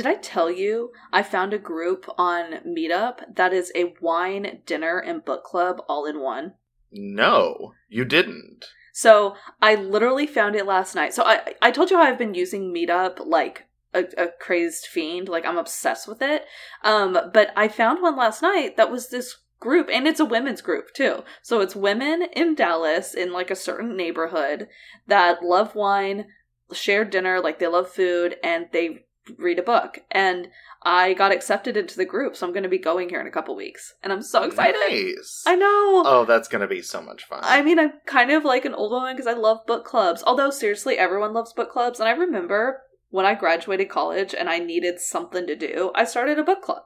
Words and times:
Did 0.00 0.06
I 0.06 0.14
tell 0.14 0.50
you 0.50 0.92
I 1.12 1.22
found 1.22 1.52
a 1.52 1.58
group 1.58 2.06
on 2.16 2.54
Meetup 2.66 3.36
that 3.36 3.52
is 3.52 3.70
a 3.74 3.92
wine, 4.00 4.62
dinner, 4.64 4.98
and 4.98 5.22
book 5.22 5.44
club 5.44 5.82
all 5.90 6.06
in 6.06 6.20
one? 6.20 6.54
No, 6.90 7.74
you 7.90 8.06
didn't. 8.06 8.64
So 8.94 9.36
I 9.60 9.74
literally 9.74 10.26
found 10.26 10.56
it 10.56 10.64
last 10.64 10.94
night. 10.94 11.12
So 11.12 11.22
I 11.24 11.52
I 11.60 11.70
told 11.70 11.90
you 11.90 11.98
how 11.98 12.04
I've 12.04 12.16
been 12.16 12.32
using 12.32 12.72
Meetup 12.72 13.26
like 13.26 13.66
a, 13.92 14.04
a 14.16 14.28
crazed 14.40 14.86
fiend. 14.86 15.28
Like 15.28 15.44
I'm 15.44 15.58
obsessed 15.58 16.08
with 16.08 16.22
it. 16.22 16.46
Um, 16.82 17.12
but 17.34 17.50
I 17.54 17.68
found 17.68 18.00
one 18.00 18.16
last 18.16 18.40
night 18.40 18.78
that 18.78 18.90
was 18.90 19.10
this 19.10 19.36
group, 19.58 19.90
and 19.92 20.08
it's 20.08 20.18
a 20.18 20.24
women's 20.24 20.62
group 20.62 20.94
too. 20.94 21.24
So 21.42 21.60
it's 21.60 21.76
women 21.76 22.22
in 22.32 22.54
Dallas 22.54 23.12
in 23.12 23.34
like 23.34 23.50
a 23.50 23.54
certain 23.54 23.98
neighborhood 23.98 24.68
that 25.08 25.42
love 25.42 25.74
wine, 25.74 26.28
share 26.72 27.04
dinner, 27.04 27.38
like 27.38 27.58
they 27.58 27.66
love 27.66 27.90
food, 27.90 28.36
and 28.42 28.68
they 28.72 29.04
read 29.38 29.58
a 29.58 29.62
book. 29.62 30.00
And 30.10 30.48
I 30.82 31.12
got 31.12 31.32
accepted 31.32 31.76
into 31.76 31.96
the 31.96 32.06
group, 32.06 32.34
so 32.34 32.46
I'm 32.46 32.52
going 32.52 32.62
to 32.62 32.68
be 32.68 32.78
going 32.78 33.10
here 33.10 33.20
in 33.20 33.26
a 33.26 33.30
couple 33.30 33.54
weeks, 33.54 33.94
and 34.02 34.12
I'm 34.12 34.22
so 34.22 34.44
excited. 34.44 34.80
Nice. 34.88 35.44
I 35.46 35.54
know. 35.54 36.02
Oh, 36.06 36.24
that's 36.26 36.48
gonna 36.48 36.66
be 36.66 36.80
so 36.80 37.02
much 37.02 37.24
fun. 37.24 37.40
I 37.42 37.60
mean, 37.60 37.78
I'm 37.78 37.92
kind 38.06 38.30
of 38.30 38.44
like 38.44 38.64
an 38.64 38.74
old 38.74 38.92
woman 38.92 39.14
because 39.14 39.26
I 39.26 39.38
love 39.38 39.66
book 39.66 39.84
clubs. 39.84 40.22
Although, 40.26 40.50
seriously, 40.50 40.96
everyone 40.96 41.34
loves 41.34 41.52
book 41.52 41.70
clubs. 41.70 42.00
And 42.00 42.08
I 42.08 42.12
remember 42.12 42.82
when 43.10 43.26
I 43.26 43.34
graduated 43.34 43.90
college 43.90 44.34
and 44.34 44.48
I 44.48 44.58
needed 44.58 45.00
something 45.00 45.46
to 45.46 45.54
do, 45.54 45.92
I 45.94 46.04
started 46.04 46.38
a 46.38 46.44
book 46.44 46.62
club. 46.62 46.84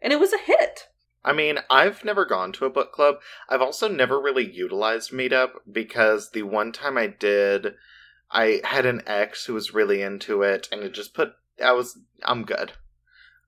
And 0.00 0.12
it 0.12 0.20
was 0.20 0.32
a 0.32 0.38
hit. 0.38 0.88
I 1.24 1.32
mean, 1.32 1.58
I've 1.70 2.04
never 2.04 2.24
gone 2.24 2.52
to 2.52 2.64
a 2.64 2.70
book 2.70 2.92
club. 2.92 3.16
I've 3.48 3.62
also 3.62 3.88
never 3.88 4.20
really 4.20 4.48
utilized 4.48 5.12
Meetup 5.12 5.50
because 5.70 6.30
the 6.30 6.42
one 6.42 6.72
time 6.72 6.96
I 6.96 7.06
did, 7.06 7.74
I 8.30 8.60
had 8.64 8.86
an 8.86 9.02
ex 9.06 9.46
who 9.46 9.54
was 9.54 9.74
really 9.74 10.02
into 10.02 10.42
it, 10.42 10.68
and 10.70 10.82
it 10.82 10.94
just 10.94 11.14
put. 11.14 11.34
I 11.62 11.72
was. 11.72 11.98
I'm 12.24 12.44
good. 12.44 12.72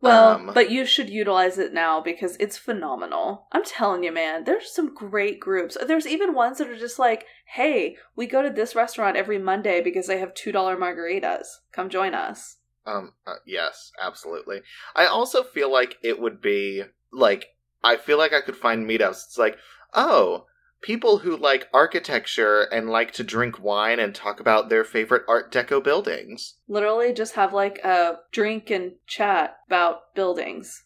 Well, 0.00 0.34
Um, 0.34 0.50
but 0.52 0.70
you 0.70 0.84
should 0.84 1.08
utilize 1.08 1.56
it 1.56 1.72
now 1.72 2.00
because 2.00 2.36
it's 2.38 2.58
phenomenal. 2.58 3.47
I'm 3.52 3.64
telling 3.64 4.05
you, 4.05 4.12
man, 4.12 4.44
there's 4.44 4.70
some 4.70 4.94
great 4.94 5.41
groups. 5.41 5.78
There's 5.86 6.06
even 6.06 6.34
ones 6.34 6.58
that 6.58 6.69
are 6.69 6.77
just 6.77 6.98
like, 6.98 7.25
hey, 7.47 7.97
we 8.14 8.27
go 8.27 8.42
to 8.42 8.50
this 8.50 8.75
restaurant 8.75 9.16
every 9.16 9.38
Monday 9.38 9.80
because 9.80 10.06
they 10.06 10.19
have 10.19 10.34
$2 10.34 10.52
margaritas. 10.52 11.47
Come 11.72 11.88
join 11.88 12.14
us. 12.14 12.56
Um, 12.84 13.12
uh, 13.27 13.36
yes, 13.47 13.92
absolutely. 13.98 14.60
I 14.94 15.06
also 15.06 15.42
feel 15.42 15.72
like 15.72 15.97
it 16.02 16.20
would 16.20 16.42
be 16.42 16.82
like 17.10 17.55
I 17.82 17.97
feel 17.97 18.19
like 18.19 18.32
I 18.32 18.41
could 18.41 18.56
find 18.56 18.88
meetups. 18.88 19.27
It's 19.27 19.38
like, 19.38 19.58
oh, 19.92 20.47
people 20.84 21.18
who 21.18 21.34
like 21.34 21.66
architecture 21.72 22.62
and 22.70 22.90
like 22.90 23.10
to 23.10 23.24
drink 23.24 23.58
wine 23.58 23.98
and 23.98 24.14
talk 24.14 24.38
about 24.38 24.69
their 24.69 24.84
favorite 24.84 25.22
Art 25.26 25.50
Deco 25.50 25.82
buildings. 25.82 26.56
Literally 26.69 27.12
just 27.14 27.34
have 27.34 27.54
like 27.54 27.78
a 27.82 28.19
drink 28.32 28.70
and 28.70 28.92
chat 29.06 29.56
about 29.66 30.14
buildings. 30.14 30.84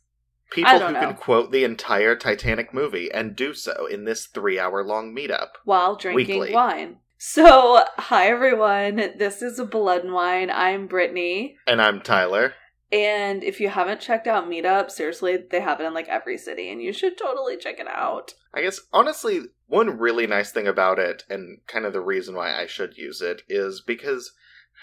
People 0.51 0.79
who 0.79 0.93
know. 0.93 1.01
can 1.01 1.15
quote 1.15 1.51
the 1.51 1.65
entire 1.65 2.15
Titanic 2.15 2.73
movie 2.73 3.11
and 3.13 3.37
do 3.37 3.53
so 3.53 3.87
in 3.87 4.05
this 4.05 4.27
three-hour-long 4.27 5.15
meetup. 5.15 5.49
while 5.65 5.97
drinking 5.97 6.41
Weekly. 6.41 6.55
wine. 6.55 6.97
So, 7.19 7.85
hi 7.99 8.29
everyone. 8.29 8.97
This 9.19 9.43
is 9.43 9.61
Blood 9.61 10.05
and 10.05 10.15
Wine. 10.15 10.49
I'm 10.51 10.87
Brittany. 10.87 11.57
And 11.67 11.83
I'm 11.83 12.01
Tyler. 12.01 12.55
And 12.91 13.45
if 13.45 13.61
you 13.61 13.69
haven't 13.69 14.01
checked 14.01 14.27
out 14.27 14.49
Meetup, 14.49 14.91
seriously, 14.91 15.37
they 15.37 15.61
have 15.61 15.81
it 15.81 15.85
in 15.85 15.93
like 15.93 16.09
every 16.09 16.39
city 16.39 16.71
and 16.71 16.81
you 16.81 16.93
should 16.93 17.19
totally 17.19 17.59
check 17.59 17.79
it 17.79 17.87
out. 17.87 18.35
I 18.55 18.63
guess 18.63 18.81
honestly, 18.93 19.43
one 19.67 19.99
really 19.99 20.27
nice 20.27 20.51
thing 20.51 20.67
about 20.67 20.99
it, 20.99 21.25
and 21.29 21.59
kind 21.67 21.85
of 21.85 21.93
the 21.93 22.01
reason 22.01 22.35
why 22.35 22.59
I 22.59 22.67
should 22.67 22.97
use 22.97 23.21
it, 23.21 23.43
is 23.49 23.83
because 23.83 24.33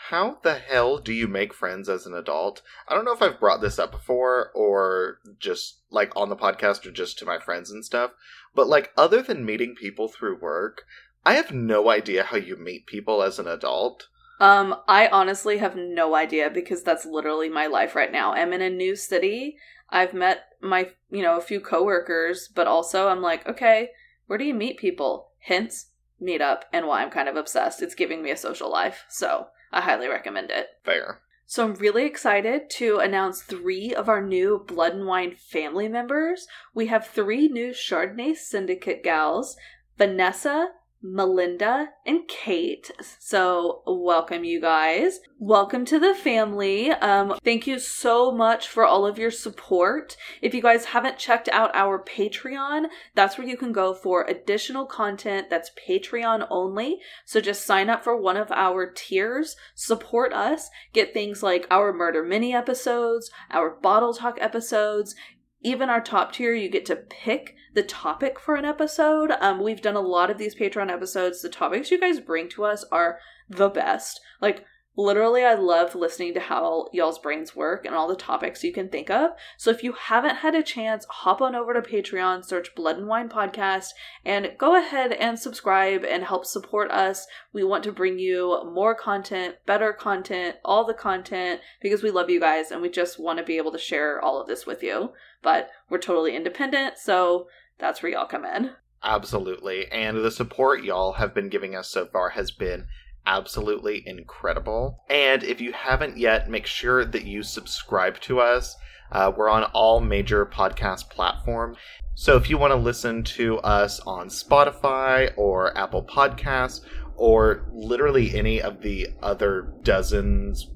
how 0.10 0.38
the 0.44 0.56
hell 0.56 1.00
do 1.00 1.12
you 1.12 1.28
make 1.28 1.54
friends 1.54 1.90
as 1.90 2.06
an 2.06 2.14
adult? 2.14 2.62
I 2.88 2.94
don't 2.94 3.06
know 3.06 3.14
if 3.14 3.22
I've 3.24 3.40
brought 3.40 3.62
this 3.62 3.80
up 3.80 3.92
before, 3.92 4.52
or 4.54 5.18
just 5.40 5.80
like 5.90 6.16
on 6.16 6.30
the 6.30 6.36
podcast, 6.36 6.86
or 6.86 6.92
just 6.92 7.18
to 7.20 7.26
my 7.26 7.40
friends 7.40 7.72
and 7.72 7.84
stuff, 7.84 8.12
but 8.54 8.68
like 8.68 8.92
other 8.96 9.24
than 9.24 9.46
meeting 9.46 9.74
people 9.74 10.08
through 10.08 10.40
work, 10.40 10.84
I 11.26 11.34
have 11.34 11.52
no 11.52 11.90
idea 11.90 12.26
how 12.26 12.38
you 12.38 12.56
meet 12.56 12.86
people 12.86 13.24
as 13.24 13.40
an 13.40 13.48
adult. 13.48 14.10
Um, 14.40 14.76
I 14.88 15.08
honestly 15.08 15.58
have 15.60 15.76
no 15.76 16.16
idea 16.16 16.50
because 16.50 16.84
that's 16.84 17.06
literally 17.06 17.50
my 17.50 17.68
life 17.68 17.96
right 17.96 18.12
now. 18.12 18.34
I'm 18.34 18.54
in 18.54 18.62
a 18.62 18.70
new 18.70 18.96
city. 18.96 19.58
I've 19.90 20.14
met 20.14 20.46
my, 20.62 20.90
you 21.10 21.22
know, 21.22 21.38
a 21.38 21.42
few 21.42 21.60
coworkers, 21.62 22.50
but 22.54 22.68
also 22.68 23.08
I'm 23.08 23.22
like, 23.22 23.48
okay, 23.48 23.92
where 24.28 24.38
do 24.38 24.46
you 24.46 24.54
meet 24.54 24.78
people? 24.78 25.32
Hence, 25.40 25.92
Meetup 26.22 26.64
and 26.74 26.88
why 26.88 27.02
I'm 27.02 27.12
kind 27.12 27.30
of 27.30 27.36
obsessed. 27.36 27.82
It's 27.82 27.96
giving 27.96 28.24
me 28.24 28.32
a 28.32 28.38
social 28.38 28.72
life. 28.72 29.06
So, 29.10 29.48
I 29.72 29.82
highly 29.82 30.08
recommend 30.08 30.50
it. 30.52 30.68
Fair. 30.84 31.22
So 31.48 31.64
I'm 31.64 31.76
really 31.76 32.06
excited 32.06 32.70
to 32.72 32.98
announce 32.98 33.42
three 33.42 33.94
of 33.94 34.10
our 34.10 34.22
new 34.22 34.64
Blood 34.68 34.94
and 34.94 35.06
Wine 35.06 35.36
family 35.36 35.88
members. 35.88 36.48
We 36.74 36.88
have 36.88 37.06
three 37.06 37.48
new 37.48 37.72
Chardonnay 37.72 38.36
Syndicate 38.36 39.04
gals, 39.04 39.56
Vanessa, 39.98 40.70
Melinda, 41.06 41.90
and 42.06 42.28
Kate. 42.28 42.90
So 43.20 43.84
welcome 43.86 44.44
you 44.44 44.60
guys. 44.60 45.20
Welcome 45.38 45.86
to 45.86 46.00
the 46.00 46.16
family. 46.16 46.92
Um, 46.92 47.38
thank 47.44 47.68
you 47.68 47.78
so 47.78 48.32
much 48.32 48.68
for 48.68 48.86
all 48.86 49.06
of 49.06 49.20
your 49.20 49.30
support. 49.30 50.18
If 50.42 50.56
you 50.56 50.62
guys 50.62 50.86
haven't 50.86 51.20
checked 51.20 51.48
out 51.50 51.76
our 51.76 52.04
Patreon, 52.04 52.86
that's 53.14 53.38
where 53.38 53.48
you 53.48 53.58
can 53.58 53.72
go 53.72 53.94
for 53.94 54.24
additional 54.24 54.86
content 54.86 55.50
that's 55.50 55.72
Patreon 55.88 56.48
only. 56.50 57.00
So 57.26 57.40
just 57.40 57.66
sign 57.66 57.90
up 57.90 58.04
for 58.04 58.20
one 58.20 58.38
of 58.38 58.52
our 58.52 58.90
tiers, 58.90 59.56
support 59.76 60.34
us, 60.34 60.70
get 60.94 61.14
things 61.14 61.44
like 61.44 61.68
our 61.70 61.94
murder 61.94 62.24
mini 62.24 62.54
episodes, 62.54 63.30
our 63.52 63.70
bottle 63.70 64.14
talk 64.14 64.38
episodes, 64.42 65.16
even 65.62 65.90
our 65.90 66.02
top 66.02 66.34
tier, 66.34 66.54
you 66.54 66.70
get 66.70 66.86
to 66.86 66.96
pick 66.96 67.56
the 67.74 67.84
topic 67.84 68.40
for 68.40 68.56
an 68.56 68.66
episode. 68.66 69.32
Um, 69.42 69.62
we've 69.62 69.82
done 69.82 69.96
a 69.96 70.02
lot 70.02 70.30
of 70.30 70.38
these 70.38 70.56
Patreon 70.56 70.92
episodes. 70.92 71.42
The 71.42 71.50
topics 71.50 71.92
you 71.92 72.00
guys 72.00 72.20
bring 72.20 72.50
to 72.50 72.66
us 72.66 72.86
are 72.92 73.20
the 73.50 73.70
best. 73.70 74.22
Like, 74.42 74.66
literally, 74.98 75.44
I 75.44 75.56
love 75.56 75.96
listening 75.96 76.34
to 76.34 76.40
how 76.40 76.90
y'all's 76.94 77.20
brains 77.20 77.56
work 77.56 77.86
and 77.86 77.96
all 77.96 78.08
the 78.08 78.16
topics 78.16 78.64
you 78.64 78.72
can 78.72 78.90
think 78.90 79.10
of. 79.10 79.32
So 79.58 79.70
if 79.70 79.84
you 79.84 79.94
haven't 79.94 80.38
had 80.38 80.56
a 80.56 80.64
chance, 80.64 81.06
hop 81.10 81.42
on 81.42 81.56
over 81.56 81.74
to 81.74 81.82
Patreon, 81.82 82.46
search 82.46 82.76
Blood 82.76 82.98
and 82.98 83.08
Wine 83.08 83.30
Podcast, 83.30 83.90
and 84.24 84.52
go 84.58 84.76
ahead 84.78 85.12
and 85.14 85.38
subscribe 85.38 86.04
and 86.04 86.24
help 86.24 86.46
support 86.46 86.92
us. 86.92 87.28
We 87.54 87.64
want 87.64 87.84
to 87.86 87.92
bring 87.92 88.20
you 88.20 88.62
more 88.66 88.96
content, 88.96 89.56
better 89.66 89.94
content, 89.94 90.58
all 90.64 90.86
the 90.86 90.94
content, 90.94 91.62
because 91.82 92.04
we 92.04 92.12
love 92.12 92.30
you 92.30 92.40
guys 92.40 92.72
and 92.72 92.82
we 92.82 92.90
just 92.90 93.20
want 93.20 93.40
to 93.40 93.46
be 93.46 93.58
able 93.58 93.72
to 93.72 93.78
share 93.78 94.22
all 94.22 94.40
of 94.40 94.48
this 94.48 94.66
with 94.66 94.82
you. 94.82 95.12
But 95.42 95.70
we're 95.90 96.00
totally 96.00 96.36
independent, 96.36 96.98
so 96.98 97.48
that's 97.78 98.02
where 98.02 98.12
y'all 98.12 98.26
come 98.26 98.46
in. 98.46 98.72
Absolutely. 99.04 99.92
And 99.92 100.18
the 100.18 100.32
support 100.32 100.84
y'all 100.84 101.14
have 101.14 101.36
been 101.36 101.50
giving 101.50 101.76
us 101.76 101.90
so 101.90 102.08
far 102.08 102.30
has 102.30 102.50
been 102.50 102.88
absolutely 103.26 104.04
incredible. 104.06 105.04
And 105.10 105.44
if 105.44 105.62
you 105.62 105.74
haven't 105.74 106.18
yet, 106.18 106.50
make 106.50 106.66
sure 106.66 107.06
that 107.06 107.26
you 107.26 107.44
subscribe 107.44 108.20
to 108.22 108.40
us. 108.40 108.76
Uh, 109.12 109.32
we're 109.36 109.50
on 109.50 109.64
all 109.66 110.00
major 110.00 110.46
podcast 110.46 111.10
platforms. 111.10 111.78
So 112.16 112.38
if 112.38 112.50
you 112.50 112.58
want 112.58 112.72
to 112.72 112.78
listen 112.78 113.24
to 113.24 113.60
us 113.60 114.00
on 114.02 114.30
Spotify 114.30 115.32
or 115.38 115.78
Apple 115.78 116.04
Podcasts 116.04 116.82
or 117.16 117.66
literally 117.72 118.36
any 118.36 118.62
of 118.62 118.82
the 118.82 119.10
other 119.22 119.74
dozens, 119.84 120.70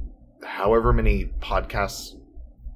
however 0.43 0.93
many 0.93 1.25
podcasts 1.41 2.15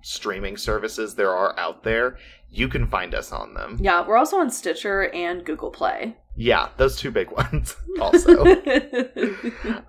streaming 0.03 0.57
services 0.57 1.15
there 1.15 1.33
are 1.33 1.57
out 1.57 1.83
there, 1.83 2.17
you 2.51 2.67
can 2.67 2.85
find 2.87 3.15
us 3.15 3.31
on 3.31 3.55
them. 3.55 3.77
Yeah, 3.81 4.07
we're 4.07 4.17
also 4.17 4.37
on 4.37 4.51
Stitcher 4.51 5.09
and 5.11 5.43
Google 5.43 5.71
Play. 5.71 6.17
Yeah, 6.35 6.69
those 6.77 6.97
two 6.97 7.09
big 7.09 7.31
ones 7.31 7.75
also. 7.99 8.45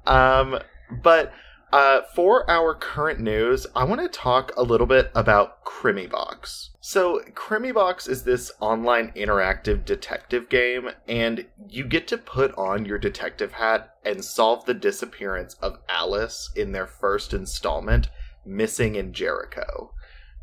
um, 0.06 0.58
but 1.02 1.32
uh, 1.75 2.02
for 2.14 2.49
our 2.49 2.72
current 2.72 3.19
news, 3.19 3.66
I 3.75 3.82
want 3.82 4.00
to 4.00 4.08
talk 4.08 4.52
a 4.56 4.62
little 4.62 4.87
bit 4.87 5.11
about 5.14 5.64
Crimibox. 5.64 6.69
So, 6.81 7.20
Crimibox 7.32 8.08
is 8.08 8.22
this 8.22 8.52
online 8.60 9.10
interactive 9.17 9.84
detective 9.84 10.49
game, 10.49 10.90
and 11.08 11.46
you 11.69 11.84
get 11.84 12.06
to 12.08 12.19
put 12.19 12.56
on 12.56 12.84
your 12.84 12.99
detective 12.99 13.55
hat 13.55 13.96
and 14.05 14.25
solve 14.25 14.67
the 14.67 14.75
disappearance 14.75 15.55
of 15.55 15.78
Alice 15.88 16.50
in 16.55 16.70
their 16.70 16.87
first 16.87 17.34
installment, 17.34 18.08
Missing 18.46 18.94
in 18.94 19.12
Jericho. 19.12 19.94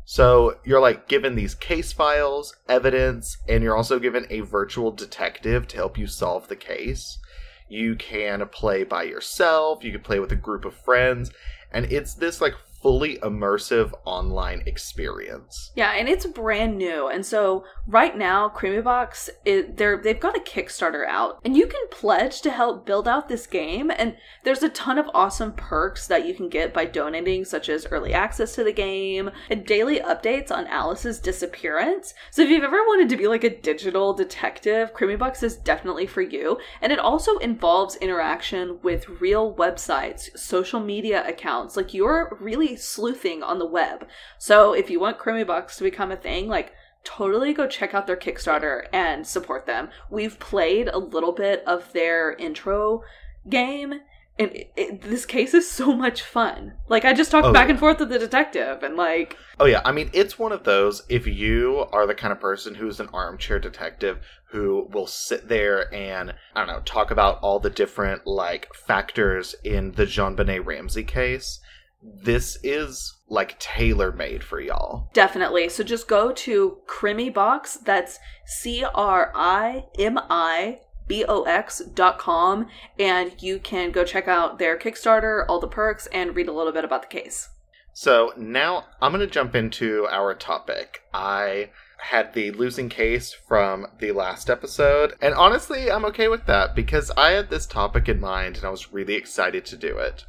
So 0.04 0.58
you're 0.64 0.80
like 0.80 1.08
given 1.08 1.36
these 1.36 1.54
case 1.54 1.92
files, 1.92 2.56
evidence, 2.68 3.38
and 3.48 3.62
you're 3.62 3.76
also 3.76 3.98
given 3.98 4.26
a 4.30 4.40
virtual 4.40 4.90
detective 4.90 5.68
to 5.68 5.76
help 5.76 5.96
you 5.96 6.06
solve 6.06 6.48
the 6.48 6.56
case. 6.56 7.18
You 7.68 7.94
can 7.94 8.46
play 8.48 8.84
by 8.84 9.04
yourself, 9.04 9.82
you 9.82 9.92
can 9.92 10.02
play 10.02 10.20
with 10.20 10.32
a 10.32 10.36
group 10.36 10.64
of 10.64 10.74
friends, 10.74 11.30
and 11.72 11.90
it's 11.90 12.14
this 12.14 12.40
like 12.40 12.54
fully 12.82 13.16
immersive 13.18 13.92
online 14.04 14.62
experience. 14.66 15.70
Yeah, 15.74 15.92
and 15.92 16.08
it's 16.08 16.26
brand 16.26 16.76
new. 16.76 17.08
And 17.08 17.24
so 17.24 17.64
right 17.86 18.16
now, 18.16 18.48
Crimibox 18.48 19.30
is 19.44 19.66
they're 19.76 19.96
they've 19.96 20.18
got 20.18 20.36
a 20.36 20.40
Kickstarter 20.40 21.06
out, 21.06 21.40
and 21.44 21.56
you 21.56 21.66
can 21.66 21.88
pledge 21.90 22.40
to 22.42 22.50
help 22.50 22.84
build 22.84 23.06
out 23.06 23.28
this 23.28 23.46
game. 23.46 23.90
And 23.96 24.16
there's 24.44 24.62
a 24.62 24.68
ton 24.68 24.98
of 24.98 25.10
awesome 25.14 25.52
perks 25.52 26.06
that 26.08 26.26
you 26.26 26.34
can 26.34 26.48
get 26.48 26.74
by 26.74 26.84
donating, 26.84 27.44
such 27.44 27.68
as 27.68 27.86
early 27.86 28.12
access 28.12 28.54
to 28.56 28.64
the 28.64 28.72
game 28.72 29.30
and 29.48 29.64
daily 29.64 30.00
updates 30.00 30.50
on 30.50 30.66
Alice's 30.66 31.20
disappearance. 31.20 32.14
So 32.30 32.42
if 32.42 32.50
you've 32.50 32.64
ever 32.64 32.76
wanted 32.76 33.08
to 33.10 33.16
be 33.16 33.28
like 33.28 33.44
a 33.44 33.60
digital 33.60 34.12
detective, 34.12 34.92
Crimibox 34.92 35.42
is 35.42 35.56
definitely 35.56 36.06
for 36.06 36.22
you. 36.22 36.58
And 36.80 36.92
it 36.92 36.98
also 36.98 37.36
involves 37.38 37.96
interaction 37.96 38.78
with 38.82 39.08
real 39.20 39.54
websites, 39.54 40.36
social 40.36 40.80
media 40.80 41.26
accounts. 41.26 41.76
Like 41.76 41.94
you're 41.94 42.36
really 42.40 42.71
sleuthing 42.76 43.42
on 43.42 43.58
the 43.58 43.66
web. 43.66 44.06
So 44.38 44.72
if 44.72 44.90
you 44.90 45.00
want 45.00 45.18
Crimibox 45.18 45.76
to 45.76 45.82
become 45.84 46.10
a 46.12 46.16
thing, 46.16 46.48
like 46.48 46.72
totally 47.04 47.52
go 47.52 47.66
check 47.66 47.94
out 47.94 48.06
their 48.06 48.16
Kickstarter 48.16 48.86
and 48.92 49.26
support 49.26 49.66
them. 49.66 49.88
We've 50.10 50.38
played 50.38 50.88
a 50.88 50.98
little 50.98 51.32
bit 51.32 51.62
of 51.66 51.92
their 51.92 52.32
intro 52.34 53.02
game 53.48 53.94
and 54.38 54.50
it, 54.52 54.72
it, 54.76 55.02
this 55.02 55.26
case 55.26 55.52
is 55.52 55.70
so 55.70 55.94
much 55.94 56.22
fun. 56.22 56.72
Like 56.88 57.04
I 57.04 57.12
just 57.12 57.30
talked 57.30 57.46
Oh, 57.48 57.52
back 57.52 57.66
yeah. 57.66 57.72
and 57.72 57.78
forth 57.78 57.98
with 58.00 58.08
the 58.08 58.18
detective 58.18 58.82
and 58.82 58.96
like 58.96 59.36
Oh 59.60 59.66
yeah, 59.66 59.82
I 59.84 59.92
mean 59.92 60.10
it's 60.14 60.38
one 60.38 60.52
of 60.52 60.64
those 60.64 61.02
if 61.08 61.26
you 61.26 61.86
are 61.92 62.06
the 62.06 62.14
kind 62.14 62.32
of 62.32 62.40
person 62.40 62.74
who's 62.76 62.98
an 63.00 63.08
armchair 63.12 63.58
detective 63.58 64.20
who 64.46 64.86
will 64.90 65.06
sit 65.06 65.48
there 65.48 65.92
and 65.92 66.34
I 66.54 66.60
don't 66.64 66.68
know, 66.74 66.80
talk 66.84 67.10
about 67.10 67.40
all 67.40 67.58
the 67.58 67.68
different 67.70 68.26
like 68.26 68.72
factors 68.74 69.54
in 69.64 69.92
the 69.92 70.04
JonBenét 70.06 70.64
Ramsey 70.64 71.04
case, 71.04 71.60
this 72.02 72.58
is 72.62 73.14
like 73.28 73.58
tailor 73.58 74.12
made 74.12 74.42
for 74.42 74.60
y'all. 74.60 75.08
Definitely. 75.12 75.68
So 75.68 75.84
just 75.84 76.08
go 76.08 76.32
to 76.32 76.78
Crimibox. 76.86 77.84
That's 77.84 78.18
C 78.44 78.84
R 78.84 79.32
I 79.34 79.86
M 79.98 80.18
I 80.28 80.80
B 81.06 81.24
O 81.26 81.42
X 81.42 81.80
dot 81.94 82.18
com, 82.18 82.68
and 82.98 83.40
you 83.42 83.58
can 83.58 83.90
go 83.90 84.04
check 84.04 84.28
out 84.28 84.58
their 84.58 84.78
Kickstarter, 84.78 85.44
all 85.48 85.60
the 85.60 85.68
perks, 85.68 86.06
and 86.08 86.36
read 86.36 86.48
a 86.48 86.52
little 86.52 86.72
bit 86.72 86.84
about 86.84 87.02
the 87.02 87.08
case. 87.08 87.48
So 87.92 88.32
now 88.36 88.86
I'm 89.00 89.12
going 89.12 89.26
to 89.26 89.32
jump 89.32 89.54
into 89.54 90.06
our 90.10 90.34
topic. 90.34 91.02
I 91.12 91.70
had 91.98 92.32
the 92.32 92.50
losing 92.52 92.88
case 92.88 93.32
from 93.32 93.86
the 93.98 94.12
last 94.12 94.48
episode, 94.48 95.14
and 95.20 95.34
honestly, 95.34 95.90
I'm 95.90 96.04
okay 96.06 96.28
with 96.28 96.46
that 96.46 96.74
because 96.74 97.10
I 97.16 97.30
had 97.30 97.50
this 97.50 97.66
topic 97.66 98.08
in 98.08 98.18
mind 98.18 98.56
and 98.56 98.64
I 98.64 98.70
was 98.70 98.92
really 98.92 99.14
excited 99.14 99.64
to 99.66 99.76
do 99.76 99.98
it. 99.98 100.24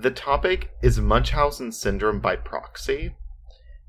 The 0.00 0.12
topic 0.12 0.70
is 0.80 1.00
Munchausen 1.00 1.72
syndrome 1.72 2.20
by 2.20 2.36
proxy. 2.36 3.16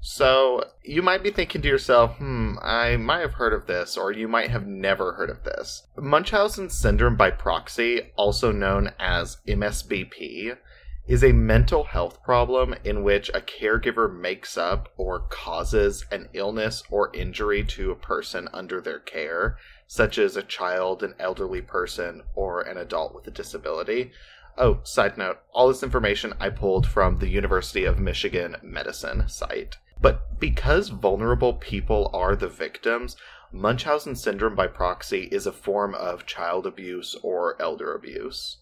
So 0.02 0.64
you 0.84 1.04
might 1.04 1.22
be 1.22 1.30
thinking 1.30 1.62
to 1.62 1.68
yourself, 1.68 2.18
hmm, 2.18 2.56
I 2.64 2.98
might 2.98 3.20
have 3.20 3.36
heard 3.36 3.54
of 3.54 3.68
this, 3.68 3.96
or 3.96 4.12
you 4.12 4.28
might 4.28 4.50
have 4.50 4.66
never 4.66 5.14
heard 5.14 5.30
of 5.30 5.44
this. 5.44 5.84
Munchausen 5.96 6.72
syndrome 6.72 7.16
by 7.16 7.30
proxy, 7.30 8.12
also 8.16 8.52
known 8.52 8.92
as 8.98 9.38
MSBP, 9.48 10.58
is 11.06 11.24
a 11.24 11.32
mental 11.32 11.84
health 11.84 12.24
problem 12.24 12.74
in 12.84 13.04
which 13.04 13.30
a 13.30 13.42
caregiver 13.42 14.12
makes 14.12 14.58
up 14.58 14.90
or 14.98 15.20
causes 15.30 16.06
an 16.12 16.30
illness 16.34 16.82
or 16.90 17.16
injury 17.16 17.64
to 17.66 17.92
a 17.92 17.96
person 17.96 18.50
under 18.52 18.82
their 18.82 19.00
care, 19.00 19.58
such 19.86 20.18
as 20.18 20.36
a 20.36 20.42
child, 20.42 21.04
an 21.04 21.14
elderly 21.20 21.62
person, 21.62 22.24
or 22.34 22.62
an 22.62 22.78
adult 22.78 23.14
with 23.14 23.28
a 23.28 23.32
disability. 23.32 24.12
Oh, 24.60 24.82
side 24.84 25.18
note, 25.18 25.40
all 25.52 25.70
this 25.70 25.82
information 25.82 26.34
I 26.40 26.50
pulled 26.50 26.86
from 26.86 27.18
the 27.18 27.30
University 27.30 27.86
of 27.86 27.98
Michigan 27.98 28.58
Medicine 28.62 29.28
site. 29.28 29.78
But 30.00 30.40
because 30.40 30.90
vulnerable 30.90 31.54
people 31.54 32.12
are 32.14 32.36
the 32.36 32.48
victims, 32.48 33.16
Munchausen 33.52 34.16
syndrome 34.16 34.54
by 34.56 34.68
proxy 34.68 35.24
is 35.32 35.48
a 35.48 35.52
form 35.52 35.96
of 35.96 36.28
child 36.28 36.68
abuse 36.68 37.16
or 37.24 37.60
elder 37.60 37.96
abuse 37.96 38.58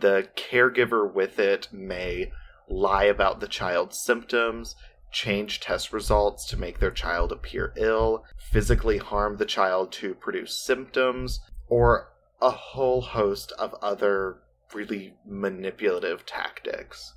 the 0.00 0.28
caregiver 0.36 1.10
with 1.10 1.38
it 1.38 1.68
may 1.72 2.32
lie 2.68 3.04
about 3.04 3.40
the 3.40 3.48
child's 3.48 3.98
symptoms, 3.98 4.76
change 5.10 5.60
test 5.60 5.92
results 5.92 6.46
to 6.46 6.56
make 6.56 6.78
their 6.78 6.90
child 6.90 7.32
appear 7.32 7.72
ill, 7.76 8.24
physically 8.36 8.98
harm 8.98 9.36
the 9.36 9.46
child 9.46 9.92
to 9.92 10.14
produce 10.14 10.56
symptoms, 10.56 11.40
or 11.68 12.12
a 12.42 12.50
whole 12.50 13.00
host 13.00 13.52
of 13.52 13.74
other 13.80 14.38
really 14.74 15.14
manipulative 15.24 16.26
tactics. 16.26 17.14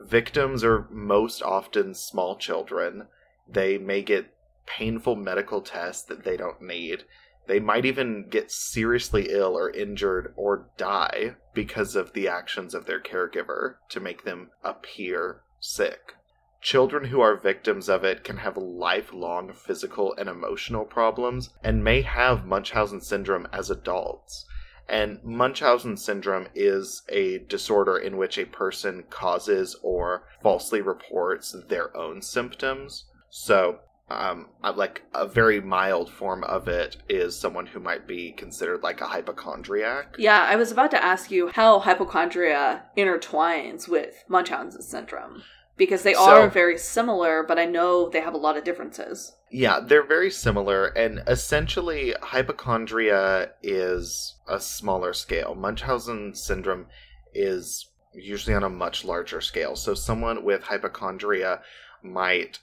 Victims 0.00 0.64
are 0.64 0.88
most 0.90 1.42
often 1.42 1.94
small 1.94 2.36
children. 2.36 3.08
They 3.48 3.78
may 3.78 4.02
get 4.02 4.34
painful 4.66 5.16
medical 5.16 5.60
tests 5.60 6.04
that 6.04 6.24
they 6.24 6.36
don't 6.36 6.60
need. 6.60 7.04
They 7.46 7.60
might 7.60 7.84
even 7.84 8.28
get 8.28 8.50
seriously 8.50 9.28
ill 9.30 9.56
or 9.56 9.70
injured 9.70 10.32
or 10.36 10.68
die 10.76 11.36
because 11.54 11.96
of 11.96 12.12
the 12.12 12.28
actions 12.28 12.74
of 12.74 12.86
their 12.86 13.00
caregiver 13.00 13.76
to 13.90 14.00
make 14.00 14.24
them 14.24 14.50
appear 14.62 15.42
sick. 15.60 16.14
Children 16.60 17.06
who 17.06 17.20
are 17.20 17.36
victims 17.36 17.88
of 17.88 18.04
it 18.04 18.22
can 18.22 18.36
have 18.38 18.56
lifelong 18.56 19.52
physical 19.52 20.14
and 20.16 20.28
emotional 20.28 20.84
problems 20.84 21.50
and 21.62 21.82
may 21.82 22.02
have 22.02 22.46
Munchausen 22.46 23.00
syndrome 23.00 23.48
as 23.52 23.68
adults. 23.68 24.46
And 24.92 25.24
Munchausen 25.24 25.96
syndrome 25.96 26.48
is 26.54 27.02
a 27.08 27.38
disorder 27.38 27.96
in 27.96 28.18
which 28.18 28.36
a 28.36 28.44
person 28.44 29.04
causes 29.08 29.74
or 29.82 30.24
falsely 30.42 30.82
reports 30.82 31.56
their 31.68 31.96
own 31.96 32.20
symptoms. 32.20 33.06
So, 33.30 33.78
um, 34.10 34.50
like 34.62 35.00
a 35.14 35.26
very 35.26 35.62
mild 35.62 36.12
form 36.12 36.44
of 36.44 36.68
it 36.68 36.98
is 37.08 37.34
someone 37.34 37.68
who 37.68 37.80
might 37.80 38.06
be 38.06 38.32
considered 38.32 38.82
like 38.82 39.00
a 39.00 39.06
hypochondriac. 39.06 40.16
Yeah, 40.18 40.42
I 40.42 40.56
was 40.56 40.70
about 40.70 40.90
to 40.90 41.02
ask 41.02 41.30
you 41.30 41.48
how 41.48 41.78
hypochondria 41.78 42.82
intertwines 42.94 43.88
with 43.88 44.22
Munchausen 44.28 44.82
syndrome 44.82 45.42
because 45.84 46.04
they 46.04 46.14
So- 46.14 46.20
are 46.20 46.48
very 46.48 46.78
similar, 46.78 47.42
but 47.42 47.58
I 47.58 47.64
know 47.64 48.08
they 48.08 48.20
have 48.20 48.34
a 48.34 48.38
lot 48.38 48.56
of 48.56 48.62
differences. 48.62 49.32
Yeah, 49.50 49.80
they're 49.80 50.06
very 50.06 50.30
similar, 50.30 50.86
and 50.86 51.24
essentially, 51.26 52.14
hypochondria 52.22 53.50
is 53.64 54.36
a 54.46 54.60
smaller 54.60 55.12
scale. 55.12 55.56
Munchausen 55.56 56.36
syndrome 56.36 56.86
is 57.34 57.90
usually 58.14 58.54
on 58.54 58.62
a 58.62 58.68
much 58.68 59.04
larger 59.04 59.40
scale. 59.40 59.74
So, 59.74 59.94
someone 59.94 60.44
with 60.44 60.62
hypochondria 60.62 61.62
might 62.00 62.60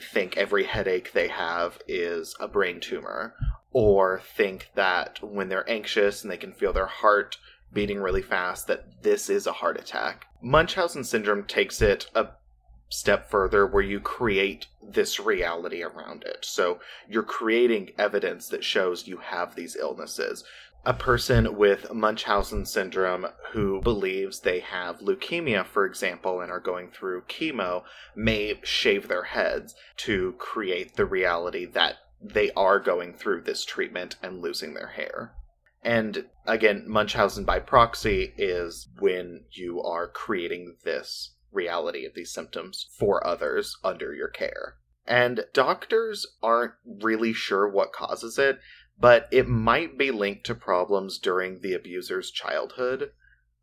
think 0.00 0.38
every 0.38 0.64
headache 0.64 1.12
they 1.12 1.28
have 1.28 1.78
is 1.86 2.34
a 2.40 2.48
brain 2.48 2.80
tumor, 2.80 3.34
or 3.72 4.20
think 4.20 4.70
that 4.74 5.22
when 5.22 5.50
they're 5.50 5.68
anxious 5.68 6.22
and 6.22 6.30
they 6.32 6.38
can 6.38 6.54
feel 6.54 6.72
their 6.72 6.86
heart 6.86 7.36
beating 7.74 8.00
really 8.00 8.22
fast, 8.22 8.68
that 8.68 9.02
this 9.02 9.28
is 9.28 9.46
a 9.46 9.52
heart 9.52 9.78
attack. 9.78 10.26
Munchausen 10.40 11.04
syndrome 11.04 11.44
takes 11.44 11.82
it 11.82 12.08
a 12.14 12.28
step 12.94 13.28
further 13.28 13.66
where 13.66 13.82
you 13.82 13.98
create 13.98 14.66
this 14.82 15.18
reality 15.18 15.82
around 15.82 16.22
it. 16.22 16.38
So 16.42 16.78
you're 17.08 17.22
creating 17.22 17.90
evidence 17.98 18.48
that 18.48 18.64
shows 18.64 19.08
you 19.08 19.16
have 19.16 19.54
these 19.54 19.76
illnesses. 19.76 20.44
A 20.86 20.94
person 20.94 21.56
with 21.56 21.92
Munchausen 21.92 22.66
syndrome 22.66 23.26
who 23.52 23.80
believes 23.80 24.40
they 24.40 24.60
have 24.60 25.00
leukemia, 25.00 25.66
for 25.66 25.86
example, 25.86 26.40
and 26.40 26.52
are 26.52 26.60
going 26.60 26.90
through 26.90 27.22
chemo 27.22 27.82
may 28.14 28.60
shave 28.62 29.08
their 29.08 29.24
heads 29.24 29.74
to 29.98 30.34
create 30.38 30.96
the 30.96 31.06
reality 31.06 31.64
that 31.64 31.96
they 32.20 32.50
are 32.52 32.78
going 32.78 33.12
through 33.12 33.42
this 33.42 33.64
treatment 33.64 34.16
and 34.22 34.40
losing 34.40 34.74
their 34.74 34.88
hair. 34.88 35.32
And 35.82 36.26
again, 36.46 36.84
Munchausen 36.86 37.44
by 37.44 37.58
proxy 37.58 38.32
is 38.38 38.88
when 38.98 39.44
you 39.50 39.82
are 39.82 40.08
creating 40.08 40.76
this 40.84 41.33
reality 41.54 42.04
of 42.04 42.14
these 42.14 42.32
symptoms 42.32 42.88
for 42.98 43.26
others 43.26 43.76
under 43.82 44.14
your 44.14 44.28
care. 44.28 44.76
And 45.06 45.44
doctors 45.52 46.26
aren't 46.42 46.74
really 46.84 47.32
sure 47.32 47.68
what 47.68 47.92
causes 47.92 48.38
it, 48.38 48.58
but 48.98 49.28
it 49.30 49.48
might 49.48 49.98
be 49.98 50.10
linked 50.10 50.44
to 50.46 50.54
problems 50.54 51.18
during 51.18 51.60
the 51.60 51.74
abuser's 51.74 52.30
childhood. 52.30 53.12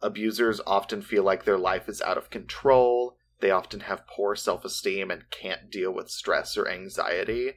Abusers 0.01 0.62
often 0.65 1.01
feel 1.01 1.24
like 1.24 1.45
their 1.45 1.57
life 1.57 1.88
is 1.88 2.01
out 2.01 2.17
of 2.17 2.29
control, 2.29 3.17
they 3.41 3.51
often 3.51 3.81
have 3.81 4.07
poor 4.07 4.36
self 4.36 4.63
esteem 4.63 5.10
and 5.12 5.29
can't 5.31 5.69
deal 5.69 5.91
with 5.91 6.10
stress 6.10 6.55
or 6.55 6.69
anxiety. 6.69 7.55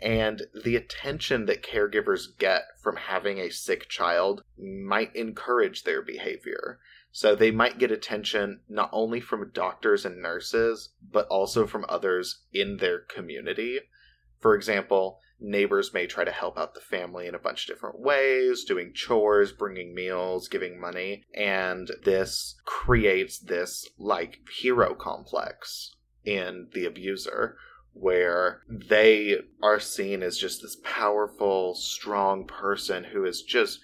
And 0.00 0.42
the 0.64 0.76
attention 0.76 1.46
that 1.46 1.62
caregivers 1.62 2.26
get 2.38 2.62
from 2.80 2.96
having 2.96 3.38
a 3.38 3.50
sick 3.50 3.88
child 3.88 4.42
might 4.56 5.14
encourage 5.16 5.84
their 5.84 6.02
behavior. 6.02 6.78
So 7.10 7.34
they 7.34 7.50
might 7.50 7.78
get 7.78 7.90
attention 7.90 8.60
not 8.68 8.90
only 8.92 9.20
from 9.20 9.50
doctors 9.52 10.04
and 10.04 10.22
nurses, 10.22 10.90
but 11.10 11.26
also 11.28 11.66
from 11.66 11.86
others 11.88 12.42
in 12.52 12.76
their 12.76 13.00
community. 13.00 13.80
For 14.40 14.54
example, 14.54 15.18
neighbors 15.40 15.94
may 15.94 16.06
try 16.06 16.24
to 16.24 16.30
help 16.30 16.58
out 16.58 16.74
the 16.74 16.80
family 16.80 17.26
in 17.26 17.34
a 17.34 17.38
bunch 17.38 17.64
of 17.68 17.74
different 17.74 18.00
ways, 18.00 18.64
doing 18.64 18.92
chores, 18.92 19.52
bringing 19.52 19.94
meals, 19.94 20.48
giving 20.48 20.80
money, 20.80 21.24
and 21.34 21.90
this 22.04 22.56
creates 22.64 23.38
this 23.38 23.88
like 23.98 24.40
hero 24.60 24.94
complex 24.94 25.96
in 26.24 26.68
the 26.74 26.84
abuser 26.84 27.56
where 27.92 28.62
they 28.68 29.36
are 29.62 29.80
seen 29.80 30.22
as 30.22 30.38
just 30.38 30.62
this 30.62 30.76
powerful, 30.84 31.74
strong 31.74 32.46
person 32.46 33.04
who 33.04 33.24
is 33.24 33.42
just 33.42 33.80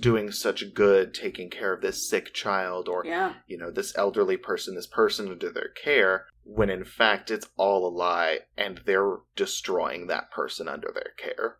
doing 0.00 0.30
such 0.30 0.74
good 0.74 1.12
taking 1.12 1.50
care 1.50 1.72
of 1.72 1.80
this 1.80 2.08
sick 2.08 2.32
child 2.32 2.88
or 2.88 3.04
yeah. 3.04 3.34
you 3.46 3.58
know 3.58 3.70
this 3.70 3.96
elderly 3.96 4.36
person 4.36 4.74
this 4.74 4.86
person 4.86 5.28
under 5.28 5.50
their 5.50 5.70
care 5.70 6.26
when 6.44 6.70
in 6.70 6.84
fact 6.84 7.30
it's 7.30 7.48
all 7.56 7.86
a 7.86 7.90
lie 7.90 8.38
and 8.56 8.80
they're 8.86 9.16
destroying 9.34 10.06
that 10.06 10.30
person 10.30 10.68
under 10.68 10.90
their 10.94 11.12
care 11.18 11.58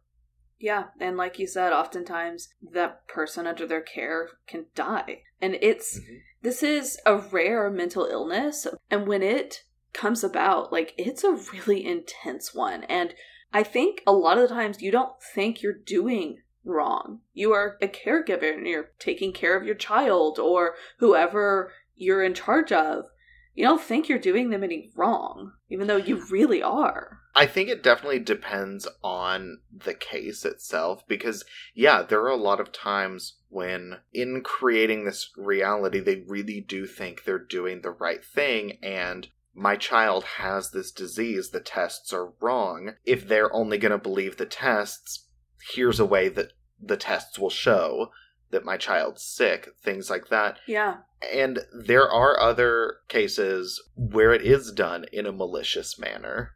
yeah 0.59 0.85
and 1.01 1.17
like 1.17 1.39
you 1.39 1.47
said 1.47 1.73
oftentimes 1.73 2.49
that 2.73 3.07
person 3.09 3.47
under 3.47 3.67
their 3.67 3.81
care 3.81 4.29
can 4.47 4.67
die 4.77 5.23
and 5.41 5.57
it's 5.61 5.99
mm-hmm. 5.99 6.17
this 6.43 6.63
is 6.63 6.99
a 7.05 7.17
rare 7.17 7.69
mental 7.71 8.05
illness 8.05 8.69
and 8.89 9.09
when 9.09 9.23
it 9.23 9.65
comes 9.93 10.23
about 10.23 10.73
like 10.73 10.95
it's 10.97 11.25
a 11.25 11.33
really 11.33 11.85
intense 11.85 12.55
one 12.55 12.85
and 12.85 13.15
i 13.53 13.65
think 13.65 14.03
a 14.07 14.13
lot 14.13 14.39
of 14.39 14.49
the 14.49 14.55
times 14.55 14.81
you 14.81 14.93
don't 14.93 15.21
think 15.35 15.61
you're 15.61 15.73
doing 15.73 16.39
wrong. 16.67 17.21
You 17.33 17.53
are 17.53 17.79
a 17.81 17.89
caregiver 17.89 18.55
and 18.55 18.67
you're 18.67 18.91
taking 18.99 19.33
care 19.33 19.57
of 19.57 19.65
your 19.65 19.75
child 19.75 20.39
or 20.39 20.75
whoever 20.99 21.73
you're 21.95 22.23
in 22.23 22.35
charge 22.35 22.73
of. 22.73 23.07
You 23.55 23.65
don't 23.65 23.81
think 23.81 24.09
you're 24.09 24.19
doing 24.19 24.51
them 24.51 24.63
any 24.63 24.91
wrong, 24.95 25.53
even 25.71 25.87
though 25.87 25.97
you 25.97 26.23
really 26.31 26.63
are. 26.63 27.21
I 27.35 27.47
think 27.47 27.71
it 27.71 27.83
definitely 27.83 28.19
depends 28.19 28.87
on 29.03 29.61
the 29.73 29.95
case 29.95 30.45
itself 30.45 31.07
because, 31.09 31.45
yeah, 31.75 32.03
there 32.03 32.21
are 32.21 32.31
a 32.31 32.37
lot 32.37 32.61
of 32.61 32.73
times 32.73 33.39
when, 33.49 33.99
in 34.13 34.43
creating 34.43 35.05
this 35.05 35.31
reality, 35.39 36.01
they 36.01 36.25
really 36.27 36.61
do 36.61 36.87
think 36.87 37.25
they're 37.25 37.39
doing 37.39 37.81
the 37.81 37.91
right 37.91 38.23
thing 38.23 38.79
and 38.83 39.29
my 39.57 39.75
child 39.77 40.25
has 40.25 40.71
this 40.71 40.93
disease, 40.93 41.49
the 41.49 41.61
tests 41.61 42.13
are 42.13 42.33
wrong. 42.41 42.93
If 43.07 43.27
they're 43.27 43.53
only 43.55 43.79
going 43.79 43.93
to 43.93 43.99
believe 43.99 44.37
the 44.37 44.45
tests, 44.45 45.27
here's 45.73 45.99
a 45.99 46.05
way 46.05 46.29
that 46.29 46.53
the 46.81 46.97
tests 46.97 47.39
will 47.39 47.51
show 47.51 48.11
that 48.51 48.65
my 48.65 48.77
child's 48.77 49.23
sick, 49.23 49.71
things 49.83 50.09
like 50.09 50.29
that. 50.29 50.59
Yeah. 50.67 50.99
And 51.33 51.61
there 51.73 52.09
are 52.09 52.39
other 52.39 52.97
cases 53.09 53.83
where 53.97 54.33
it 54.33 54.43
is 54.43 54.73
done 54.73 55.07
in 55.13 55.27
a 55.27 55.33
malicious 55.33 55.99
manner. 55.99 56.53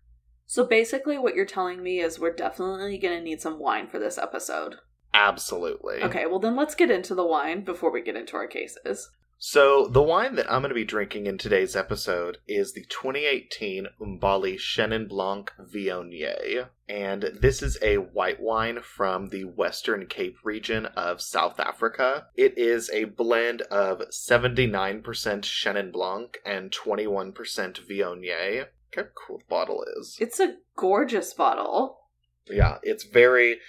So 0.47 0.65
basically, 0.65 1.19
what 1.19 1.35
you're 1.35 1.45
telling 1.45 1.83
me 1.83 2.01
is 2.01 2.19
we're 2.19 2.35
definitely 2.35 2.99
going 2.99 3.17
to 3.17 3.25
need 3.25 3.41
some 3.41 3.59
wine 3.59 3.89
for 3.89 3.99
this 3.99 4.19
episode. 4.19 4.77
Absolutely. 5.15 6.03
Okay, 6.03 6.27
well, 6.27 6.39
then 6.39 6.57
let's 6.57 6.75
get 6.75 6.91
into 6.91 7.15
the 7.15 7.27
wine 7.27 7.65
before 7.65 7.93
we 7.93 8.03
get 8.03 8.17
into 8.17 8.37
our 8.37 8.47
cases. 8.47 9.11
So, 9.43 9.87
the 9.87 10.03
wine 10.03 10.35
that 10.35 10.53
I'm 10.53 10.61
going 10.61 10.69
to 10.69 10.75
be 10.75 10.85
drinking 10.85 11.25
in 11.25 11.39
today's 11.39 11.75
episode 11.75 12.37
is 12.47 12.75
the 12.75 12.85
2018 12.85 13.87
Umbali 13.99 14.57
Chenin 14.57 15.09
Blanc 15.09 15.51
Viognier. 15.59 16.69
And 16.87 17.23
this 17.41 17.63
is 17.63 17.79
a 17.81 17.97
white 17.97 18.39
wine 18.39 18.81
from 18.83 19.31
the 19.31 19.45
Western 19.45 20.05
Cape 20.05 20.37
region 20.45 20.85
of 20.95 21.23
South 21.23 21.59
Africa. 21.59 22.27
It 22.37 22.59
is 22.59 22.91
a 22.91 23.05
blend 23.05 23.63
of 23.63 24.01
79% 24.11 25.03
Chenin 25.03 25.91
Blanc 25.91 26.37
and 26.45 26.71
21% 26.71 27.33
Viognier. 27.89 28.59
Look 28.59 28.69
how 28.95 29.05
cool 29.15 29.39
the 29.39 29.45
bottle 29.49 29.87
is. 29.99 30.19
It's 30.21 30.39
a 30.39 30.57
gorgeous 30.77 31.33
bottle. 31.33 32.01
Yeah, 32.47 32.77
it's 32.83 33.05
very, 33.05 33.61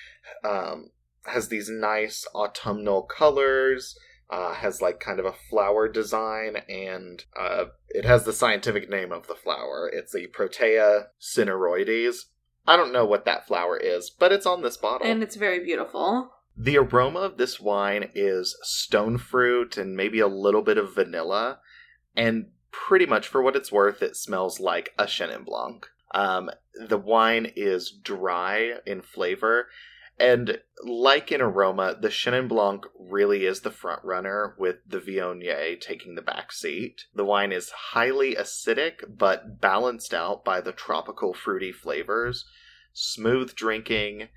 um, 0.43 0.89
has 1.27 1.47
these 1.47 1.69
nice 1.69 2.27
autumnal 2.35 3.03
colors 3.03 3.95
uh, 4.31 4.53
has 4.53 4.81
like 4.81 4.99
kind 4.99 5.19
of 5.19 5.25
a 5.25 5.33
flower 5.49 5.87
design, 5.87 6.57
and 6.69 7.25
uh, 7.37 7.65
it 7.89 8.05
has 8.05 8.23
the 8.23 8.33
scientific 8.33 8.89
name 8.89 9.11
of 9.11 9.27
the 9.27 9.35
flower. 9.35 9.89
It's 9.91 10.13
the 10.13 10.27
Protea 10.27 11.07
cynaroides. 11.19 12.25
I 12.65 12.77
don't 12.77 12.93
know 12.93 13.05
what 13.05 13.25
that 13.25 13.47
flower 13.47 13.77
is, 13.77 14.09
but 14.09 14.31
it's 14.31 14.45
on 14.45 14.61
this 14.61 14.77
bottle. 14.77 15.05
And 15.05 15.21
it's 15.21 15.35
very 15.35 15.63
beautiful. 15.63 16.31
The 16.55 16.77
aroma 16.77 17.19
of 17.19 17.37
this 17.37 17.59
wine 17.59 18.09
is 18.13 18.57
stone 18.61 19.17
fruit 19.17 19.77
and 19.77 19.95
maybe 19.95 20.19
a 20.19 20.27
little 20.27 20.61
bit 20.61 20.77
of 20.77 20.93
vanilla. 20.93 21.59
And 22.15 22.51
pretty 22.71 23.05
much 23.05 23.27
for 23.27 23.41
what 23.41 23.55
it's 23.55 23.71
worth, 23.71 24.01
it 24.01 24.15
smells 24.15 24.59
like 24.59 24.93
a 24.97 25.05
Chenin 25.05 25.45
Blanc. 25.45 25.87
Um, 26.13 26.51
the 26.75 26.97
wine 26.97 27.51
is 27.55 27.91
dry 27.91 28.73
in 28.85 29.01
flavor 29.01 29.67
and 30.21 30.59
like 30.83 31.31
in 31.31 31.41
aroma, 31.41 31.97
the 31.99 32.09
Chenin 32.09 32.47
Blanc 32.47 32.85
really 32.99 33.45
is 33.45 33.61
the 33.61 33.71
front 33.71 34.03
runner, 34.03 34.55
with 34.59 34.77
the 34.87 34.99
Viognier 34.99 35.81
taking 35.81 36.13
the 36.13 36.21
back 36.21 36.51
seat. 36.51 37.05
The 37.15 37.25
wine 37.25 37.51
is 37.51 37.71
highly 37.71 38.35
acidic, 38.35 39.03
but 39.09 39.59
balanced 39.59 40.13
out 40.13 40.45
by 40.45 40.61
the 40.61 40.71
tropical 40.71 41.33
fruity 41.33 41.71
flavors. 41.71 42.45
Smooth 42.93 43.55
drinking. 43.55 44.27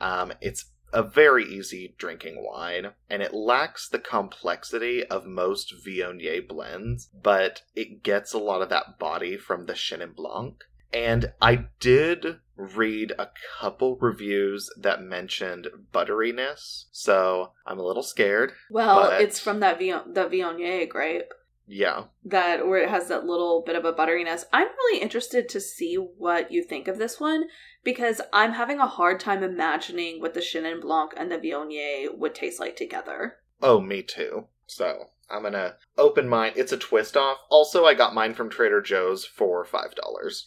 Um, 0.00 0.32
it's 0.40 0.70
a 0.94 1.02
very 1.02 1.44
easy 1.44 1.94
drinking 1.98 2.42
wine, 2.42 2.92
and 3.10 3.20
it 3.22 3.34
lacks 3.34 3.86
the 3.88 3.98
complexity 3.98 5.04
of 5.04 5.26
most 5.26 5.74
Viognier 5.86 6.48
blends, 6.48 7.10
but 7.12 7.62
it 7.74 8.02
gets 8.02 8.32
a 8.32 8.38
lot 8.38 8.62
of 8.62 8.70
that 8.70 8.98
body 8.98 9.36
from 9.36 9.66
the 9.66 9.74
Chenin 9.74 10.14
Blanc. 10.14 10.64
And 10.92 11.32
I 11.42 11.66
did 11.80 12.38
read 12.56 13.12
a 13.18 13.30
couple 13.58 13.96
reviews 13.96 14.70
that 14.76 15.02
mentioned 15.02 15.68
butteriness, 15.92 16.84
so 16.92 17.52
I'm 17.66 17.78
a 17.78 17.84
little 17.84 18.02
scared. 18.02 18.52
Well, 18.70 19.10
but... 19.10 19.20
it's 19.20 19.40
from 19.40 19.60
that 19.60 19.78
Vion- 19.78 20.14
the 20.14 20.26
Viognier 20.26 20.88
grape. 20.88 21.32
Yeah. 21.66 22.04
That 22.24 22.66
where 22.66 22.82
it 22.82 22.90
has 22.90 23.08
that 23.08 23.24
little 23.24 23.62
bit 23.64 23.76
of 23.76 23.84
a 23.84 23.92
butteriness. 23.92 24.44
I'm 24.52 24.68
really 24.68 25.00
interested 25.00 25.48
to 25.48 25.60
see 25.60 25.94
what 25.94 26.52
you 26.52 26.62
think 26.62 26.88
of 26.88 26.98
this 26.98 27.18
one 27.18 27.44
because 27.82 28.20
I'm 28.32 28.52
having 28.52 28.80
a 28.80 28.86
hard 28.86 29.18
time 29.18 29.42
imagining 29.42 30.20
what 30.20 30.34
the 30.34 30.40
Chenin 30.40 30.82
Blanc 30.82 31.12
and 31.16 31.32
the 31.32 31.38
Viognier 31.38 32.16
would 32.16 32.34
taste 32.34 32.60
like 32.60 32.76
together. 32.76 33.38
Oh, 33.62 33.80
me 33.80 34.02
too. 34.02 34.46
So 34.66 35.06
I'm 35.30 35.42
gonna 35.42 35.76
open 35.96 36.28
mine. 36.28 36.52
It's 36.56 36.72
a 36.72 36.76
twist 36.76 37.16
off. 37.16 37.38
Also, 37.48 37.84
I 37.86 37.94
got 37.94 38.14
mine 38.14 38.34
from 38.34 38.50
Trader 38.50 38.80
Joe's 38.80 39.24
for 39.24 39.64
five 39.64 39.94
dollars. 39.94 40.44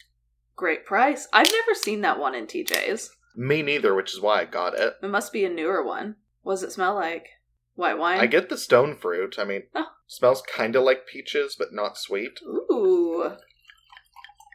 Great 0.58 0.86
price. 0.86 1.28
I've 1.32 1.52
never 1.52 1.76
seen 1.76 2.02
that 2.02 2.20
one 2.20 2.34
in 2.34 2.48
TJ's. 2.48 3.12
Me 3.36 3.62
neither, 3.62 3.94
which 3.94 4.14
is 4.14 4.20
why 4.20 4.42
I 4.42 4.46
got 4.46 4.74
it. 4.74 4.96
It 5.04 5.10
must 5.10 5.32
be 5.32 5.46
a 5.46 5.50
newer 5.50 5.86
one. 5.86 6.16
What 6.42 6.54
does 6.54 6.64
it 6.64 6.72
smell 6.72 6.96
like? 6.96 7.28
White 7.76 8.00
wine? 8.00 8.20
I 8.20 8.26
get 8.26 8.50
the 8.50 8.58
stone 8.58 8.96
fruit. 8.96 9.36
I 9.38 9.44
mean, 9.44 9.64
oh. 9.76 9.86
smells 10.08 10.42
kind 10.42 10.76
of 10.76 10.82
like 10.82 11.06
peaches, 11.06 11.56
but 11.58 11.72
not 11.72 11.96
sweet. 11.96 12.40
Ooh. 12.44 13.34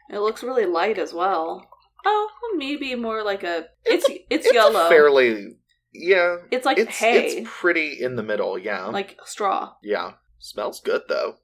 It 0.09 0.19
looks 0.19 0.43
really 0.43 0.65
light 0.65 0.97
as 0.97 1.13
well. 1.13 1.69
Oh, 2.05 2.29
maybe 2.57 2.93
more 2.95 3.23
like 3.23 3.43
a. 3.43 3.67
It's 3.85 4.09
it's, 4.09 4.23
it's, 4.29 4.45
it's 4.47 4.53
yellow. 4.53 4.89
fairly. 4.89 5.55
Yeah. 5.93 6.37
It's 6.51 6.65
like 6.65 6.79
it's, 6.79 6.97
hay. 6.97 7.27
It's 7.27 7.49
pretty 7.49 8.03
in 8.03 8.17
the 8.17 8.23
middle. 8.23 8.57
Yeah. 8.57 8.87
Like 8.87 9.17
straw. 9.23 9.75
Yeah. 9.81 10.15
Smells 10.39 10.81
good 10.81 11.03
though. 11.07 11.37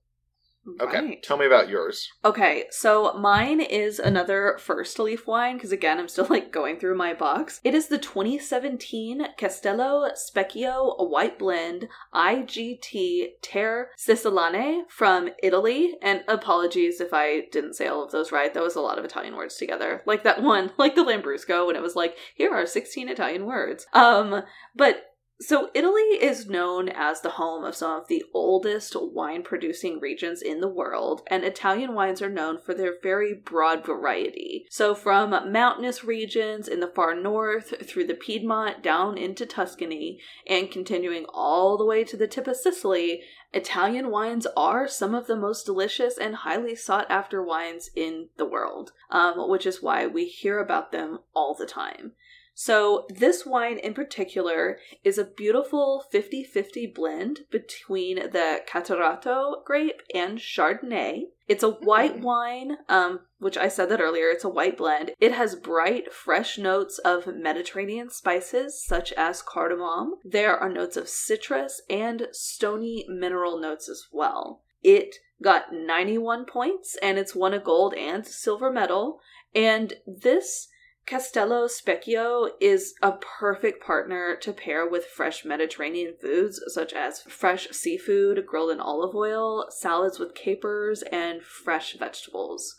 Okay, 0.80 1.00
right. 1.00 1.24
tell 1.24 1.38
me 1.38 1.46
about 1.46 1.70
yours. 1.70 2.10
Okay, 2.24 2.66
so 2.72 3.14
mine 3.14 3.62
is 3.62 4.00
another 4.00 4.58
first 4.60 5.00
leaf 5.00 5.28
wine 5.28 5.56
because 5.58 5.72
again, 5.72 6.00
I'm 6.00 6.08
still 6.08 6.28
like 6.30 6.52
going 6.52 6.80
through 6.80 6.98
my 6.98 7.14
box. 7.14 7.60
It 7.64 7.74
is 7.74 7.88
the 7.88 7.98
2017 7.98 9.28
Castello 9.38 10.10
Specchio 10.16 11.10
White 11.10 11.40
Blend 11.40 11.88
IGT 12.14 13.34
Terre 13.42 13.90
Siciliane 13.98 14.86
from 14.90 15.30
Italy. 15.42 15.96
And 16.02 16.24
apologies 16.28 17.02
if 17.02 17.14
I 17.14 17.48
didn't 17.52 17.76
say 17.76 17.88
all 17.88 18.04
of 18.04 18.12
those 18.12 18.32
right. 18.32 18.54
That 18.54 18.64
was 18.64 18.76
a 18.76 18.82
lot 18.82 19.00
of 19.00 19.06
Italian 19.06 19.36
words 19.36 19.56
together, 19.56 20.02
like 20.06 20.24
that 20.24 20.42
one, 20.42 20.72
like 20.78 20.96
the 20.96 21.04
Lambrusco, 21.04 21.68
when 21.68 21.76
it 21.76 21.82
was 21.82 21.96
like, 21.96 22.18
here 22.36 22.52
are 22.52 22.66
16 22.66 23.10
Italian 23.10 23.46
words. 23.46 23.86
Um, 23.94 24.44
but 24.76 25.09
so, 25.42 25.70
Italy 25.74 26.22
is 26.22 26.50
known 26.50 26.90
as 26.90 27.22
the 27.22 27.30
home 27.30 27.64
of 27.64 27.74
some 27.74 28.02
of 28.02 28.10
the 28.10 28.26
oldest 28.34 28.94
wine 29.00 29.42
producing 29.42 30.02
regions 30.02 30.42
in 30.42 30.60
the 30.60 30.68
world, 30.68 31.22
and 31.28 31.46
Italian 31.46 31.94
wines 31.94 32.22
are 32.22 32.30
known 32.30 32.60
for 32.60 32.74
their 32.74 32.96
very 33.02 33.34
broad 33.34 33.86
variety. 33.86 34.66
So, 34.70 34.94
from 34.94 35.30
mountainous 35.50 36.04
regions 36.04 36.68
in 36.68 36.82
the 36.82 36.92
far 36.94 37.16
north 37.16 37.74
through 37.88 38.08
the 38.08 38.16
Piedmont 38.16 38.84
down 38.84 39.18
into 39.18 39.46
Tuscany, 39.46 40.20
and 40.46 40.70
continuing 40.70 41.26
all 41.30 41.78
the 41.78 41.86
way 41.86 42.04
to 42.04 42.18
the 42.18 42.28
tip 42.28 42.46
of 42.46 42.58
Sicily, 42.58 43.22
Italian 43.54 44.12
wines 44.12 44.46
are 44.58 44.90
some 44.90 45.16
of 45.16 45.28
the 45.28 45.38
most 45.38 45.66
delicious 45.66 46.18
and 46.18 46.36
highly 46.36 46.76
sought 46.76 47.10
after 47.10 47.42
wines 47.42 47.90
in 47.96 48.28
the 48.36 48.46
world, 48.46 48.92
um, 49.10 49.50
which 49.50 49.66
is 49.66 49.82
why 49.82 50.06
we 50.06 50.26
hear 50.26 50.60
about 50.60 50.92
them 50.92 51.20
all 51.34 51.56
the 51.56 51.66
time. 51.66 52.12
So, 52.62 53.06
this 53.08 53.46
wine 53.46 53.78
in 53.78 53.94
particular 53.94 54.80
is 55.06 55.18
a 55.18 55.24
beautiful 55.24 56.04
50 56.12 56.44
50 56.44 56.88
blend 56.88 57.46
between 57.50 58.18
the 58.18 58.64
Catarratto 58.68 59.64
grape 59.64 60.02
and 60.14 60.40
Chardonnay. 60.40 61.30
It's 61.48 61.64
a 61.64 61.70
white 61.70 62.18
Mm. 62.18 62.22
wine, 62.22 62.78
um, 62.90 63.22
which 63.38 63.58
I 63.58 63.70
said 63.70 63.88
that 63.88 64.02
earlier. 64.02 64.28
It's 64.28 64.44
a 64.44 64.50
white 64.50 64.76
blend. 64.76 65.14
It 65.22 65.32
has 65.32 65.56
bright, 65.56 66.12
fresh 66.12 66.58
notes 66.58 67.00
of 67.00 67.28
Mediterranean 67.28 68.10
spices 68.10 68.84
such 68.84 69.14
as 69.14 69.42
cardamom. 69.42 70.16
There 70.26 70.58
are 70.58 70.68
notes 70.68 70.98
of 70.98 71.08
citrus 71.08 71.82
and 71.90 72.28
stony 72.34 73.06
mineral 73.08 73.58
notes 73.58 73.88
as 73.88 74.10
well. 74.12 74.64
It 74.84 75.16
got 75.42 75.72
91 75.72 76.44
points 76.44 76.98
and 77.02 77.18
it's 77.18 77.34
won 77.34 77.54
a 77.54 77.60
gold 77.60 77.94
and 77.94 78.28
silver 78.28 78.70
medal. 78.70 79.22
And 79.56 79.94
this 80.06 80.68
Castello 81.06 81.68
Specchio 81.68 82.50
is 82.62 82.94
a 83.02 83.14
perfect 83.14 83.84
partner 83.84 84.36
to 84.42 84.54
pair 84.54 84.88
with 84.88 85.06
fresh 85.06 85.44
Mediterranean 85.44 86.14
foods 86.22 86.62
such 86.68 86.94
as 86.94 87.22
fresh 87.24 87.68
seafood 87.72 88.46
grilled 88.46 88.72
in 88.72 88.80
olive 88.80 89.16
oil, 89.16 89.66
salads 89.70 90.20
with 90.20 90.36
capers, 90.36 91.02
and 91.12 91.42
fresh 91.42 91.98
vegetables. 91.98 92.76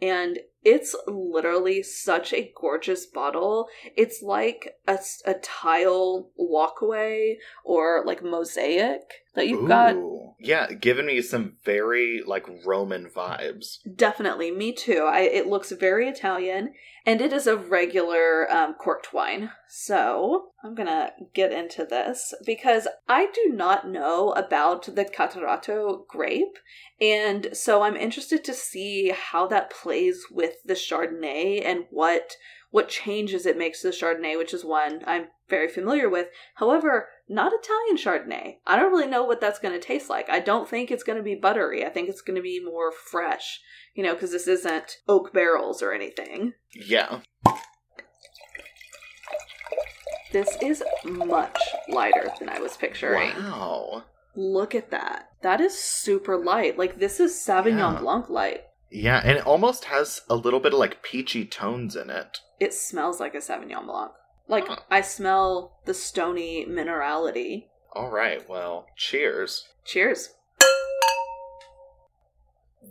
And 0.00 0.40
it's 0.64 0.94
literally 1.06 1.82
such 1.82 2.32
a 2.32 2.52
gorgeous 2.60 3.06
bottle. 3.06 3.68
It's 3.96 4.22
like 4.22 4.76
a 4.86 5.34
tile 5.42 6.30
walkway 6.36 7.38
or 7.64 8.04
like 8.04 8.22
mosaic 8.22 9.02
that 9.38 9.46
you've 9.46 9.68
got 9.68 9.94
Yeah, 10.40 10.72
giving 10.72 11.06
me 11.06 11.22
some 11.22 11.54
very 11.64 12.22
like 12.24 12.46
Roman 12.64 13.08
vibes. 13.08 13.78
Definitely, 13.96 14.50
me 14.50 14.72
too. 14.72 15.08
I, 15.10 15.20
it 15.20 15.46
looks 15.46 15.72
very 15.72 16.08
Italian, 16.08 16.74
and 17.06 17.20
it 17.20 17.32
is 17.32 17.46
a 17.46 17.56
regular 17.56 18.50
um, 18.52 18.74
corked 18.74 19.12
wine. 19.12 19.50
So 19.68 20.50
I'm 20.62 20.74
gonna 20.74 21.12
get 21.34 21.52
into 21.52 21.84
this 21.84 22.34
because 22.44 22.86
I 23.08 23.26
do 23.32 23.52
not 23.52 23.88
know 23.88 24.30
about 24.32 24.94
the 24.94 25.04
Catarratto 25.04 26.06
grape, 26.06 26.58
and 27.00 27.48
so 27.52 27.82
I'm 27.82 27.96
interested 27.96 28.44
to 28.44 28.54
see 28.54 29.10
how 29.10 29.46
that 29.48 29.70
plays 29.70 30.24
with 30.30 30.54
the 30.64 30.74
Chardonnay 30.74 31.64
and 31.64 31.84
what 31.90 32.36
what 32.70 32.88
changes 32.88 33.46
it 33.46 33.56
makes 33.56 33.80
to 33.80 33.88
the 33.88 33.96
Chardonnay, 33.96 34.36
which 34.36 34.52
is 34.52 34.64
one 34.64 35.00
I'm 35.06 35.28
very 35.48 35.68
familiar 35.68 36.08
with. 36.08 36.28
However, 36.56 37.08
not 37.28 37.52
Italian 37.52 37.96
Chardonnay. 37.96 38.56
I 38.66 38.76
don't 38.76 38.90
really 38.90 39.06
know 39.06 39.24
what 39.24 39.40
that's 39.40 39.58
going 39.58 39.74
to 39.74 39.84
taste 39.84 40.08
like. 40.08 40.30
I 40.30 40.40
don't 40.40 40.68
think 40.68 40.90
it's 40.90 41.02
going 41.02 41.18
to 41.18 41.22
be 41.22 41.34
buttery. 41.34 41.84
I 41.84 41.90
think 41.90 42.08
it's 42.08 42.22
going 42.22 42.36
to 42.36 42.42
be 42.42 42.62
more 42.64 42.90
fresh, 42.90 43.60
you 43.94 44.02
know, 44.02 44.14
because 44.14 44.32
this 44.32 44.48
isn't 44.48 44.96
oak 45.06 45.32
barrels 45.32 45.82
or 45.82 45.92
anything. 45.92 46.54
Yeah. 46.74 47.20
This 50.32 50.56
is 50.60 50.82
much 51.04 51.58
lighter 51.88 52.30
than 52.38 52.48
I 52.48 52.60
was 52.60 52.76
picturing. 52.76 53.30
Wow. 53.34 54.04
Look 54.34 54.74
at 54.74 54.90
that. 54.90 55.30
That 55.42 55.60
is 55.60 55.76
super 55.76 56.36
light. 56.36 56.78
Like, 56.78 56.98
this 56.98 57.18
is 57.18 57.32
Sauvignon 57.32 57.94
Yeah. 57.94 58.00
Blanc 58.00 58.28
light. 58.28 58.64
Yeah, 58.90 59.20
and 59.22 59.38
it 59.38 59.46
almost 59.46 59.84
has 59.86 60.22
a 60.30 60.36
little 60.36 60.60
bit 60.60 60.72
of 60.72 60.78
like 60.78 61.02
peachy 61.02 61.44
tones 61.44 61.94
in 61.96 62.08
it. 62.08 62.38
It 62.58 62.72
smells 62.72 63.20
like 63.20 63.34
a 63.34 63.38
Sauvignon 63.38 63.86
Blanc. 63.86 64.12
Like, 64.48 64.66
Huh. 64.66 64.76
I 64.90 65.02
smell 65.02 65.78
the 65.84 65.94
stony 65.94 66.66
minerality. 66.66 67.66
All 67.92 68.10
right, 68.10 68.48
well, 68.48 68.86
cheers. 68.96 69.68
Cheers. 69.84 70.34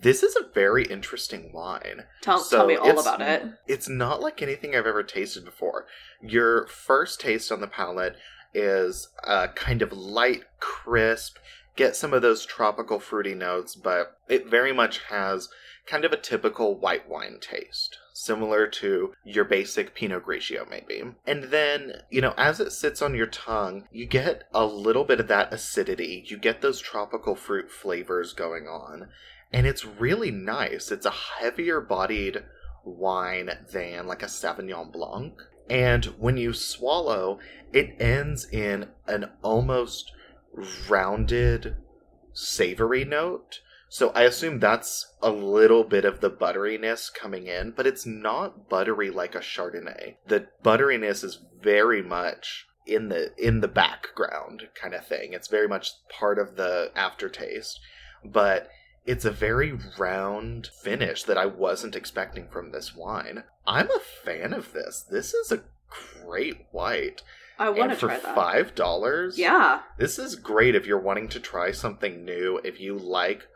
This 0.02 0.22
is 0.22 0.36
a 0.36 0.54
very 0.54 0.84
interesting 0.86 1.52
wine. 1.52 2.04
Tell, 2.22 2.40
So 2.40 2.58
tell 2.58 2.68
me 2.68 2.76
all 2.76 3.00
about 3.00 3.22
it. 3.22 3.44
It's 3.68 3.90
not 3.90 4.22
like 4.22 4.42
anything 4.42 4.76
I've 4.76 4.86
ever 4.86 5.02
tasted 5.04 5.44
before. 5.44 5.88
Your 6.22 6.68
first 6.68 7.20
taste 7.20 7.52
on 7.52 7.62
the 7.62 7.68
palate 7.68 8.16
is 8.54 9.10
uh, 9.24 9.48
kind 9.56 9.82
of 9.82 9.91
light, 9.91 10.43
crisp, 10.60 11.38
get 11.76 11.96
some 11.96 12.13
of 12.13 12.22
those 12.22 12.46
tropical 12.46 13.00
fruity 13.00 13.34
notes, 13.34 13.76
but 13.76 14.17
it 14.28 14.48
very 14.48 14.74
much 14.74 15.00
has 15.06 15.50
kind 15.88 16.06
of 16.06 16.12
a 16.12 16.17
typical 16.17 16.78
white 16.80 17.10
wine 17.10 17.39
taste, 17.39 17.98
similar 18.17 18.65
to 18.65 19.13
your 19.23 19.45
basic 19.45 19.93
Pinot 19.93 20.25
Grigio, 20.25 20.67
maybe. 20.67 21.03
And 21.25 21.45
then, 21.45 22.01
you 22.10 22.19
know, 22.19 22.34
as 22.36 22.60
it 22.60 22.71
sits 22.71 23.01
on 23.01 23.13
your 23.13 23.27
tongue, 23.27 23.88
you 23.91 24.08
get 24.08 24.45
a 24.53 24.65
little 24.65 25.03
bit 25.03 25.19
of 25.19 25.27
that 25.27 25.53
acidity, 25.53 26.23
you 26.25 26.38
get 26.38 26.62
those 26.62 26.80
tropical 26.80 27.36
fruit 27.36 27.71
flavors 27.71 28.34
going 28.34 28.65
on. 28.65 29.10
And 29.53 29.67
it's 29.67 29.86
really 29.86 30.32
nice. 30.32 30.91
It's 30.91 31.06
a 31.06 31.12
heavier 31.39 31.80
bodied 31.80 32.43
wine 32.84 33.51
than 33.71 34.08
like 34.08 34.23
a 34.23 34.27
Sauvignon 34.27 34.91
Blanc. 34.91 35.34
And 35.69 36.06
when 36.17 36.38
you 36.38 36.53
swallow, 36.53 37.39
it 37.71 37.95
ends 37.99 38.47
in 38.51 38.89
an 39.06 39.30
almost 39.43 40.12
rounded, 40.89 41.77
savory 42.34 43.06
note. 43.06 43.62
So 43.89 44.10
I 44.10 44.23
assume 44.23 44.60
that's 44.60 45.13
a 45.21 45.30
little 45.32 45.84
bit 45.84 46.04
of 46.06 46.19
the 46.19 46.30
butteriness 46.30 47.13
coming 47.13 47.47
in, 47.47 47.71
but 47.71 47.88
it's 47.88 48.06
not 48.06 48.67
buttery 48.69 49.10
like 49.10 49.34
a 49.36 49.39
Chardonnay. 49.39 50.15
The 50.28 50.47
butteriness 50.63 51.23
is 51.23 51.39
very 51.62 52.02
much 52.02 52.65
in 52.86 53.10
the 53.10 53.32
in 53.38 53.62
the 53.62 53.67
background 53.67 54.67
kind 54.80 54.93
of 54.93 55.06
thing. 55.06 55.34
It's 55.34 55.47
very 55.47 55.67
much 55.67 55.91
part 56.10 56.38
of 56.39 56.56
the 56.56 56.91
aftertaste. 56.95 57.80
But 58.26 58.69
it's 59.06 59.23
a 59.26 59.32
very 59.32 59.78
round 59.97 60.67
finish 60.84 61.23
that 61.23 61.38
I 61.38 61.45
wasn't 61.45 61.95
expecting 61.95 62.50
from 62.50 62.71
this 62.71 62.93
wine. 62.93 63.43
I'm 63.65 63.89
a 63.89 64.00
fan 64.26 64.54
of 64.54 64.73
this. 64.73 65.06
This 65.10 65.34
is 65.34 65.52
a 65.52 65.63
great 66.21 66.65
white. 66.71 67.21
I 67.60 67.69
want 67.69 67.91
to 67.91 67.95
for 67.97 68.08
try 68.08 68.19
that. 68.19 68.36
five 68.36 68.76
dollars, 68.76 69.38
Yeah. 69.39 69.80
this 69.97 70.19
is 70.19 70.36
great 70.36 70.76
if 70.76 70.86
you're 70.86 71.00
wanting 71.00 71.30
to 71.30 71.39
try 71.39 71.71
something 71.71 72.23
new. 72.26 72.60
If 72.63 72.80
you 72.82 72.97
like 72.97 73.47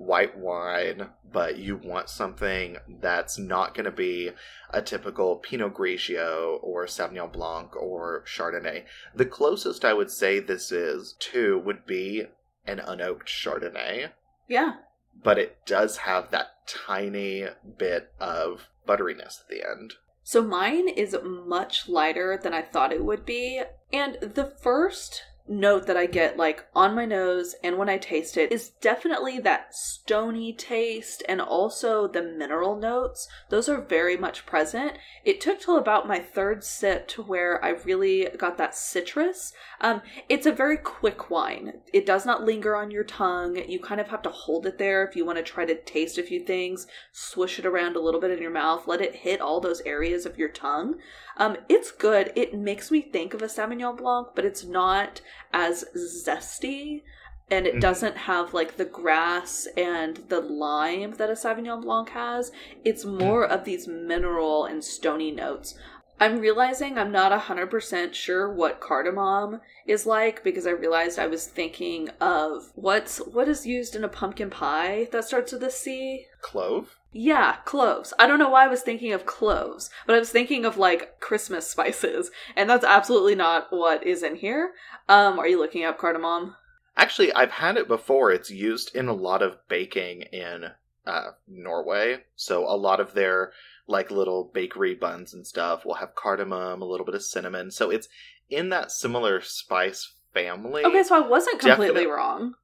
white 0.00 0.36
wine, 0.38 1.08
but 1.30 1.58
you 1.58 1.76
want 1.76 2.08
something 2.08 2.78
that's 3.00 3.38
not 3.38 3.74
going 3.74 3.84
to 3.84 3.90
be 3.90 4.30
a 4.70 4.80
typical 4.80 5.36
Pinot 5.36 5.74
Grigio 5.74 6.58
or 6.62 6.86
Sauvignon 6.86 7.30
Blanc 7.32 7.76
or 7.76 8.24
Chardonnay. 8.26 8.84
The 9.14 9.26
closest 9.26 9.84
I 9.84 9.92
would 9.92 10.10
say 10.10 10.40
this 10.40 10.72
is 10.72 11.14
to 11.30 11.58
would 11.58 11.84
be 11.86 12.24
an 12.66 12.78
unoaked 12.78 13.26
Chardonnay 13.26 14.10
Yeah. 14.48 14.74
but 15.22 15.38
it 15.38 15.58
does 15.66 15.98
have 15.98 16.30
that 16.30 16.48
tiny 16.66 17.46
bit 17.78 18.12
of 18.18 18.68
butteriness 18.88 19.40
at 19.40 19.48
the 19.48 19.62
end. 19.68 19.94
So 20.22 20.42
mine 20.42 20.88
is 20.88 21.16
much 21.22 21.88
lighter 21.88 22.38
than 22.42 22.54
I 22.54 22.62
thought 22.62 22.92
it 22.92 23.04
would 23.04 23.26
be. 23.26 23.62
And 23.92 24.14
the 24.20 24.44
first 24.62 25.22
note 25.50 25.86
that 25.86 25.96
I 25.96 26.06
get, 26.06 26.36
like 26.36 26.64
on 26.74 26.94
my 26.94 27.04
nose 27.04 27.56
and 27.62 27.76
when 27.76 27.88
I 27.88 27.98
taste 27.98 28.36
it, 28.36 28.52
is 28.52 28.70
definitely 28.80 29.40
that 29.40 29.74
stony 29.74 30.52
taste 30.52 31.22
and 31.28 31.40
also 31.40 32.06
the 32.06 32.22
mineral 32.22 32.76
notes. 32.76 33.28
Those 33.48 33.68
are 33.68 33.80
very 33.80 34.16
much 34.16 34.46
present. 34.46 34.92
It 35.24 35.40
took 35.40 35.60
till 35.60 35.76
about 35.76 36.06
my 36.06 36.20
third 36.20 36.62
sip 36.62 37.08
to 37.08 37.22
where 37.22 37.62
I 37.64 37.70
really 37.70 38.28
got 38.38 38.56
that 38.58 38.76
citrus. 38.76 39.52
Um, 39.80 40.02
it's 40.28 40.46
a 40.46 40.52
very 40.52 40.76
quick 40.76 41.30
wine. 41.30 41.80
It 41.92 42.06
does 42.06 42.24
not 42.24 42.44
linger 42.44 42.76
on 42.76 42.90
your 42.92 43.04
tongue. 43.04 43.56
You 43.68 43.80
kind 43.80 44.00
of 44.00 44.08
have 44.08 44.22
to 44.22 44.30
hold 44.30 44.66
it 44.66 44.78
there 44.78 45.04
if 45.04 45.16
you 45.16 45.26
want 45.26 45.38
to 45.38 45.42
try 45.42 45.64
to 45.64 45.74
taste 45.82 46.16
a 46.16 46.22
few 46.22 46.44
things, 46.44 46.86
swish 47.12 47.58
it 47.58 47.66
around 47.66 47.96
a 47.96 48.00
little 48.00 48.20
bit 48.20 48.30
in 48.30 48.40
your 48.40 48.50
mouth, 48.52 48.86
let 48.86 49.00
it 49.00 49.16
hit 49.16 49.40
all 49.40 49.60
those 49.60 49.80
areas 49.82 50.24
of 50.26 50.38
your 50.38 50.48
tongue. 50.48 50.94
Um, 51.36 51.56
it's 51.68 51.90
good. 51.90 52.32
It 52.36 52.54
makes 52.54 52.90
me 52.90 53.00
think 53.00 53.34
of 53.34 53.42
a 53.42 53.46
Sauvignon 53.46 53.96
Blanc, 53.96 54.28
but 54.34 54.44
it's 54.44 54.64
not 54.64 55.22
as 55.52 55.84
zesty. 55.96 57.02
And 57.50 57.66
it 57.66 57.76
Mhm. 57.76 57.80
doesn't 57.80 58.16
have 58.16 58.54
like 58.54 58.76
the 58.76 58.84
grass 58.84 59.66
and 59.76 60.18
the 60.28 60.40
lime 60.40 61.14
that 61.14 61.30
a 61.30 61.34
Sauvignon 61.34 61.82
Blanc 61.82 62.10
has. 62.10 62.52
It's 62.84 63.04
more 63.04 63.44
of 63.44 63.64
these 63.64 63.88
mineral 63.88 64.66
and 64.66 64.84
stony 64.84 65.32
notes. 65.32 65.74
I'm 66.20 66.38
realizing 66.38 66.98
I'm 66.98 67.10
not 67.10 67.32
100% 67.32 68.14
sure 68.14 68.52
what 68.52 68.78
cardamom 68.78 69.62
is 69.86 70.04
like 70.04 70.44
because 70.44 70.66
I 70.66 70.70
realized 70.70 71.18
I 71.18 71.26
was 71.26 71.46
thinking 71.46 72.10
of 72.20 72.70
what's 72.74 73.18
what 73.18 73.48
is 73.48 73.66
used 73.66 73.96
in 73.96 74.04
a 74.04 74.08
pumpkin 74.08 74.50
pie 74.50 75.08
that 75.12 75.24
starts 75.24 75.50
with 75.52 75.64
a 75.64 75.70
C? 75.70 76.26
Clove? 76.42 76.99
Yeah, 77.12 77.56
cloves. 77.64 78.12
I 78.18 78.26
don't 78.26 78.38
know 78.38 78.50
why 78.50 78.64
I 78.64 78.68
was 78.68 78.82
thinking 78.82 79.12
of 79.12 79.26
cloves, 79.26 79.90
but 80.06 80.14
I 80.14 80.18
was 80.18 80.30
thinking 80.30 80.64
of 80.64 80.76
like 80.76 81.20
Christmas 81.20 81.66
spices, 81.70 82.30
and 82.56 82.68
that's 82.68 82.84
absolutely 82.84 83.34
not 83.34 83.68
what 83.70 84.06
is 84.06 84.22
in 84.22 84.36
here. 84.36 84.72
Um, 85.08 85.38
are 85.38 85.48
you 85.48 85.58
looking 85.58 85.84
up 85.84 85.98
cardamom? 85.98 86.56
Actually, 86.96 87.32
I've 87.32 87.52
had 87.52 87.76
it 87.76 87.88
before. 87.88 88.30
It's 88.30 88.50
used 88.50 88.94
in 88.94 89.08
a 89.08 89.14
lot 89.14 89.42
of 89.42 89.56
baking 89.68 90.22
in 90.32 90.70
uh, 91.06 91.30
Norway. 91.48 92.18
So 92.36 92.64
a 92.64 92.76
lot 92.76 93.00
of 93.00 93.14
their 93.14 93.52
like 93.86 94.10
little 94.10 94.50
bakery 94.52 94.94
buns 94.94 95.34
and 95.34 95.46
stuff 95.46 95.84
will 95.84 95.94
have 95.94 96.14
cardamom, 96.14 96.82
a 96.82 96.84
little 96.84 97.06
bit 97.06 97.14
of 97.14 97.22
cinnamon. 97.22 97.70
So 97.70 97.90
it's 97.90 98.08
in 98.48 98.68
that 98.68 98.92
similar 98.92 99.40
spice 99.40 100.12
family. 100.32 100.84
Okay, 100.84 101.02
so 101.02 101.16
I 101.16 101.26
wasn't 101.26 101.60
completely 101.60 102.06
wrong. 102.06 102.54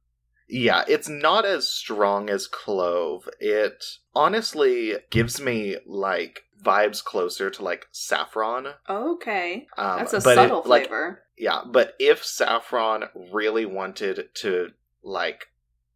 Yeah, 0.47 0.83
it's 0.87 1.09
not 1.09 1.45
as 1.45 1.67
strong 1.67 2.29
as 2.29 2.47
clove. 2.47 3.27
It 3.39 3.83
honestly 4.15 4.95
gives 5.09 5.41
me 5.41 5.77
like 5.85 6.43
vibes 6.63 7.03
closer 7.03 7.49
to 7.49 7.63
like 7.63 7.87
saffron. 7.91 8.67
Okay. 8.89 9.67
Um, 9.77 9.97
That's 9.99 10.13
a 10.13 10.21
but 10.21 10.31
it- 10.31 10.35
subtle 10.35 10.63
like, 10.65 10.83
flavor. 10.87 11.23
yeah, 11.37 11.61
but 11.65 11.95
if 11.99 12.23
saffron 12.23 13.05
really 13.31 13.65
wanted 13.65 14.29
to 14.35 14.69
like 15.03 15.47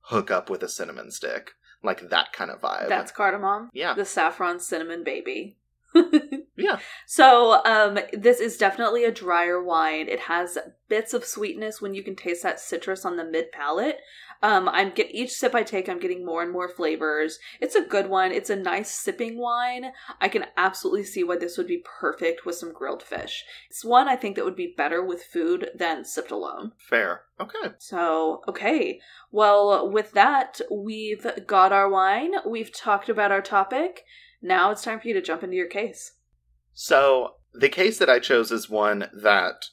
hook 0.01 0.29
up 0.31 0.49
with 0.49 0.63
a 0.63 0.69
cinnamon 0.69 1.11
stick, 1.11 1.51
like 1.83 2.09
that 2.09 2.33
kind 2.33 2.51
of 2.51 2.61
vibe. 2.61 2.89
That's 2.89 3.11
cardamom. 3.11 3.69
yeah, 3.73 3.93
The 3.93 4.05
saffron 4.05 4.59
cinnamon 4.59 5.03
baby. 5.03 5.57
yeah. 6.55 6.79
So, 7.05 7.63
um, 7.65 7.99
this 8.13 8.39
is 8.39 8.55
definitely 8.57 9.03
a 9.03 9.11
drier 9.11 9.61
wine. 9.61 10.07
It 10.07 10.21
has 10.21 10.57
bits 10.87 11.13
of 11.13 11.25
sweetness 11.25 11.81
when 11.81 11.93
you 11.93 12.01
can 12.03 12.15
taste 12.15 12.43
that 12.43 12.59
citrus 12.61 13.03
on 13.03 13.17
the 13.17 13.25
mid 13.25 13.51
palate. 13.51 13.97
Um, 14.43 14.67
I'm 14.69 14.91
get 14.91 15.13
each 15.13 15.31
sip 15.31 15.53
I 15.53 15.63
take, 15.63 15.87
I'm 15.87 15.99
getting 15.99 16.25
more 16.25 16.41
and 16.41 16.51
more 16.51 16.67
flavors. 16.67 17.37
It's 17.59 17.75
a 17.75 17.85
good 17.85 18.09
one. 18.09 18.31
It's 18.31 18.49
a 18.49 18.55
nice 18.55 18.91
sipping 18.91 19.37
wine. 19.37 19.91
I 20.19 20.29
can 20.29 20.45
absolutely 20.57 21.03
see 21.03 21.23
why 21.23 21.37
this 21.37 21.57
would 21.57 21.67
be 21.67 21.83
perfect 21.99 22.45
with 22.45 22.55
some 22.55 22.73
grilled 22.73 23.03
fish. 23.03 23.43
It's 23.69 23.85
one 23.85 24.07
I 24.07 24.15
think 24.15 24.35
that 24.35 24.45
would 24.45 24.55
be 24.55 24.73
better 24.75 25.03
with 25.03 25.23
food 25.23 25.69
than 25.75 26.05
sipped 26.05 26.31
alone. 26.31 26.71
Fair. 26.77 27.21
Okay. 27.39 27.75
So, 27.77 28.41
okay. 28.47 28.99
Well, 29.31 29.89
with 29.91 30.11
that, 30.13 30.59
we've 30.71 31.27
got 31.45 31.71
our 31.71 31.89
wine. 31.89 32.33
We've 32.45 32.73
talked 32.73 33.09
about 33.09 33.31
our 33.31 33.41
topic. 33.41 34.03
Now 34.41 34.71
it's 34.71 34.83
time 34.83 34.99
for 34.99 35.07
you 35.07 35.13
to 35.13 35.21
jump 35.21 35.43
into 35.43 35.55
your 35.55 35.67
case. 35.67 36.13
So 36.73 37.35
the 37.53 37.69
case 37.69 37.99
that 37.99 38.09
I 38.09 38.19
chose 38.19 38.51
is 38.51 38.69
one 38.69 39.09
that 39.13 39.65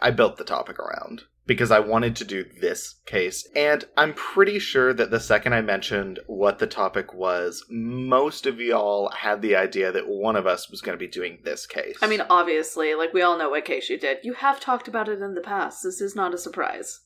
I 0.00 0.10
built 0.10 0.36
the 0.36 0.44
topic 0.44 0.78
around 0.78 1.22
because 1.46 1.70
I 1.70 1.80
wanted 1.80 2.16
to 2.16 2.24
do 2.24 2.44
this 2.60 2.96
case. 3.06 3.46
And 3.54 3.84
I'm 3.96 4.14
pretty 4.14 4.58
sure 4.58 4.94
that 4.94 5.10
the 5.10 5.20
second 5.20 5.52
I 5.52 5.60
mentioned 5.60 6.20
what 6.26 6.58
the 6.58 6.66
topic 6.66 7.12
was, 7.12 7.64
most 7.68 8.46
of 8.46 8.60
y'all 8.60 9.10
had 9.10 9.42
the 9.42 9.56
idea 9.56 9.92
that 9.92 10.08
one 10.08 10.36
of 10.36 10.46
us 10.46 10.70
was 10.70 10.80
going 10.80 10.96
to 10.96 11.04
be 11.04 11.10
doing 11.10 11.38
this 11.44 11.66
case. 11.66 11.96
I 12.00 12.06
mean, 12.06 12.22
obviously, 12.30 12.94
like 12.94 13.12
we 13.12 13.22
all 13.22 13.38
know 13.38 13.50
what 13.50 13.64
case 13.64 13.90
you 13.90 13.98
did. 13.98 14.18
You 14.22 14.34
have 14.34 14.60
talked 14.60 14.88
about 14.88 15.08
it 15.08 15.20
in 15.20 15.34
the 15.34 15.40
past. 15.40 15.82
This 15.82 16.00
is 16.00 16.16
not 16.16 16.34
a 16.34 16.38
surprise. 16.38 17.00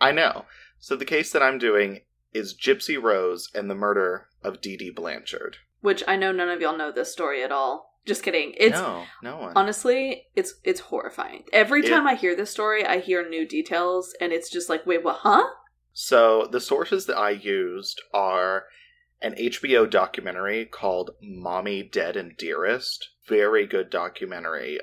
I 0.00 0.12
know. 0.12 0.46
So 0.78 0.96
the 0.96 1.04
case 1.04 1.30
that 1.32 1.42
I'm 1.42 1.58
doing 1.58 2.00
is 2.32 2.56
Gypsy 2.56 3.00
Rose 3.00 3.50
and 3.54 3.70
the 3.70 3.74
murder 3.74 4.28
of 4.42 4.60
Dee 4.60 4.76
Dee 4.76 4.90
Blanchard. 4.90 5.58
Which 5.80 6.02
I 6.08 6.16
know 6.16 6.32
none 6.32 6.48
of 6.48 6.60
y'all 6.60 6.76
know 6.76 6.92
this 6.92 7.12
story 7.12 7.42
at 7.42 7.52
all. 7.52 7.91
Just 8.04 8.22
kidding. 8.22 8.54
It's 8.56 8.78
no, 8.78 9.04
no 9.22 9.36
one. 9.38 9.52
honestly, 9.56 10.26
it's 10.34 10.54
it's 10.64 10.80
horrifying. 10.80 11.44
Every 11.52 11.84
It- 11.84 11.88
time 11.88 12.06
I 12.06 12.14
hear 12.16 12.34
this 12.34 12.50
story, 12.50 12.84
I 12.84 12.98
hear 12.98 13.28
new 13.28 13.46
details, 13.46 14.14
and 14.20 14.32
it's 14.32 14.50
just 14.50 14.68
like, 14.68 14.84
wait, 14.86 15.04
what? 15.04 15.18
Huh? 15.20 15.44
So 15.92 16.48
the 16.50 16.60
sources 16.60 17.06
that 17.06 17.16
I 17.18 17.30
used 17.30 18.00
are 18.12 18.64
an 19.20 19.34
HBO 19.36 19.88
documentary 19.88 20.64
called 20.66 21.10
Mommy 21.22 21.82
Dead 21.84 22.16
and 22.16 22.36
Dearest. 22.36 23.08
Very 23.28 23.66
good 23.66 23.88
documentary. 23.90 24.80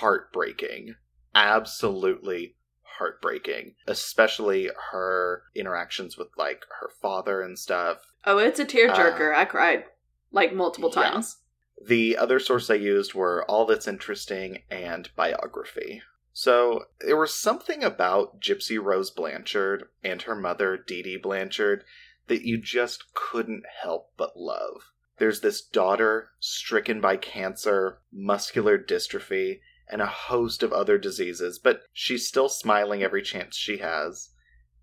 Heartbreaking. 0.00 0.94
Absolutely 1.34 2.56
heartbreaking. 2.98 3.74
Especially 3.86 4.70
her 4.92 5.42
interactions 5.54 6.16
with 6.16 6.28
like 6.38 6.64
her 6.80 6.90
father 7.00 7.42
and 7.42 7.58
stuff. 7.58 7.98
Oh, 8.24 8.38
it's 8.38 8.60
a 8.60 8.64
tearjerker. 8.64 9.34
I 9.34 9.44
cried 9.44 9.84
like 10.30 10.54
multiple 10.54 10.90
Uh, 10.96 11.00
yeah. 11.00 11.10
times. 11.10 11.36
The 11.84 12.16
other 12.16 12.38
source 12.38 12.70
I 12.70 12.74
used 12.74 13.12
were 13.12 13.44
All 13.50 13.66
That's 13.66 13.88
Interesting 13.88 14.62
and 14.70 15.10
Biography. 15.16 16.02
So 16.32 16.84
there 17.00 17.16
was 17.16 17.34
something 17.34 17.82
about 17.82 18.40
Gypsy 18.40 18.82
Rose 18.82 19.10
Blanchard 19.10 19.88
and 20.02 20.22
her 20.22 20.34
mother, 20.34 20.76
Dee 20.76 21.02
Dee 21.02 21.16
Blanchard, 21.16 21.84
that 22.28 22.42
you 22.42 22.56
just 22.56 23.12
couldn't 23.14 23.64
help 23.82 24.12
but 24.16 24.36
love. 24.36 24.92
There's 25.18 25.40
this 25.40 25.60
daughter 25.60 26.30
stricken 26.40 27.00
by 27.00 27.16
cancer, 27.16 27.98
muscular 28.12 28.78
dystrophy, 28.78 29.60
and 29.88 30.00
a 30.00 30.06
host 30.06 30.62
of 30.62 30.72
other 30.72 30.98
diseases, 30.98 31.58
but 31.58 31.82
she's 31.92 32.26
still 32.26 32.48
smiling 32.48 33.02
every 33.02 33.22
chance 33.22 33.56
she 33.56 33.78
has. 33.78 34.30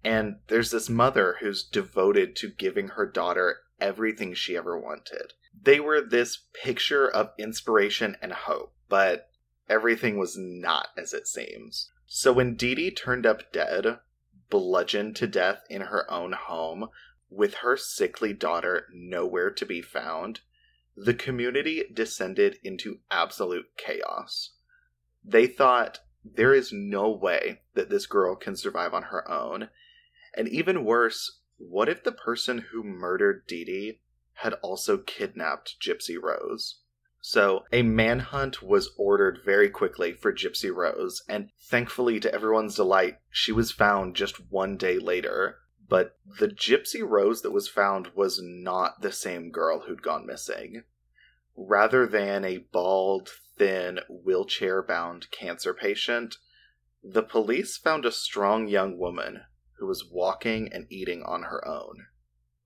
And 0.03 0.37
there's 0.47 0.71
this 0.71 0.89
mother 0.89 1.37
who's 1.39 1.63
devoted 1.63 2.35
to 2.37 2.49
giving 2.49 2.89
her 2.89 3.05
daughter 3.05 3.57
everything 3.81 4.33
she 4.33 4.55
ever 4.55 4.77
wanted. 4.77 5.33
They 5.61 5.79
were 5.79 6.01
this 6.01 6.45
picture 6.53 7.09
of 7.09 7.31
inspiration 7.37 8.15
and 8.21 8.31
hope, 8.31 8.73
but 8.87 9.29
everything 9.67 10.17
was 10.17 10.35
not 10.37 10.89
as 10.97 11.13
it 11.13 11.27
seems. 11.27 11.91
So 12.05 12.31
when 12.33 12.55
Dee 12.55 12.75
Dee 12.75 12.91
turned 12.91 13.25
up 13.25 13.51
dead, 13.51 13.99
bludgeoned 14.49 15.15
to 15.17 15.27
death 15.27 15.63
in 15.69 15.81
her 15.81 16.09
own 16.11 16.33
home, 16.33 16.89
with 17.29 17.55
her 17.55 17.77
sickly 17.77 18.33
daughter 18.33 18.87
nowhere 18.91 19.51
to 19.51 19.65
be 19.65 19.81
found, 19.81 20.41
the 20.95 21.13
community 21.13 21.83
descended 21.93 22.57
into 22.63 22.99
absolute 23.11 23.67
chaos. 23.77 24.51
They 25.23 25.45
thought 25.45 25.99
there 26.23 26.53
is 26.53 26.73
no 26.73 27.09
way 27.09 27.61
that 27.75 27.89
this 27.89 28.05
girl 28.05 28.35
can 28.35 28.55
survive 28.55 28.93
on 28.93 29.03
her 29.03 29.29
own. 29.29 29.69
And 30.35 30.47
even 30.47 30.83
worse, 30.83 31.39
what 31.57 31.89
if 31.89 32.03
the 32.03 32.11
person 32.11 32.65
who 32.71 32.83
murdered 32.83 33.45
Dee 33.47 33.65
Dee 33.65 33.99
had 34.41 34.53
also 34.61 34.97
kidnapped 34.97 35.79
Gypsy 35.79 36.21
Rose? 36.21 36.79
So, 37.21 37.65
a 37.73 37.81
manhunt 37.81 38.61
was 38.61 38.93
ordered 38.97 39.41
very 39.43 39.69
quickly 39.69 40.13
for 40.13 40.31
Gypsy 40.31 40.73
Rose, 40.73 41.21
and 41.27 41.49
thankfully, 41.59 42.19
to 42.21 42.33
everyone's 42.33 42.75
delight, 42.75 43.17
she 43.29 43.51
was 43.51 43.73
found 43.73 44.15
just 44.15 44.49
one 44.49 44.77
day 44.77 44.97
later. 44.97 45.57
But 45.89 46.17
the 46.39 46.47
Gypsy 46.47 47.01
Rose 47.07 47.41
that 47.41 47.51
was 47.51 47.67
found 47.67 48.11
was 48.15 48.39
not 48.41 49.01
the 49.01 49.11
same 49.11 49.51
girl 49.51 49.81
who'd 49.81 50.01
gone 50.01 50.25
missing. 50.25 50.83
Rather 51.57 52.07
than 52.07 52.45
a 52.45 52.59
bald, 52.59 53.29
thin, 53.57 53.99
wheelchair 54.07 54.81
bound 54.81 55.29
cancer 55.31 55.73
patient, 55.73 56.37
the 57.03 57.23
police 57.23 57.75
found 57.75 58.05
a 58.05 58.11
strong 58.11 58.67
young 58.67 58.97
woman 58.97 59.41
who 59.79 59.87
was 59.87 60.05
walking 60.09 60.71
and 60.71 60.87
eating 60.89 61.23
on 61.23 61.43
her 61.43 61.67
own. 61.67 62.05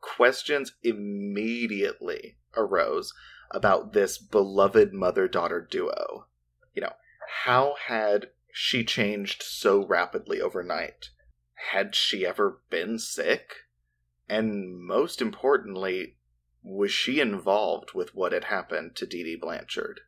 Questions 0.04 0.74
immediately 0.84 2.36
arose 2.58 3.13
about 3.52 3.94
this 3.94 4.18
beloved 4.18 4.94
mother 4.94 5.28
daughter 5.30 5.62
duo. 5.62 6.28
You 6.76 6.82
know, 6.82 6.94
how 7.46 7.76
had 7.88 8.28
she 8.52 8.84
changed 8.84 9.42
so 9.42 9.86
rapidly 9.86 10.42
overnight? 10.42 11.10
Had 11.72 11.96
she 11.96 12.26
ever 12.26 12.62
been 12.70 13.00
sick? 13.00 13.54
And 14.28 14.78
most 14.78 15.22
importantly, 15.22 16.18
was 16.62 16.92
she 16.92 17.20
involved 17.20 17.94
with 17.94 18.13
what 18.13 18.34
had 18.34 18.46
happened 18.46 18.96
to 18.98 19.06
Dee 19.06 19.24
Dee 19.24 19.38
Blanchard? 19.38 20.02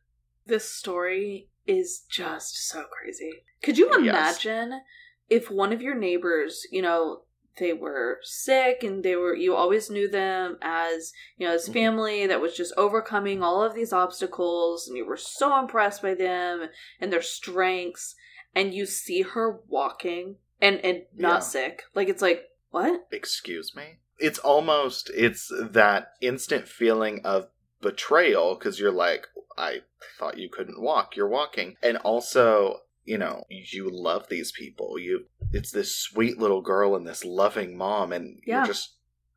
This 0.44 0.68
story 0.70 1.48
is 1.66 2.00
just 2.00 2.68
so 2.68 2.84
crazy. 2.84 3.44
Could 3.62 3.78
you 3.78 3.86
Yes. 3.86 3.98
imagine 4.44 4.82
if 5.28 5.50
one 5.50 5.72
of 5.72 5.82
your 5.82 5.94
neighbors, 5.94 6.66
you 6.70 6.82
know, 6.82 7.24
they 7.58 7.72
were 7.72 8.18
sick 8.22 8.82
and 8.82 9.02
they 9.02 9.16
were 9.16 9.34
you 9.34 9.54
always 9.54 9.90
knew 9.90 10.08
them 10.08 10.58
as, 10.62 11.12
you 11.36 11.46
know, 11.46 11.54
as 11.54 11.68
Mhm. 11.68 11.72
family 11.72 12.26
that 12.26 12.40
was 12.40 12.56
just 12.56 12.74
overcoming 12.76 13.42
all 13.42 13.62
of 13.62 13.74
these 13.74 13.92
obstacles 13.92 14.88
and 14.88 14.96
you 14.96 15.04
were 15.06 15.16
so 15.16 15.58
impressed 15.58 16.02
by 16.02 16.14
them 16.14 16.68
and 17.00 17.12
their 17.12 17.22
strengths 17.22 18.14
and 18.54 18.74
you 18.74 18.86
see 18.86 19.22
her 19.22 19.60
walking 19.68 20.36
and 20.60 20.80
and 20.84 21.04
not 21.14 21.36
Yeah. 21.40 21.40
sick. 21.40 21.82
Like 21.94 22.08
it's 22.08 22.22
like, 22.22 22.44
what? 22.70 23.06
excuse 23.10 23.74
me 23.74 23.98
it's 24.18 24.38
almost 24.38 25.10
it's 25.14 25.50
that 25.60 26.12
instant 26.20 26.66
feeling 26.68 27.20
of 27.24 27.48
betrayal 27.80 28.54
because 28.54 28.80
you're 28.80 28.90
like 28.90 29.26
i 29.58 29.80
thought 30.18 30.38
you 30.38 30.48
couldn't 30.48 30.80
walk 30.80 31.14
you're 31.16 31.28
walking 31.28 31.76
and 31.82 31.96
also 31.98 32.80
you 33.04 33.16
know 33.18 33.44
you 33.48 33.88
love 33.90 34.28
these 34.28 34.50
people 34.52 34.98
you 34.98 35.26
it's 35.52 35.70
this 35.70 35.94
sweet 35.96 36.38
little 36.38 36.60
girl 36.62 36.94
and 36.96 37.06
this 37.06 37.24
loving 37.24 37.76
mom 37.76 38.12
and 38.12 38.40
Yeah. 38.46 38.58
you're 38.58 38.66
just 38.66 38.94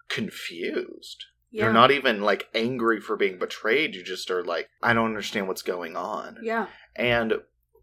confused 0.08 1.26
Yeah. 1.52 1.64
you're 1.66 1.74
not 1.74 1.92
even 1.92 2.22
like 2.22 2.48
angry 2.54 3.00
for 3.00 3.16
being 3.16 3.38
betrayed 3.40 3.96
you 3.96 4.04
just 4.04 4.30
are 4.32 4.44
like 4.44 4.70
i 4.84 4.94
don't 4.94 5.06
understand 5.08 5.48
what's 5.48 5.62
going 5.62 5.96
on 5.96 6.38
Yeah. 6.42 6.68
and 6.96 7.34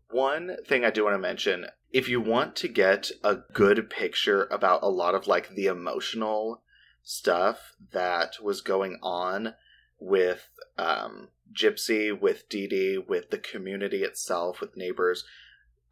one 0.09 0.57
thing 0.67 0.85
I 0.85 0.91
do 0.91 1.03
want 1.03 1.15
to 1.15 1.19
mention 1.19 1.67
if 1.91 2.09
you 2.09 2.21
want 2.21 2.55
to 2.57 2.69
get 2.69 3.11
a 3.25 3.39
good 3.53 3.91
picture 3.91 4.45
about 4.53 4.85
a 4.85 4.89
lot 4.89 5.17
of 5.17 5.27
like 5.27 5.49
the 5.55 5.67
emotional 5.67 6.63
stuff 7.03 7.73
that 7.93 8.37
was 8.41 8.61
going 8.61 8.99
on 9.03 9.55
with 9.99 10.49
um, 10.79 11.29
Gypsy, 11.53 12.19
with 12.19 12.49
Dee 12.49 12.69
Dee, 12.69 12.99
with 12.99 13.31
the 13.31 13.39
community 13.39 14.03
itself, 14.05 14.61
with 14.61 14.77
neighbors, 14.77 15.25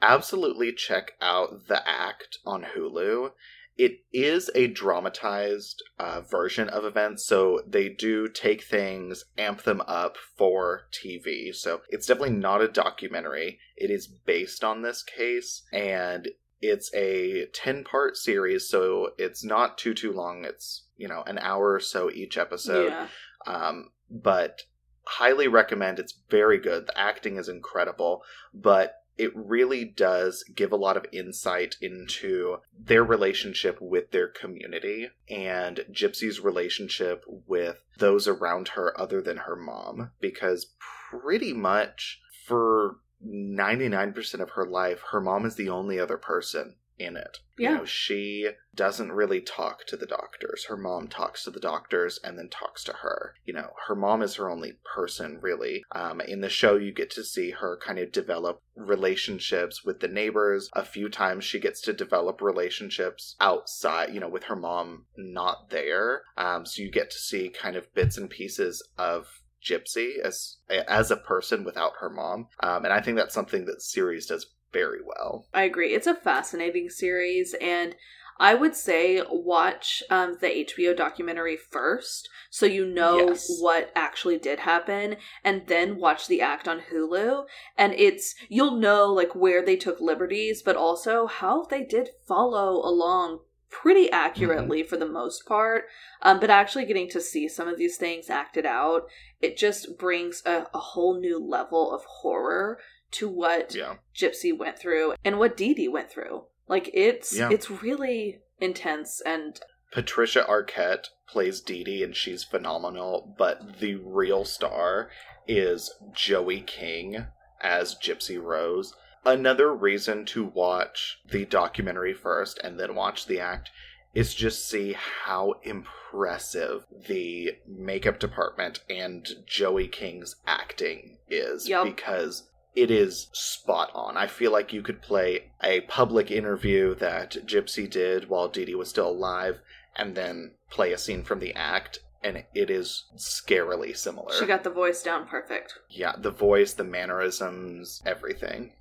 absolutely 0.02 0.72
check 0.72 1.12
out 1.20 1.68
The 1.68 1.86
Act 1.88 2.38
on 2.44 2.66
Hulu. 2.76 3.32
It 3.76 4.04
is 4.12 4.50
a 4.54 4.68
dramatized 4.68 5.82
uh, 5.98 6.20
version 6.20 6.68
of 6.68 6.84
events, 6.84 7.26
so 7.26 7.60
they 7.66 7.88
do 7.88 8.28
take 8.28 8.62
things, 8.62 9.24
amp 9.36 9.62
them 9.62 9.82
up 9.88 10.16
for 10.36 10.86
TV. 10.92 11.52
So 11.52 11.80
it's 11.88 12.06
definitely 12.06 12.36
not 12.36 12.62
a 12.62 12.68
documentary. 12.68 13.58
It 13.76 13.90
is 13.90 14.06
based 14.06 14.62
on 14.62 14.82
this 14.82 15.02
case, 15.02 15.62
and 15.72 16.28
it's 16.60 16.94
a 16.94 17.46
10 17.52 17.82
part 17.82 18.16
series, 18.16 18.68
so 18.68 19.10
it's 19.18 19.44
not 19.44 19.76
too, 19.76 19.92
too 19.92 20.12
long. 20.12 20.44
It's, 20.44 20.84
you 20.96 21.08
know, 21.08 21.24
an 21.26 21.38
hour 21.38 21.72
or 21.72 21.80
so 21.80 22.10
each 22.10 22.38
episode. 22.38 22.90
yeah. 22.90 23.08
Um, 23.46 23.90
but 24.08 24.62
highly 25.04 25.48
recommend. 25.48 25.98
It's 25.98 26.18
very 26.30 26.58
good. 26.58 26.86
The 26.86 26.98
acting 26.98 27.36
is 27.36 27.48
incredible, 27.48 28.22
but 28.52 29.03
it 29.16 29.32
really 29.34 29.84
does 29.84 30.44
give 30.54 30.72
a 30.72 30.76
lot 30.76 30.96
of 30.96 31.06
insight 31.12 31.76
into 31.80 32.58
their 32.78 33.04
relationship 33.04 33.78
with 33.80 34.10
their 34.10 34.28
community 34.28 35.08
and 35.30 35.84
Gypsy's 35.92 36.40
relationship 36.40 37.24
with 37.46 37.76
those 37.98 38.26
around 38.26 38.68
her 38.68 38.98
other 39.00 39.20
than 39.22 39.38
her 39.38 39.56
mom. 39.56 40.10
Because 40.20 40.72
pretty 41.10 41.52
much 41.52 42.20
for 42.46 42.96
99% 43.26 44.40
of 44.40 44.50
her 44.50 44.66
life, 44.66 45.00
her 45.12 45.20
mom 45.20 45.46
is 45.46 45.54
the 45.54 45.68
only 45.68 45.98
other 45.98 46.18
person 46.18 46.74
in 46.98 47.16
it. 47.16 47.38
Yeah. 47.58 47.70
You 47.70 47.76
know, 47.78 47.84
she 47.84 48.50
doesn't 48.74 49.12
really 49.12 49.40
talk 49.40 49.86
to 49.86 49.96
the 49.96 50.06
doctors. 50.06 50.66
Her 50.66 50.76
mom 50.76 51.08
talks 51.08 51.44
to 51.44 51.50
the 51.50 51.60
doctors 51.60 52.18
and 52.22 52.38
then 52.38 52.48
talks 52.48 52.82
to 52.84 52.92
her. 52.92 53.34
You 53.44 53.54
know, 53.54 53.70
her 53.86 53.94
mom 53.94 54.22
is 54.22 54.36
her 54.36 54.50
only 54.50 54.78
person, 54.94 55.38
really. 55.40 55.84
Um, 55.92 56.20
in 56.20 56.40
the 56.40 56.48
show, 56.48 56.76
you 56.76 56.92
get 56.92 57.10
to 57.12 57.24
see 57.24 57.50
her 57.50 57.78
kind 57.84 57.98
of 57.98 58.12
develop 58.12 58.60
relationships 58.76 59.84
with 59.84 60.00
the 60.00 60.08
neighbors. 60.08 60.68
A 60.72 60.84
few 60.84 61.08
times 61.08 61.44
she 61.44 61.60
gets 61.60 61.80
to 61.82 61.92
develop 61.92 62.40
relationships 62.40 63.36
outside, 63.40 64.12
you 64.12 64.20
know, 64.20 64.28
with 64.28 64.44
her 64.44 64.56
mom 64.56 65.06
not 65.16 65.70
there. 65.70 66.22
Um, 66.36 66.66
so 66.66 66.82
you 66.82 66.90
get 66.90 67.10
to 67.10 67.18
see 67.18 67.48
kind 67.48 67.76
of 67.76 67.92
bits 67.94 68.16
and 68.16 68.28
pieces 68.28 68.86
of 68.98 69.26
Gypsy 69.64 70.18
as 70.22 70.58
as 70.68 71.10
a 71.10 71.16
person 71.16 71.64
without 71.64 71.92
her 72.00 72.10
mom, 72.10 72.48
um, 72.60 72.84
and 72.84 72.92
I 72.92 73.00
think 73.00 73.16
that's 73.16 73.32
something 73.32 73.64
that 73.64 73.80
series 73.80 74.26
does 74.26 74.46
very 74.74 74.98
well. 75.02 75.46
I 75.54 75.62
agree. 75.62 75.94
It's 75.94 76.06
a 76.06 76.14
fascinating 76.14 76.90
series, 76.90 77.54
and 77.60 77.96
I 78.38 78.54
would 78.54 78.74
say 78.74 79.22
watch 79.30 80.02
um, 80.10 80.38
the 80.40 80.48
HBO 80.48 80.96
documentary 80.96 81.56
first 81.56 82.28
so 82.50 82.66
you 82.66 82.84
know 82.86 83.28
Yes. 83.30 83.58
what 83.60 83.90
actually 83.96 84.38
did 84.38 84.60
happen, 84.60 85.16
and 85.42 85.66
then 85.66 85.98
watch 85.98 86.26
the 86.28 86.40
act 86.40 86.68
on 86.68 86.82
Hulu. 86.92 87.46
And 87.76 87.92
it's, 87.94 88.34
you'll 88.48 88.76
know 88.76 89.06
like 89.12 89.34
where 89.34 89.64
they 89.64 89.76
took 89.76 90.00
liberties, 90.00 90.62
but 90.62 90.76
also 90.76 91.26
how 91.26 91.64
they 91.64 91.82
did 91.84 92.10
follow 92.26 92.76
along 92.84 93.40
pretty 93.70 94.08
accurately 94.10 94.84
for 94.84 94.96
the 94.96 95.06
most 95.06 95.46
part. 95.46 95.86
Um, 96.22 96.38
but 96.38 96.48
actually 96.48 96.84
getting 96.84 97.10
to 97.10 97.20
see 97.20 97.48
some 97.48 97.66
of 97.66 97.76
these 97.76 97.96
things 97.96 98.30
acted 98.30 98.64
out, 98.64 99.08
it 99.40 99.56
just 99.56 99.98
brings 99.98 100.42
a, 100.46 100.68
a 100.72 100.78
whole 100.78 101.18
new 101.18 101.38
level 101.44 101.92
of 101.92 102.04
horror 102.04 102.78
to 103.14 103.28
what 103.28 103.74
Yeah, 103.74 103.96
Gypsy 104.14 104.56
went 104.56 104.78
through 104.78 105.14
and 105.24 105.38
what 105.38 105.56
Dee 105.56 105.74
Dee 105.74 105.88
went 105.88 106.10
through. 106.10 106.44
Like 106.68 106.90
it's 106.94 107.36
Yeah. 107.36 107.48
it's 107.50 107.70
really 107.70 108.40
intense 108.60 109.20
and 109.24 109.58
Patricia 109.92 110.44
Arquette 110.48 111.06
plays 111.28 111.60
Dee 111.60 111.84
Dee, 111.84 112.02
and 112.02 112.16
she's 112.16 112.42
phenomenal. 112.42 113.32
But 113.38 113.78
the 113.78 113.94
real 113.94 114.44
star 114.44 115.08
is 115.46 115.92
Joey 116.12 116.60
King 116.62 117.26
as 117.60 117.94
Gypsy 117.96 118.42
Rose. 118.42 118.92
Another 119.24 119.72
reason 119.72 120.24
to 120.26 120.44
watch 120.44 121.20
the 121.30 121.44
documentary 121.44 122.12
first 122.12 122.58
and 122.64 122.78
then 122.78 122.94
watch 122.96 123.26
the 123.26 123.38
act 123.38 123.70
is 124.14 124.34
just 124.34 124.68
see 124.68 124.96
how 125.24 125.54
impressive 125.62 126.84
the 127.06 127.52
makeup 127.66 128.18
department 128.18 128.80
and 128.90 129.26
Joey 129.46 129.88
King's 129.88 130.36
acting 130.46 131.18
is 131.28 131.68
Yup. 131.68 131.84
because 131.86 132.48
it 132.74 132.90
is 132.90 133.28
spot 133.32 133.90
on. 133.94 134.16
I 134.16 134.26
feel 134.26 134.52
like 134.52 134.72
you 134.72 134.82
could 134.82 135.02
play 135.02 135.50
a 135.62 135.82
public 135.82 136.30
interview 136.30 136.94
that 136.96 137.32
Gypsy 137.46 137.88
did 137.88 138.28
while 138.28 138.48
Dee 138.48 138.64
Dee 138.64 138.74
was 138.74 138.88
still 138.88 139.08
alive 139.08 139.60
and 139.96 140.14
then 140.14 140.52
play 140.70 140.92
a 140.92 140.98
scene 140.98 141.22
from 141.22 141.38
the 141.38 141.54
act 141.54 142.00
and 142.22 142.42
it 142.54 142.70
is 142.70 143.04
scarily 143.16 143.94
similar. 143.94 144.32
she 144.32 144.46
got 144.46 144.64
the 144.64 144.70
voice 144.70 145.02
down 145.02 145.26
perfect. 145.26 145.74
Yeah, 145.90 146.14
the 146.16 146.30
voice, 146.30 146.72
the 146.72 146.84
mannerisms, 146.84 148.02
everything. 148.06 148.72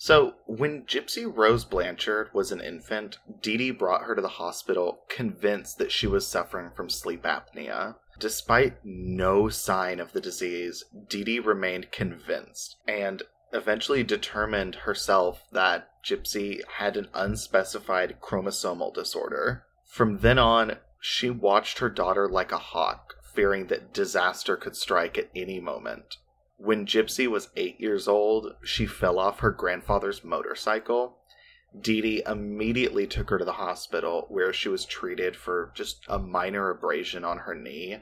So, 0.00 0.34
when 0.46 0.84
Gypsy 0.84 1.26
Rose 1.26 1.64
Blanchard 1.64 2.30
was 2.32 2.52
an 2.52 2.60
infant, 2.60 3.18
Dee 3.42 3.56
Dee 3.56 3.70
brought 3.72 4.04
her 4.04 4.14
to 4.14 4.22
the 4.22 4.28
hospital 4.28 5.00
convinced 5.08 5.78
that 5.78 5.90
she 5.90 6.06
was 6.06 6.24
suffering 6.24 6.70
from 6.70 6.88
sleep 6.88 7.24
apnea. 7.24 7.96
Despite 8.18 8.84
no 8.84 9.48
sign 9.48 10.00
of 10.00 10.12
the 10.12 10.20
disease, 10.20 10.84
Dee 11.08 11.24
Dee 11.24 11.38
remained 11.38 11.92
convinced 11.92 12.76
and 12.86 13.22
eventually 13.52 14.02
determined 14.02 14.74
herself 14.74 15.44
that 15.52 15.90
Gypsy 16.04 16.62
had 16.78 16.96
an 16.96 17.08
unspecified 17.14 18.16
chromosomal 18.20 18.92
disorder. 18.92 19.64
From 19.86 20.18
then 20.18 20.38
on, 20.38 20.78
she 21.00 21.30
watched 21.30 21.78
her 21.78 21.88
daughter 21.88 22.28
like 22.28 22.52
a 22.52 22.58
hawk, 22.58 23.14
fearing 23.22 23.68
that 23.68 23.92
disaster 23.92 24.56
could 24.56 24.76
strike 24.76 25.16
at 25.16 25.30
any 25.34 25.60
moment. 25.60 26.16
When 26.56 26.86
Gypsy 26.86 27.28
was 27.28 27.50
eight 27.56 27.80
years 27.80 28.08
old, 28.08 28.56
she 28.64 28.84
fell 28.84 29.18
off 29.18 29.40
her 29.40 29.52
grandfather's 29.52 30.24
motorcycle. 30.24 31.17
Dee 31.78 32.00
Dee 32.00 32.22
immediately 32.26 33.06
took 33.06 33.30
her 33.30 33.38
to 33.38 33.44
the 33.44 33.52
hospital 33.52 34.26
where 34.28 34.52
she 34.52 34.68
was 34.68 34.84
treated 34.84 35.36
for 35.36 35.70
just 35.74 36.04
a 36.08 36.18
minor 36.18 36.70
abrasion 36.70 37.24
on 37.24 37.38
her 37.38 37.54
knee, 37.54 37.98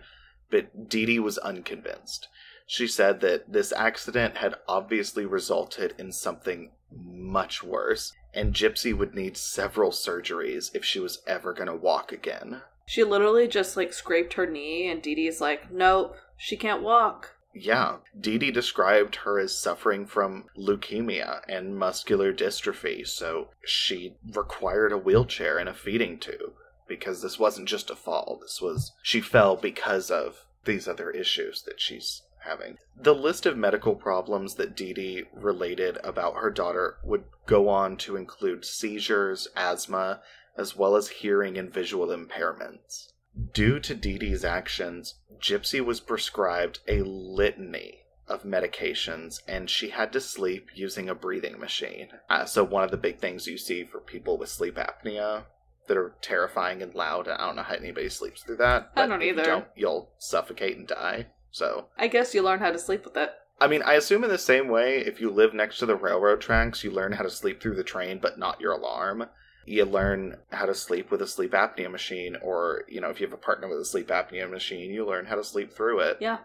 but 0.50 0.88
Dee 0.88 1.06
Dee 1.06 1.18
was 1.18 1.38
unconvinced. 1.38 2.28
She 2.66 2.86
said 2.86 3.20
that 3.20 3.52
this 3.52 3.72
accident 3.72 4.38
had 4.38 4.56
obviously 4.68 5.24
resulted 5.24 5.94
in 5.98 6.12
something 6.12 6.72
much 6.90 7.62
worse, 7.62 8.12
and 8.34 8.54
Gypsy 8.54 8.96
would 8.96 9.14
need 9.14 9.36
several 9.36 9.90
surgeries 9.90 10.74
if 10.74 10.84
she 10.84 10.98
was 11.00 11.22
ever 11.26 11.52
going 11.52 11.68
to 11.68 11.74
walk 11.74 12.12
again. 12.12 12.62
She 12.86 13.02
literally 13.02 13.48
just 13.48 13.76
like 13.76 13.92
scraped 13.92 14.34
her 14.34 14.46
knee 14.46 14.88
and 14.88 15.02
Dee 15.02 15.14
Dee's 15.14 15.40
like, 15.40 15.72
Nope, 15.72 16.16
she 16.36 16.56
can't 16.56 16.82
walk. 16.82 17.35
Yeah, 17.58 18.00
Dee 18.18 18.36
Dee 18.36 18.50
described 18.50 19.16
her 19.16 19.38
as 19.38 19.56
suffering 19.56 20.04
from 20.04 20.44
leukemia 20.58 21.40
and 21.48 21.74
muscular 21.74 22.30
dystrophy, 22.30 23.06
so 23.06 23.48
she 23.64 24.14
required 24.30 24.92
a 24.92 24.98
wheelchair 24.98 25.56
and 25.56 25.66
a 25.66 25.72
feeding 25.72 26.18
tube 26.18 26.52
because 26.86 27.22
this 27.22 27.38
wasn't 27.38 27.66
just 27.66 27.88
a 27.88 27.96
fall. 27.96 28.38
This 28.42 28.60
was 28.60 28.92
she 29.02 29.22
fell 29.22 29.56
because 29.56 30.10
of 30.10 30.44
these 30.66 30.86
other 30.86 31.10
issues 31.10 31.62
that 31.62 31.80
she's 31.80 32.22
having. 32.44 32.76
The 32.94 33.14
list 33.14 33.46
of 33.46 33.56
medical 33.56 33.94
problems 33.94 34.56
that 34.56 34.76
Dee 34.76 34.92
Dee 34.92 35.24
related 35.32 35.98
about 36.04 36.36
her 36.36 36.50
daughter 36.50 36.98
would 37.02 37.24
go 37.46 37.70
on 37.70 37.96
to 37.98 38.16
include 38.16 38.66
seizures, 38.66 39.48
asthma, 39.56 40.20
as 40.58 40.76
well 40.76 40.94
as 40.94 41.08
hearing 41.08 41.56
and 41.56 41.72
visual 41.72 42.08
impairments. 42.08 43.12
Due 43.52 43.78
to 43.80 43.94
Dee 43.94 44.18
Dee's 44.18 44.44
actions, 44.44 45.14
Gypsy 45.38 45.84
was 45.84 46.00
prescribed 46.00 46.80
a 46.88 47.02
litany 47.02 48.00
of 48.28 48.42
medications 48.42 49.40
and 49.46 49.68
she 49.70 49.90
had 49.90 50.12
to 50.12 50.20
sleep 50.20 50.70
using 50.74 51.08
a 51.08 51.14
breathing 51.14 51.58
machine. 51.58 52.08
Uh, 52.28 52.44
so, 52.44 52.64
one 52.64 52.82
of 52.82 52.90
the 52.90 52.96
big 52.96 53.18
things 53.18 53.46
you 53.46 53.58
see 53.58 53.84
for 53.84 54.00
people 54.00 54.38
with 54.38 54.48
sleep 54.48 54.76
apnea 54.76 55.44
that 55.86 55.96
are 55.96 56.14
terrifying 56.20 56.82
and 56.82 56.94
loud, 56.94 57.28
I 57.28 57.36
don't 57.36 57.56
know 57.56 57.62
how 57.62 57.74
anybody 57.74 58.08
sleeps 58.08 58.42
through 58.42 58.56
that. 58.56 58.90
I 58.96 59.02
but 59.02 59.06
don't 59.06 59.20
you 59.20 59.28
either. 59.28 59.44
don't, 59.44 59.66
you'll 59.76 60.10
suffocate 60.18 60.76
and 60.76 60.86
die. 60.86 61.26
So, 61.50 61.86
I 61.96 62.08
guess 62.08 62.34
you 62.34 62.42
learn 62.42 62.58
how 62.58 62.72
to 62.72 62.78
sleep 62.78 63.04
with 63.04 63.16
it. 63.16 63.30
I 63.60 63.68
mean, 63.68 63.82
I 63.82 63.94
assume 63.94 64.24
in 64.24 64.30
the 64.30 64.38
same 64.38 64.68
way, 64.68 64.98
if 64.98 65.20
you 65.20 65.30
live 65.30 65.54
next 65.54 65.78
to 65.78 65.86
the 65.86 65.96
railroad 65.96 66.40
tracks, 66.40 66.84
you 66.84 66.90
learn 66.90 67.12
how 67.12 67.22
to 67.22 67.30
sleep 67.30 67.62
through 67.62 67.76
the 67.76 67.84
train, 67.84 68.18
but 68.20 68.38
not 68.38 68.60
your 68.60 68.72
alarm. 68.72 69.26
You 69.66 69.84
learn 69.84 70.36
how 70.52 70.66
to 70.66 70.74
sleep 70.74 71.10
with 71.10 71.20
a 71.20 71.26
sleep 71.26 71.50
apnea 71.52 71.90
machine, 71.90 72.36
or, 72.40 72.84
you 72.88 73.00
know, 73.00 73.10
if 73.10 73.20
you 73.20 73.26
have 73.26 73.34
a 73.34 73.36
partner 73.36 73.68
with 73.68 73.78
a 73.80 73.84
sleep 73.84 74.08
apnea 74.08 74.48
machine, 74.48 74.92
you 74.92 75.04
learn 75.04 75.26
how 75.26 75.34
to 75.34 75.44
sleep 75.44 75.72
through 75.72 76.00
it. 76.00 76.18
Yeah. 76.20 76.38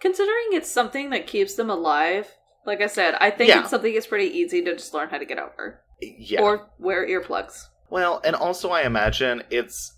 Considering 0.00 0.46
it's 0.52 0.70
something 0.70 1.10
that 1.10 1.26
keeps 1.26 1.54
them 1.54 1.68
alive, 1.70 2.28
like 2.64 2.80
I 2.80 2.86
said, 2.86 3.14
I 3.20 3.30
think 3.30 3.48
Yeah. 3.50 3.60
it's 3.60 3.70
something 3.70 3.92
that's 3.92 4.06
pretty 4.06 4.26
easy 4.26 4.62
to 4.62 4.74
just 4.74 4.94
learn 4.94 5.08
how 5.08 5.18
to 5.18 5.24
get 5.24 5.38
over. 5.38 5.80
Yeah. 6.00 6.40
Or 6.42 6.70
wear 6.78 7.06
earplugs. 7.06 7.66
Well, 7.90 8.20
and 8.24 8.34
also 8.36 8.70
I 8.70 8.82
imagine 8.82 9.42
it's 9.50 9.94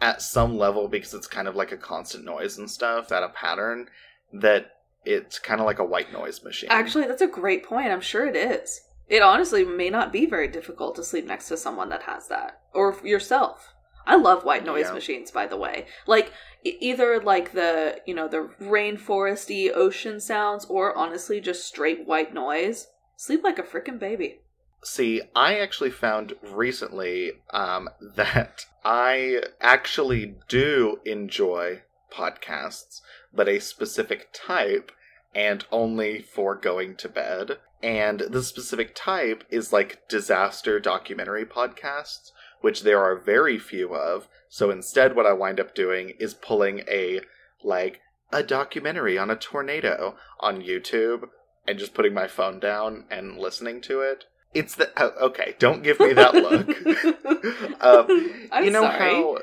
at 0.00 0.20
some 0.20 0.58
level 0.58 0.88
because 0.88 1.14
it's 1.14 1.26
kind 1.26 1.48
of 1.48 1.54
like 1.54 1.72
a 1.72 1.76
constant 1.76 2.24
noise 2.24 2.58
and 2.58 2.70
stuff, 2.70 3.08
that 3.08 3.22
a 3.22 3.28
pattern, 3.28 3.88
that 4.32 4.72
it's 5.04 5.38
kind 5.38 5.60
of 5.60 5.66
like 5.66 5.78
a 5.78 5.84
white 5.84 6.12
noise 6.12 6.42
machine. 6.42 6.68
Actually, 6.70 7.06
that's 7.06 7.22
a 7.22 7.26
great 7.26 7.64
point. 7.64 7.90
I'm 7.92 8.00
sure 8.00 8.26
it 8.26 8.36
is. 8.36 8.80
It 9.08 9.22
honestly 9.22 9.64
may 9.64 9.90
not 9.90 10.12
be 10.12 10.26
very 10.26 10.48
difficult 10.48 10.96
to 10.96 11.04
sleep 11.04 11.26
next 11.26 11.48
to 11.48 11.56
someone 11.56 11.88
that 11.90 12.02
has 12.02 12.28
that, 12.28 12.60
or 12.72 12.96
yourself. 13.04 13.72
I 14.06 14.16
love 14.16 14.44
white 14.44 14.64
noise 14.64 14.86
Yeah. 14.86 14.94
machines, 14.94 15.30
by 15.30 15.46
the 15.46 15.56
way. 15.56 15.86
Like 16.06 16.32
either 16.64 17.20
like 17.20 17.52
the 17.52 18.00
you 18.06 18.14
know 18.14 18.28
the 18.28 18.50
rainforesty 18.60 19.70
ocean 19.74 20.20
sounds, 20.20 20.64
or 20.66 20.96
honestly 20.96 21.40
just 21.40 21.66
straight 21.66 22.06
white 22.06 22.32
noise. 22.32 22.88
Sleep 23.16 23.42
like 23.42 23.58
a 23.58 23.62
freaking 23.62 23.98
baby. 23.98 24.40
See, 24.84 25.22
I 25.34 25.58
actually 25.58 25.90
found 25.90 26.34
recently 26.42 27.32
um, 27.50 27.88
that 28.16 28.66
I 28.84 29.42
actually 29.60 30.36
do 30.48 31.00
enjoy 31.04 31.82
podcasts, 32.12 33.00
but 33.32 33.48
a 33.48 33.58
specific 33.58 34.28
type 34.32 34.92
and 35.34 35.64
only 35.72 36.22
for 36.22 36.54
going 36.54 36.94
to 36.96 37.08
bed. 37.08 37.58
And 37.86 38.18
the 38.18 38.42
specific 38.42 38.96
type 38.96 39.44
is 39.48 39.72
like 39.72 40.08
disaster 40.08 40.80
documentary 40.80 41.46
podcasts, 41.46 42.32
which 42.60 42.82
there 42.82 43.00
are 43.00 43.14
very 43.14 43.60
few 43.60 43.94
of. 43.94 44.26
So 44.48 44.72
instead, 44.72 45.14
what 45.14 45.24
I 45.24 45.32
wind 45.32 45.60
up 45.60 45.72
doing 45.72 46.14
is 46.18 46.34
pulling 46.34 46.80
a 46.88 47.20
like 47.62 48.00
a 48.32 48.42
documentary 48.42 49.16
on 49.16 49.30
a 49.30 49.36
tornado 49.36 50.16
on 50.40 50.62
YouTube 50.62 51.28
and 51.68 51.78
just 51.78 51.94
putting 51.94 52.12
my 52.12 52.26
phone 52.26 52.58
down 52.58 53.04
and 53.08 53.38
listening 53.38 53.80
to 53.82 54.00
it. 54.00 54.24
It's 54.52 54.74
the 54.74 54.90
oh, 54.96 55.12
okay. 55.28 55.54
Don't 55.60 55.84
give 55.84 56.00
me 56.00 56.12
that 56.12 56.34
look. 56.34 57.80
um, 57.80 58.48
I'm 58.50 58.64
you 58.64 58.72
know 58.72 58.82
sorry. 58.82 58.98
how 58.98 59.38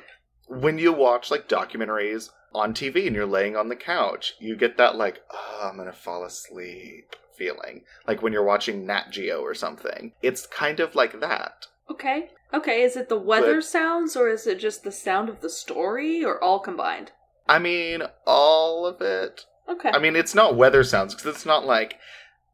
when 0.49 0.77
you 0.77 0.91
watch 0.91 1.32
like 1.32 1.47
documentaries 1.47 2.29
on 2.53 2.73
TV 2.73 3.08
and 3.08 3.15
you're 3.15 3.25
laying 3.25 3.56
on 3.56 3.69
the 3.69 3.77
couch, 3.77 4.34
you 4.38 4.58
get 4.58 4.75
that 4.79 4.97
like, 4.97 5.21
oh, 5.32 5.69
I'm 5.71 5.77
gonna 5.77 5.93
fall 5.93 6.25
asleep 6.25 7.15
feeling. 7.37 7.83
Like 8.07 8.21
when 8.21 8.33
you're 8.33 8.43
watching 8.43 8.85
Nat 8.85 9.11
Geo 9.11 9.41
or 9.41 9.53
something. 9.53 10.13
It's 10.21 10.45
kind 10.47 10.79
of 10.79 10.95
like 10.95 11.19
that. 11.19 11.67
Okay. 11.89 12.29
Okay, 12.53 12.83
is 12.83 12.95
it 12.95 13.09
the 13.09 13.17
weather 13.19 13.55
But- 13.55 13.65
sounds 13.65 14.15
or 14.15 14.29
is 14.29 14.45
it 14.47 14.59
just 14.59 14.83
the 14.83 14.91
sound 14.91 15.27
of 15.29 15.41
the 15.41 15.49
story 15.49 16.23
or 16.23 16.41
all 16.43 16.59
combined? 16.59 17.11
I 17.47 17.59
mean, 17.59 18.03
all 18.25 18.85
of 18.85 19.01
it. 19.01 19.45
Okay. 19.67 19.89
I 19.89 19.97
mean, 19.99 20.15
it's 20.15 20.35
not 20.35 20.55
weather 20.55 20.83
sounds 20.83 21.13
because 21.15 21.35
it's 21.35 21.45
not 21.45 21.65
like 21.65 21.97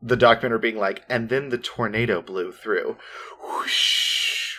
the 0.01 0.15
documentary 0.15 0.59
being 0.59 0.77
like, 0.77 1.03
and 1.09 1.27
then 1.29 1.49
the 1.49 1.57
tornado 1.57 2.21
blew 2.21 2.51
through. 2.51 2.97
Whoosh, 3.43 4.55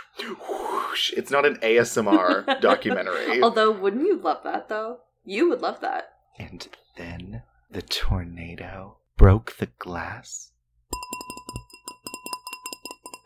whoosh. 0.48 1.12
It's 1.16 1.30
not 1.30 1.46
an 1.46 1.56
ASMR 1.62 2.60
documentary. 2.60 3.42
Although, 3.42 3.70
wouldn't 3.70 4.06
you 4.06 4.16
love 4.18 4.42
that 4.44 4.68
though? 4.68 4.98
You 5.24 5.48
would 5.48 5.60
love 5.62 5.80
that. 5.80 6.12
And 6.38 6.68
then 6.96 7.42
the 7.70 7.82
tornado 7.82 8.98
broke 9.20 9.54
the 9.58 9.66
glass. 9.78 10.50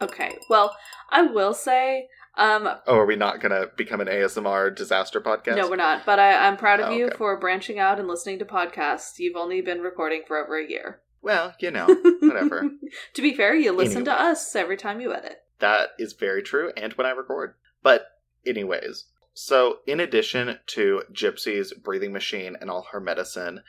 Okay. 0.02 0.36
Well, 0.50 0.74
I 1.10 1.22
will 1.22 1.54
say, 1.54 2.08
um, 2.36 2.68
Oh, 2.88 2.96
are 2.96 3.06
we 3.06 3.14
not 3.14 3.40
gonna 3.40 3.66
become 3.76 4.00
an 4.00 4.08
ASMR 4.08 4.74
disaster 4.74 5.20
podcast? 5.20 5.54
no, 5.56 5.70
we're 5.70 5.76
not. 5.76 6.04
But 6.04 6.18
I, 6.18 6.48
I'm 6.48 6.56
proud 6.56 6.80
of 6.80 6.88
Oh, 6.88 6.92
you 6.92 7.06
okay. 7.06 7.16
for 7.16 7.38
branching 7.38 7.78
out 7.78 8.00
and 8.00 8.08
listening 8.08 8.40
to 8.40 8.44
podcasts. 8.44 9.20
You've 9.20 9.36
only 9.36 9.60
been 9.60 9.82
recording 9.82 10.22
for 10.26 10.36
over 10.36 10.58
a 10.58 10.68
year. 10.68 11.00
Well, 11.22 11.54
you 11.60 11.70
know, 11.70 11.86
whatever. 12.20 12.68
to 13.14 13.22
be 13.22 13.32
fair, 13.32 13.54
you 13.54 13.70
listen 13.70 14.04
to 14.06 14.12
us 14.12 14.56
every 14.56 14.76
time 14.76 15.00
you 15.00 15.14
edit. 15.14 15.44
That 15.60 15.90
is 15.96 16.12
very 16.12 16.42
true, 16.42 16.72
and 16.76 16.92
when 16.94 17.06
I 17.06 17.10
record. 17.12 17.54
But, 17.84 18.08
anyways, 18.44 19.04
so 19.32 19.78
in 19.86 20.00
addition 20.00 20.58
to 20.66 21.02
Gypsy's 21.12 21.72
breathing 21.72 22.12
machine 22.12 22.56
and 22.60 22.68
all 22.68 22.88
her 22.90 23.00
medicine, 23.00 23.60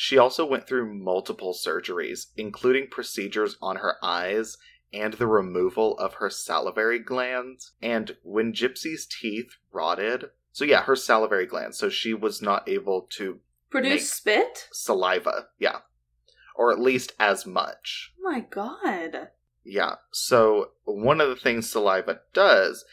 she 0.00 0.16
also 0.16 0.46
went 0.46 0.64
through 0.64 0.94
multiple 0.94 1.52
surgeries, 1.52 2.26
including 2.36 2.86
procedures 2.88 3.56
on 3.60 3.74
her 3.78 3.96
eyes 4.00 4.56
and 4.92 5.14
the 5.14 5.26
removal 5.26 5.98
of 5.98 6.14
her 6.14 6.30
salivary 6.30 7.00
glands. 7.00 7.72
And 7.82 8.16
when 8.22 8.52
Gypsy's 8.52 9.06
teeth 9.06 9.56
rotted, 9.72 10.26
so 10.52 10.64
yeah, 10.64 10.82
her 10.82 10.94
salivary 10.94 11.46
glands, 11.46 11.78
so 11.78 11.88
she 11.88 12.14
was 12.14 12.40
not 12.40 12.68
able 12.68 13.08
to 13.16 13.40
Produce 13.70 14.12
spit? 14.12 14.68
saliva, 14.70 15.48
yeah, 15.58 15.78
or 16.54 16.70
at 16.70 16.78
least 16.78 17.10
as 17.18 17.44
much. 17.44 18.12
Oh 18.20 18.30
my 18.30 18.38
god. 18.38 19.30
Yeah. 19.64 19.96
So 20.12 20.74
one 20.84 21.20
of 21.20 21.28
the 21.28 21.34
things 21.34 21.68
saliva 21.68 22.20
does 22.32 22.84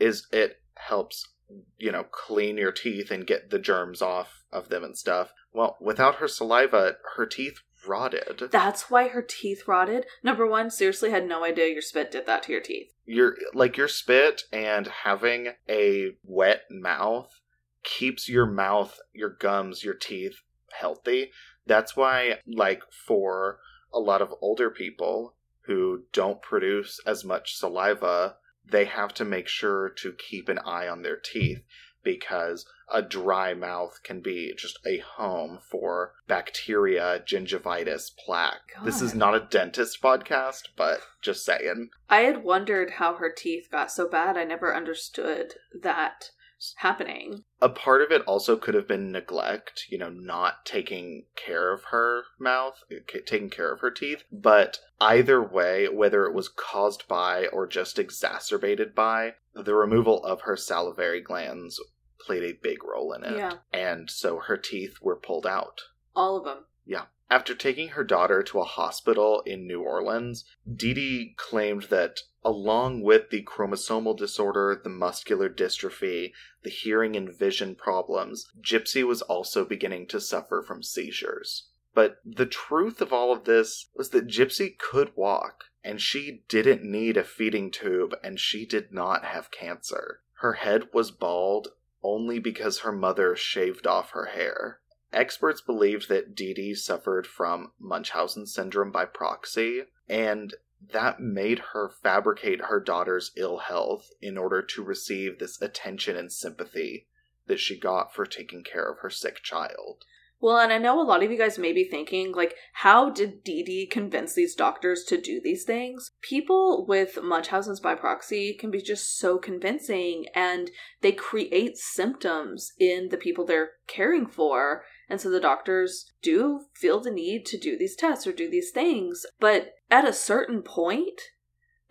is 0.00 0.28
it 0.32 0.62
helps, 0.76 1.28
you 1.76 1.92
know, 1.92 2.04
clean 2.04 2.56
your 2.56 2.72
teeth 2.72 3.10
and 3.10 3.26
get 3.26 3.50
the 3.50 3.58
germs 3.58 4.00
off 4.00 4.44
of 4.50 4.70
them 4.70 4.82
and 4.82 4.96
stuff. 4.96 5.34
Well, 5.54 5.76
without 5.80 6.16
her 6.16 6.26
saliva, 6.26 6.96
her 7.16 7.26
teeth 7.26 7.60
rotted. 7.86 8.48
That's 8.50 8.90
why 8.90 9.08
her 9.08 9.22
teeth 9.22 9.68
rotted. 9.68 10.06
Number 10.22 10.46
one, 10.46 10.70
seriously 10.70 11.10
had 11.10 11.28
no 11.28 11.44
idea 11.44 11.68
your 11.68 11.80
spit 11.80 12.10
did 12.10 12.26
that 12.26 12.42
to 12.44 12.52
your 12.52 12.60
teeth. 12.60 12.92
Your 13.06 13.36
like 13.54 13.76
your 13.76 13.88
spit 13.88 14.42
and 14.52 14.88
having 15.04 15.52
a 15.68 16.16
wet 16.24 16.62
mouth 16.70 17.40
keeps 17.84 18.28
your 18.28 18.46
mouth, 18.46 18.98
your 19.12 19.30
gums, 19.30 19.84
your 19.84 19.94
teeth 19.94 20.40
healthy. 20.72 21.30
That's 21.66 21.96
why 21.96 22.40
like 22.46 22.82
for 22.90 23.60
a 23.92 24.00
lot 24.00 24.22
of 24.22 24.34
older 24.40 24.70
people 24.70 25.36
who 25.66 26.04
don't 26.12 26.42
produce 26.42 26.98
as 27.06 27.24
much 27.24 27.56
saliva, 27.56 28.36
they 28.68 28.86
have 28.86 29.14
to 29.14 29.24
make 29.24 29.46
sure 29.46 29.90
to 29.90 30.12
keep 30.12 30.48
an 30.48 30.58
eye 30.58 30.88
on 30.88 31.02
their 31.02 31.16
teeth 31.16 31.62
because 32.04 32.66
a 32.92 33.02
dry 33.02 33.54
mouth 33.54 34.00
can 34.02 34.20
be 34.20 34.52
just 34.56 34.78
a 34.86 34.98
home 34.98 35.58
for 35.62 36.12
bacteria, 36.28 37.22
gingivitis, 37.26 38.10
plaque. 38.16 38.72
This 38.84 39.00
is 39.00 39.14
not 39.14 39.34
a 39.34 39.46
dentist 39.50 40.02
podcast, 40.02 40.68
but 40.76 41.00
just 41.22 41.44
saying. 41.44 41.90
I 42.10 42.20
had 42.20 42.44
wondered 42.44 42.92
how 42.92 43.14
her 43.14 43.32
teeth 43.34 43.68
got 43.72 43.90
so 43.90 44.08
bad. 44.08 44.36
I 44.36 44.44
never 44.44 44.74
understood 44.74 45.54
that 45.82 46.30
happening. 46.76 47.44
a 47.60 47.68
part 47.68 48.00
of 48.00 48.10
it 48.10 48.22
also 48.22 48.56
could 48.56 48.74
have 48.74 48.88
been 48.88 49.12
neglect, 49.12 49.86
you 49.90 49.98
know, 49.98 50.08
not 50.08 50.64
taking 50.64 51.24
care 51.36 51.72
of 51.72 51.84
her 51.90 52.22
mouth, 52.38 52.82
taking 53.26 53.50
care 53.50 53.72
of 53.72 53.80
her 53.80 53.90
teeth. 53.90 54.24
But 54.30 54.78
either 55.00 55.42
way, 55.42 55.88
whether 55.88 56.24
it 56.26 56.34
was 56.34 56.48
caused 56.48 57.06
by 57.08 57.46
or 57.46 57.66
just 57.66 57.98
exacerbated 57.98 58.94
by, 58.94 59.34
the 59.54 59.74
removal 59.74 60.24
of 60.24 60.42
her 60.42 60.56
salivary 60.56 61.20
glands 61.20 61.80
played 62.24 62.42
a 62.42 62.58
big 62.60 62.84
role 62.84 63.12
in 63.12 63.24
it. 63.24 63.36
Yeah. 63.36 63.54
And 63.72 64.10
so 64.10 64.38
her 64.38 64.56
teeth 64.56 64.98
were 65.02 65.16
pulled 65.16 65.46
out. 65.46 65.82
All 66.14 66.36
of 66.36 66.44
them. 66.44 66.64
Yeah. 66.86 67.04
After 67.30 67.54
taking 67.54 67.88
her 67.88 68.04
daughter 68.04 68.42
to 68.42 68.60
a 68.60 68.64
hospital 68.64 69.42
in 69.46 69.66
New 69.66 69.82
Orleans, 69.82 70.44
Dee 70.70 70.94
Dee 70.94 71.34
claimed 71.36 71.84
that 71.84 72.20
along 72.44 73.02
with 73.02 73.30
the 73.30 73.42
chromosomal 73.42 74.16
disorder, 74.16 74.78
the 74.82 74.90
muscular 74.90 75.48
dystrophy, 75.48 76.32
the 76.62 76.70
hearing 76.70 77.16
and 77.16 77.34
vision 77.34 77.74
problems, 77.74 78.46
Gypsy 78.60 79.04
was 79.04 79.22
also 79.22 79.64
beginning 79.64 80.06
to 80.08 80.20
suffer 80.20 80.62
from 80.62 80.82
seizures. 80.82 81.68
But 81.94 82.18
the 82.24 82.46
truth 82.46 83.00
of 83.00 83.12
all 83.12 83.32
of 83.32 83.44
this 83.44 83.86
was 83.94 84.10
that 84.10 84.26
Gypsy 84.26 84.76
could 84.76 85.12
walk, 85.16 85.64
and 85.82 86.00
she 86.00 86.42
didn't 86.48 86.84
need 86.84 87.16
a 87.16 87.24
feeding 87.24 87.70
tube, 87.70 88.14
and 88.22 88.38
she 88.38 88.66
did 88.66 88.92
not 88.92 89.24
have 89.24 89.50
cancer. 89.50 90.20
Her 90.38 90.54
head 90.54 90.92
was 90.92 91.10
bald 91.10 91.68
only 92.04 92.38
because 92.38 92.80
her 92.80 92.92
mother 92.92 93.34
shaved 93.34 93.86
off 93.86 94.10
her 94.10 94.26
hair. 94.26 94.78
Experts 95.12 95.60
believed 95.60 96.08
that 96.08 96.34
Dee 96.34 96.54
Dee 96.54 96.74
suffered 96.74 97.26
from 97.26 97.72
Munchausen 97.80 98.46
syndrome 98.46 98.92
by 98.92 99.06
proxy, 99.06 99.84
and 100.08 100.54
that 100.92 101.18
made 101.18 101.60
her 101.72 101.88
fabricate 101.88 102.62
her 102.62 102.78
daughter's 102.78 103.32
ill 103.36 103.58
health 103.58 104.10
in 104.20 104.36
order 104.36 104.60
to 104.60 104.84
receive 104.84 105.38
this 105.38 105.60
attention 105.62 106.16
and 106.16 106.30
sympathy 106.30 107.06
that 107.46 107.60
she 107.60 107.78
got 107.78 108.14
for 108.14 108.26
taking 108.26 108.62
care 108.62 108.90
of 108.90 108.98
her 108.98 109.10
sick 109.10 109.42
child. 109.42 110.04
Well, 110.44 110.58
and 110.58 110.74
I 110.74 110.76
know 110.76 111.00
a 111.00 111.08
lot 111.08 111.22
of 111.22 111.30
you 111.30 111.38
guys 111.38 111.58
may 111.58 111.72
be 111.72 111.84
thinking, 111.84 112.32
like, 112.32 112.54
how 112.74 113.08
did 113.08 113.42
Dee 113.44 113.62
Dee 113.62 113.86
convince 113.86 114.34
these 114.34 114.54
doctors 114.54 115.02
to 115.04 115.18
do 115.18 115.40
these 115.42 115.64
things? 115.64 116.10
People 116.20 116.84
with 116.86 117.18
Munchausen's 117.22 117.80
by 117.80 117.94
proxy 117.94 118.52
can 118.52 118.70
be 118.70 118.82
just 118.82 119.18
so 119.18 119.38
convincing 119.38 120.26
and 120.34 120.70
they 121.00 121.12
create 121.12 121.78
symptoms 121.78 122.72
in 122.78 123.08
the 123.08 123.16
people 123.16 123.46
they're 123.46 123.70
caring 123.86 124.26
for. 124.26 124.84
And 125.08 125.18
so 125.18 125.30
the 125.30 125.40
doctors 125.40 126.12
do 126.20 126.66
feel 126.74 127.00
the 127.00 127.10
need 127.10 127.46
to 127.46 127.56
do 127.56 127.78
these 127.78 127.96
tests 127.96 128.26
or 128.26 128.32
do 128.32 128.50
these 128.50 128.70
things. 128.70 129.24
But 129.40 129.70
at 129.90 130.06
a 130.06 130.12
certain 130.12 130.60
point, 130.60 131.22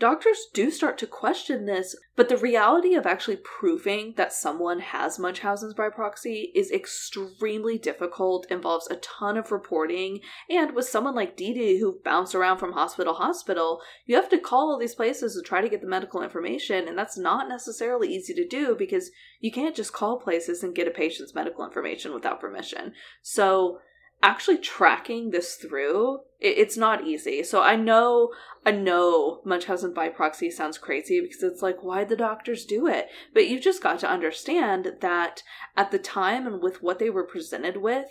doctors 0.04 0.48
do 0.54 0.70
start 0.70 0.98
to 0.98 1.08
question 1.08 1.66
this, 1.66 1.96
but 2.18 2.28
the 2.28 2.36
reality 2.36 2.94
of 2.94 3.06
actually 3.06 3.38
proving 3.38 4.14
that 4.18 4.34
someone 4.34 4.80
has 4.80 5.18
Munchausen's 5.18 5.74
by 5.74 5.88
proxy 5.88 6.52
is 6.54 6.70
extremely 6.72 7.78
difficult, 7.78 8.46
involves 8.52 8.92
a 8.92 8.98
ton 8.98 9.38
of 9.38 9.50
reporting, 9.50 10.20
and 10.50 10.76
with 10.76 10.90
someone 10.90 11.16
like 11.16 11.38
Dee 11.38 11.54
Dee 11.54 11.80
who 11.80 12.02
bounced 12.04 12.36
around 12.36 12.58
from 12.58 12.74
hospital 12.74 13.14
to 13.14 13.18
hospital, 13.18 13.80
you 14.06 14.18
have 14.18 14.28
to 14.32 14.38
call 14.38 14.72
all 14.72 14.78
these 14.78 14.94
places 14.94 15.36
to 15.36 15.42
try 15.42 15.62
to 15.62 15.70
get 15.70 15.80
the 15.80 15.88
medical 15.88 16.22
information, 16.22 16.86
and 16.90 16.98
that's 16.98 17.18
not 17.18 17.48
necessarily 17.48 18.14
easy 18.14 18.34
to 18.34 18.46
do 18.46 18.76
because 18.76 19.10
you 19.40 19.54
can't 19.54 19.74
just 19.74 19.94
call 19.94 20.20
places 20.20 20.64
and 20.64 20.76
get 20.76 20.86
a 20.86 20.92
patient's 20.92 21.34
medical 21.34 21.64
information 21.64 22.14
without 22.14 22.42
permission. 22.42 22.92
So, 23.22 23.80
actually 24.24 24.58
tracking 24.58 25.30
this 25.30 25.56
through 25.56 26.22
it, 26.40 26.58
it's 26.58 26.78
not 26.78 27.06
easy. 27.06 27.44
So 27.44 27.62
i 27.62 27.76
know 27.76 28.32
i 28.66 28.72
know 28.72 29.42
munchausen 29.46 29.94
by 29.94 30.10
proxy 30.10 30.50
sounds 30.50 30.78
crazy 30.78 31.22
because 31.22 31.44
it's 31.44 31.62
like 31.62 31.84
why'd 31.84 32.10
the 32.10 32.16
doctors 32.16 32.66
do 32.66 32.88
it? 32.88 33.10
But 33.34 33.48
you've 33.48 33.62
just 33.62 33.84
got 33.84 34.00
to 34.00 34.10
understand 34.10 34.94
that 35.02 35.44
at 35.78 35.92
the 35.92 36.00
time 36.00 36.48
and 36.48 36.64
with 36.64 36.82
what 36.82 36.98
they 36.98 37.12
were 37.12 37.26
presented 37.26 37.78
with 37.78 38.08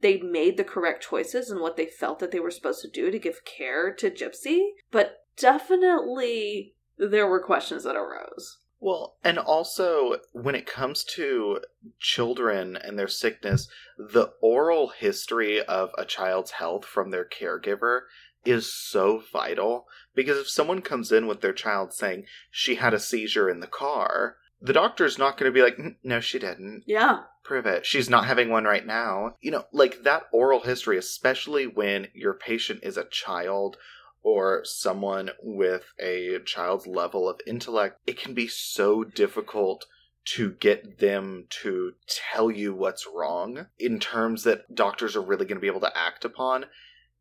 they 0.00 0.20
made 0.20 0.58
the 0.58 0.64
correct 0.64 1.02
choices 1.02 1.50
and 1.50 1.60
what 1.60 1.78
they 1.78 1.86
felt 1.86 2.18
that 2.18 2.30
they 2.30 2.38
were 2.38 2.50
supposed 2.50 2.82
to 2.82 2.90
do 2.90 3.10
to 3.10 3.18
give 3.18 3.42
care 3.46 3.90
to 3.94 4.10
gypsy. 4.10 4.72
But 4.90 5.24
definitely 5.38 6.74
there 6.98 7.26
were 7.26 7.42
questions 7.42 7.84
that 7.84 7.96
arose 7.96 8.58
Well, 8.80 9.16
and 9.24 9.38
also 9.38 10.18
when 10.32 10.54
it 10.54 10.66
comes 10.66 11.04
to 11.14 11.60
children 11.98 12.76
and 12.76 12.98
their 12.98 13.08
sickness, 13.08 13.68
the 13.96 14.32
oral 14.42 14.88
history 14.88 15.62
of 15.62 15.90
a 15.96 16.04
child's 16.04 16.52
health 16.52 16.84
from 16.84 17.10
their 17.10 17.24
caregiver 17.24 18.02
is 18.44 18.72
so 18.72 19.22
vital 19.32 19.86
because 20.14 20.38
if 20.38 20.48
someone 20.48 20.82
comes 20.82 21.10
in 21.10 21.26
with 21.26 21.40
their 21.40 21.52
child 21.52 21.92
saying 21.92 22.26
she 22.50 22.74
had 22.74 22.92
a 22.92 23.00
seizure 23.00 23.48
in 23.48 23.60
the 23.60 23.66
car, 23.66 24.36
the 24.60 24.72
doctor's 24.72 25.18
not 25.18 25.36
going 25.36 25.50
to 25.50 25.54
be 25.54 25.62
like, 25.62 25.76
"Mm, 25.76 25.96
no, 26.02 26.20
she 26.20 26.38
didn't. 26.38 26.84
Yeah. 26.86 27.24
Prove 27.42 27.66
it. 27.66 27.84
She's 27.84 28.08
not 28.08 28.26
having 28.26 28.48
one 28.48 28.64
right 28.64 28.86
now. 28.86 29.36
You 29.40 29.50
know, 29.50 29.66
like 29.72 30.02
that 30.04 30.24
oral 30.32 30.60
history, 30.60 30.96
especially 30.96 31.66
when 31.66 32.08
your 32.14 32.34
patient 32.34 32.80
is 32.82 32.96
a 32.96 33.04
child 33.04 33.76
or 34.24 34.62
someone 34.64 35.30
with 35.42 35.92
a 36.00 36.38
child's 36.44 36.86
level 36.86 37.28
of 37.28 37.40
intellect, 37.46 38.00
it 38.06 38.18
can 38.18 38.34
be 38.34 38.48
so 38.48 39.04
difficult 39.04 39.86
to 40.24 40.52
get 40.52 40.98
them 40.98 41.44
to 41.50 41.92
tell 42.08 42.50
you 42.50 42.74
what's 42.74 43.06
wrong 43.14 43.66
in 43.78 44.00
terms 44.00 44.42
that 44.42 44.74
doctors 44.74 45.14
are 45.14 45.22
really 45.22 45.44
going 45.44 45.58
to 45.58 45.60
be 45.60 45.66
able 45.66 45.80
to 45.80 45.96
act 45.96 46.24
upon. 46.24 46.64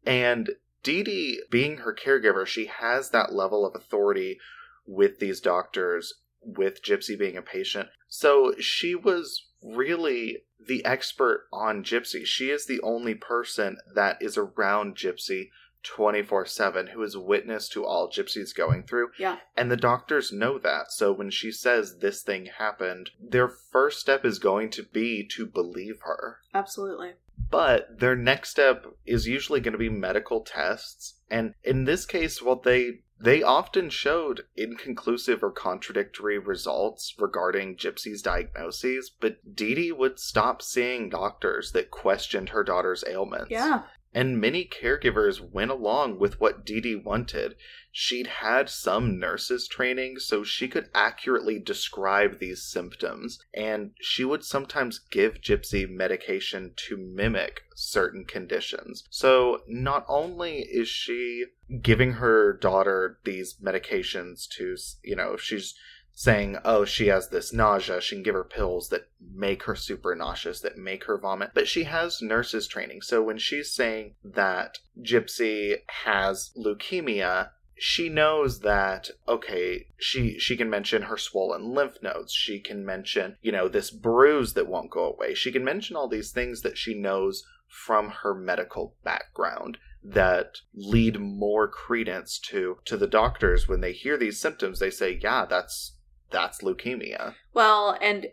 And 0.06 0.52
Dee 0.82 1.04
Dee, 1.04 1.42
being 1.52 1.78
her 1.78 1.94
caregiver, 1.94 2.48
she 2.48 2.68
has 2.68 3.10
that 3.10 3.34
level 3.34 3.66
of 3.66 3.76
authority 3.76 4.40
with 4.88 5.20
these 5.20 5.42
doctors, 5.42 6.14
with 6.42 6.82
Gypsy 6.82 7.20
being 7.20 7.36
a 7.36 7.42
patient. 7.42 7.90
So 8.08 8.56
she 8.60 8.96
was 8.96 9.48
really 9.62 10.44
the 10.66 10.86
expert 10.86 11.48
on 11.52 11.84
Gypsy. 11.84 12.26
She 12.26 12.50
is 12.50 12.66
the 12.66 12.80
only 12.82 13.16
person 13.16 13.78
that 13.94 14.22
is 14.22 14.38
around 14.38 14.96
Gypsy 14.96 15.50
24 15.84 16.46
7 16.46 16.88
who 16.88 17.04
is 17.04 17.18
witness 17.18 17.68
to 17.70 17.86
all 17.86 18.10
Gypsy's 18.10 18.54
going 18.54 18.84
through. 18.84 19.10
Yeah. 19.20 19.38
And 19.56 19.70
the 19.70 19.78
doctors 19.78 20.32
know 20.32 20.58
that. 20.60 20.92
So 20.92 21.12
when 21.12 21.30
she 21.30 21.52
says 21.52 21.98
this 22.00 22.22
thing 22.22 22.48
happened, 22.58 23.12
their 23.20 23.48
first 23.48 24.00
step 24.00 24.26
is 24.26 24.40
going 24.40 24.70
to 24.72 24.84
be 24.84 25.28
to 25.36 25.46
believe 25.46 26.02
her. 26.04 26.40
Absolutely. 26.54 27.14
But 27.50 28.00
their 28.00 28.16
next 28.16 28.52
step 28.52 28.86
is 29.06 29.28
usually 29.28 29.60
going 29.60 29.74
to 29.74 29.78
be 29.78 29.90
medical 29.90 30.42
tests. 30.42 31.16
And 31.30 31.56
in 31.64 31.86
this 31.86 32.06
case, 32.06 32.42
well, 32.42 32.56
they 32.56 33.02
they 33.20 33.42
often 33.42 33.90
showed 33.90 34.46
inconclusive 34.56 35.44
or 35.44 35.52
contradictory 35.52 36.38
results 36.38 37.16
regarding 37.18 37.78
Gypsy's 37.78 38.22
diagnoses, 38.22 39.10
but 39.10 39.56
Dee 39.56 39.76
Dee 39.76 39.92
would 39.92 40.20
stop 40.20 40.62
seeing 40.62 41.10
doctors 41.10 41.72
that 41.72 41.90
questioned 41.90 42.50
her 42.50 42.64
daughter's 42.64 43.04
ailments. 43.08 43.50
Yeah. 43.50 43.84
And 44.14 44.40
many 44.40 44.66
caregivers 44.66 45.42
went 45.42 45.72
along 45.72 46.20
with 46.20 46.40
what 46.40 46.66
Dee 46.66 46.82
Dee 46.82 46.96
wanted. 46.96 47.56
She'd 47.92 48.28
had 48.28 48.70
some 48.70 49.20
nurses 49.20 49.68
training, 49.68 50.20
so 50.20 50.44
she 50.44 50.68
could 50.68 50.90
accurately 50.94 51.60
describe 51.60 52.40
these 52.40 52.64
symptoms, 52.64 53.40
and 53.54 53.92
she 54.00 54.24
would 54.24 54.44
sometimes 54.44 55.00
give 55.00 55.42
Gypsy 55.42 55.90
medication 55.90 56.74
to 56.88 56.98
mimic 56.98 57.64
certain 57.76 58.26
conditions. 58.26 59.04
So 59.10 59.62
not 59.68 60.06
only 60.08 60.60
is 60.60 60.88
she 60.88 61.46
giving 61.82 62.14
her 62.14 62.54
daughter 62.54 63.20
these 63.24 63.56
medications 63.56 64.48
to, 64.58 64.76
you 65.04 65.16
know, 65.16 65.38
she's 65.38 65.76
saying, 66.14 66.58
oh, 66.64 66.86
she 66.86 67.08
has 67.08 67.30
this 67.30 67.52
nausea. 67.52 68.00
She 68.02 68.16
can 68.16 68.24
give 68.24 68.36
her 68.36 68.44
pills 68.44 68.90
that 68.90 69.10
make 69.34 69.64
her 69.64 69.76
super 69.76 70.16
nauseous, 70.16 70.60
that 70.62 70.78
make 70.78 71.06
her 71.06 71.18
vomit. 71.18 71.52
But 71.54 71.68
she 71.68 71.84
has 71.86 72.22
nurses 72.22 72.68
training. 72.68 73.02
So 73.02 73.22
when 73.22 73.38
she's 73.38 73.74
saying 73.74 74.14
that 74.24 74.80
Gypsy 75.02 75.78
has 76.06 76.52
leukemia, 76.56 77.50
she 77.76 78.08
knows 78.08 78.60
that 78.60 79.10
okay 79.28 79.88
she 79.98 80.38
she 80.38 80.56
can 80.56 80.70
mention 80.70 81.02
her 81.02 81.18
swollen 81.18 81.74
lymph 81.74 81.98
nodes 82.02 82.32
she 82.32 82.60
can 82.60 82.86
mention 82.86 83.36
you 83.42 83.52
know 83.52 83.68
this 83.68 83.90
bruise 83.90 84.54
that 84.54 84.68
won't 84.68 84.92
go 84.92 85.12
away 85.12 85.34
she 85.34 85.52
can 85.52 85.64
mention 85.64 85.96
all 85.96 86.08
these 86.08 86.32
things 86.32 86.62
that 86.62 86.78
she 86.78 86.94
knows 86.94 87.44
from 87.68 88.10
her 88.22 88.36
medical 88.36 88.96
background 89.04 89.78
that 90.04 90.58
lead 90.76 91.20
more 91.20 91.68
credence 91.68 92.38
to 92.38 92.78
to 92.86 92.96
the 92.96 93.08
doctors 93.08 93.68
when 93.68 93.82
they 93.82 93.92
hear 93.92 94.18
these 94.18 94.40
symptoms 94.40 94.80
they 94.80 94.92
say 94.92 95.20
yeah 95.22 95.46
that's 95.46 95.93
that's 96.34 96.62
leukemia 96.62 97.36
Well, 97.54 97.98
and 98.02 98.28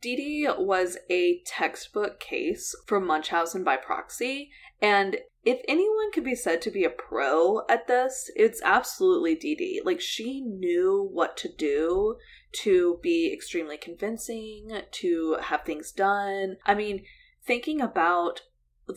Dee 0.00 0.16
Dee 0.16 0.48
was 0.58 0.98
a 1.08 1.42
textbook 1.46 2.18
case 2.18 2.74
for 2.86 2.98
Munchausen 3.00 3.62
by 3.62 3.76
proxy, 3.76 4.50
and 4.82 5.18
if 5.44 5.60
anyone 5.68 6.10
could 6.10 6.24
be 6.24 6.34
said 6.34 6.60
to 6.62 6.72
be 6.72 6.82
a 6.82 6.90
pro 6.90 7.62
at 7.68 7.86
this, 7.86 8.28
it's 8.34 8.60
absolutely 8.64 9.36
Dee 9.36 9.54
Dee. 9.54 9.80
Like, 9.84 10.00
she 10.00 10.40
knew 10.40 11.08
what 11.12 11.36
to 11.36 11.48
do 11.48 12.16
to 12.62 12.98
be 13.00 13.32
extremely 13.32 13.76
convincing, 13.76 14.82
to 14.90 15.36
have 15.40 15.62
things 15.62 15.92
done. 15.92 16.56
I 16.66 16.74
mean, 16.74 17.04
thinking 17.44 17.80
about 17.80 18.42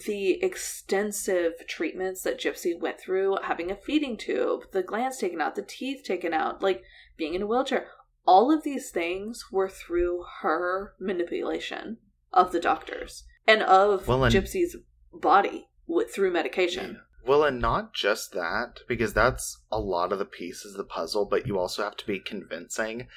the 0.06 0.44
extensive 0.44 1.54
treatments 1.68 2.24
that 2.24 2.40
Gypsy 2.40 2.80
went 2.80 3.00
through, 3.00 3.38
having 3.44 3.70
a 3.70 3.76
feeding 3.76 4.18
tube, 4.18 4.72
the 4.72 4.84
glands 4.84 5.18
taken 5.18 5.42
out, 5.42 5.56
the 5.56 5.62
teeth 5.62 6.04
taken 6.04 6.34
out, 6.34 6.64
like 6.64 6.84
being 7.16 7.36
in 7.36 7.44
a 7.44 7.48
wheelchair, 7.48 7.92
all 8.30 8.52
of 8.52 8.62
these 8.62 8.92
things 8.92 9.46
were 9.52 9.68
through 9.68 10.24
her 10.42 10.94
manipulation 11.00 11.98
of 12.32 12.52
the 12.52 12.60
doctors 12.60 13.24
and 13.48 13.64
of 13.64 14.08
Well, 14.08 14.24
and- 14.24 14.32
Gypsy's 14.32 14.76
body 15.12 15.68
with, 15.88 16.14
through 16.14 16.32
medication. 16.32 17.02
Well, 17.26 17.44
and 17.44 17.60
not 17.60 17.96
just 17.96 18.34
that, 18.34 18.82
because 18.88 19.16
that's 19.16 19.64
a 19.72 19.80
lot 19.80 20.14
of 20.14 20.20
the 20.20 20.26
pieces 20.26 20.74
of 20.74 20.78
the 20.78 20.84
puzzle, 20.84 21.26
but 21.26 21.48
you 21.48 21.58
also 21.58 21.82
have 21.84 21.98
to 21.98 22.06
be 22.06 22.20
convincing. 22.20 23.08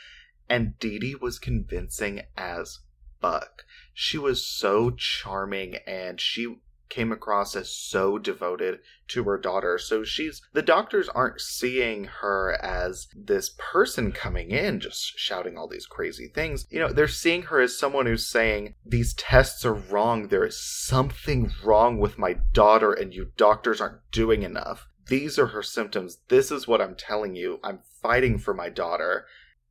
And 0.48 0.78
Dee 0.78 0.98
Dee 0.98 1.14
was 1.14 1.38
convincing 1.38 2.22
as 2.38 2.78
fuck. 3.20 3.64
She 3.92 4.16
was 4.16 4.46
so 4.46 4.92
charming 4.92 5.74
and 5.86 6.22
she 6.22 6.56
came 6.92 7.10
across 7.10 7.56
as 7.56 7.70
so 7.70 8.18
devoted 8.18 8.78
to 9.08 9.24
her 9.24 9.38
daughter. 9.38 9.78
So 9.78 10.04
she's 10.04 10.42
the 10.52 10.60
doctors 10.60 11.08
aren't 11.08 11.40
seeing 11.40 12.04
her 12.04 12.58
as 12.62 13.08
this 13.16 13.54
person 13.56 14.12
coming 14.12 14.50
in 14.50 14.78
just 14.78 15.18
shouting 15.18 15.56
all 15.56 15.66
these 15.66 15.86
crazy 15.86 16.28
things. 16.28 16.66
You 16.70 16.80
know, 16.80 16.92
they're 16.92 17.08
seeing 17.08 17.44
her 17.44 17.62
as 17.62 17.78
someone 17.78 18.04
who's 18.04 18.26
saying 18.26 18.74
these 18.84 19.14
tests 19.14 19.64
are 19.64 19.72
wrong. 19.72 20.28
There 20.28 20.44
is 20.44 20.62
something 20.62 21.50
wrong 21.64 21.98
with 21.98 22.18
my 22.18 22.36
daughter 22.52 22.92
and 22.92 23.14
you 23.14 23.32
doctors 23.38 23.80
aren't 23.80 24.10
doing 24.10 24.42
enough. 24.42 24.86
These 25.06 25.38
are 25.38 25.48
her 25.48 25.62
symptoms. 25.62 26.18
This 26.28 26.50
is 26.50 26.68
what 26.68 26.82
I'm 26.82 26.94
telling 26.94 27.34
you. 27.34 27.58
I'm 27.64 27.80
fighting 28.02 28.38
for 28.38 28.52
my 28.52 28.68
daughter. 28.68 29.24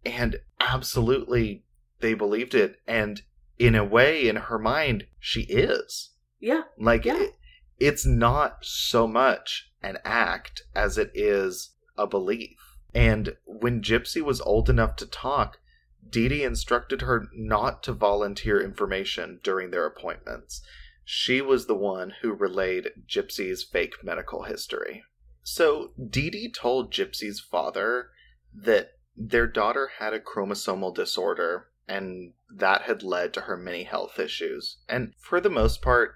And 0.03 0.39
absolutely 0.59 1.65
they 1.99 2.15
believed 2.15 2.55
it 2.55 2.79
and 2.87 3.21
in 3.59 3.75
a 3.75 3.85
way 3.85 4.27
in 4.27 4.37
her 4.37 4.57
mind 4.57 5.05
she 5.19 5.41
is. 5.41 6.10
Yeah. 6.41 6.63
Like 6.77 7.05
Yeah. 7.05 7.21
it, 7.21 7.35
it's 7.79 8.05
not 8.05 8.65
so 8.65 9.07
much 9.07 9.71
an 9.81 9.97
act 10.03 10.63
as 10.75 10.97
it 10.97 11.11
is 11.13 11.71
a 11.97 12.05
belief. 12.07 12.57
And 12.93 13.37
when 13.45 13.81
Gypsy 13.81 14.21
was 14.21 14.41
old 14.41 14.69
enough 14.69 14.95
to 14.97 15.05
talk, 15.05 15.59
Dee 16.07 16.27
Dee 16.27 16.43
instructed 16.43 17.01
her 17.01 17.27
not 17.33 17.83
to 17.83 17.93
volunteer 17.93 18.59
information 18.61 19.39
during 19.43 19.71
their 19.71 19.85
appointments. 19.85 20.61
She 21.05 21.41
was 21.41 21.65
the 21.65 21.75
one 21.75 22.13
who 22.21 22.33
relayed 22.33 22.91
Gypsy's 23.07 23.63
fake 23.63 24.03
medical 24.03 24.43
history. 24.43 25.03
So 25.43 25.93
Dee 26.09 26.29
Dee 26.29 26.51
told 26.51 26.91
Gypsy's 26.91 27.39
father 27.39 28.09
that 28.53 28.91
their 29.15 29.47
daughter 29.47 29.91
had 29.99 30.13
a 30.13 30.19
chromosomal 30.19 30.93
disorder 30.93 31.67
and 31.87 32.33
that 32.49 32.83
had 32.83 33.03
led 33.03 33.33
to 33.33 33.41
her 33.41 33.57
many 33.57 33.83
health 33.83 34.19
issues. 34.19 34.77
And 34.87 35.13
for 35.17 35.41
the 35.41 35.49
most 35.49 35.81
part, 35.81 36.15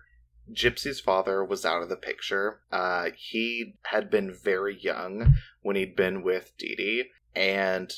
Gypsy's 0.54 1.00
father 1.00 1.44
was 1.44 1.66
out 1.66 1.82
of 1.82 1.90
the 1.90 1.96
picture. 1.96 2.62
Uh, 2.72 3.10
he 3.18 3.76
had 3.86 4.10
been 4.10 4.32
very 4.34 4.78
young 4.80 5.36
when 5.62 5.76
he'd 5.76 5.96
been 5.96 6.22
with 6.24 6.54
Dee 6.58 6.76
Dee, 6.76 7.04
and 7.36 7.92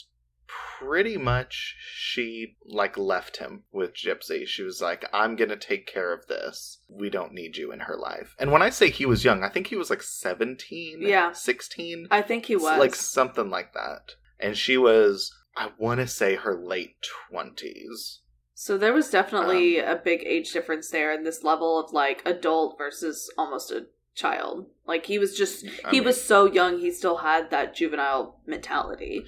pretty 0.79 1.17
much 1.17 1.75
she 1.93 2.55
like 2.65 2.97
left 2.97 3.37
him 3.37 3.63
with 3.71 3.93
Gypsy. 3.93 4.47
She 4.47 4.63
was 4.63 4.81
like, 4.81 5.03
"I'm 5.11 5.35
gonna 5.35 5.57
take 5.57 5.85
care 5.85 6.13
of 6.13 6.27
this. 6.27 6.79
We 6.87 7.09
don't 7.09 7.33
need 7.33 7.57
you 7.57 7.71
in 7.71 7.81
her 7.81 7.97
life." 7.97 8.33
And 8.39 8.51
when 8.51 8.61
I 8.61 8.69
say 8.69 8.89
he 8.89 9.05
was 9.05 9.25
young, 9.25 9.43
I 9.43 9.49
think 9.49 9.67
he 9.67 9.75
was 9.75 9.89
like 9.89 10.01
seventeen, 10.01 11.01
Yeah. 11.01 11.33
sixteen, 11.33 12.07
I 12.09 12.21
think 12.21 12.45
he 12.45 12.55
was. 12.55 12.79
like 12.79 12.95
something 12.95 13.49
like 13.49 13.73
that. 13.73 14.15
And 14.39 14.55
she 14.57 14.77
was, 14.77 15.33
I 15.55 15.71
want 15.77 15.99
to 15.99 16.07
say, 16.07 16.35
her 16.35 16.55
late 16.55 16.95
twenties. 17.29 18.21
So 18.59 18.75
there 18.75 18.91
was 18.91 19.11
definitely 19.11 19.79
Um, 19.79 19.91
a 19.97 20.01
big 20.01 20.23
age 20.25 20.51
difference 20.51 20.89
there 20.89 21.13
in 21.13 21.23
this 21.23 21.43
level 21.43 21.79
of 21.79 21.93
like 21.93 22.23
adult 22.25 22.75
versus 22.75 23.31
almost 23.37 23.69
a 23.71 23.85
child. 24.15 24.65
Like 24.87 25.05
he 25.05 25.19
was 25.19 25.37
just 25.37 25.63
I 25.85 25.91
he 25.91 25.99
mean- 25.99 26.05
was 26.05 26.23
so 26.23 26.51
young 26.51 26.79
he 26.79 26.89
still 26.91 27.17
had 27.17 27.51
that 27.51 27.75
juvenile 27.75 28.41
mentality. 28.47 29.25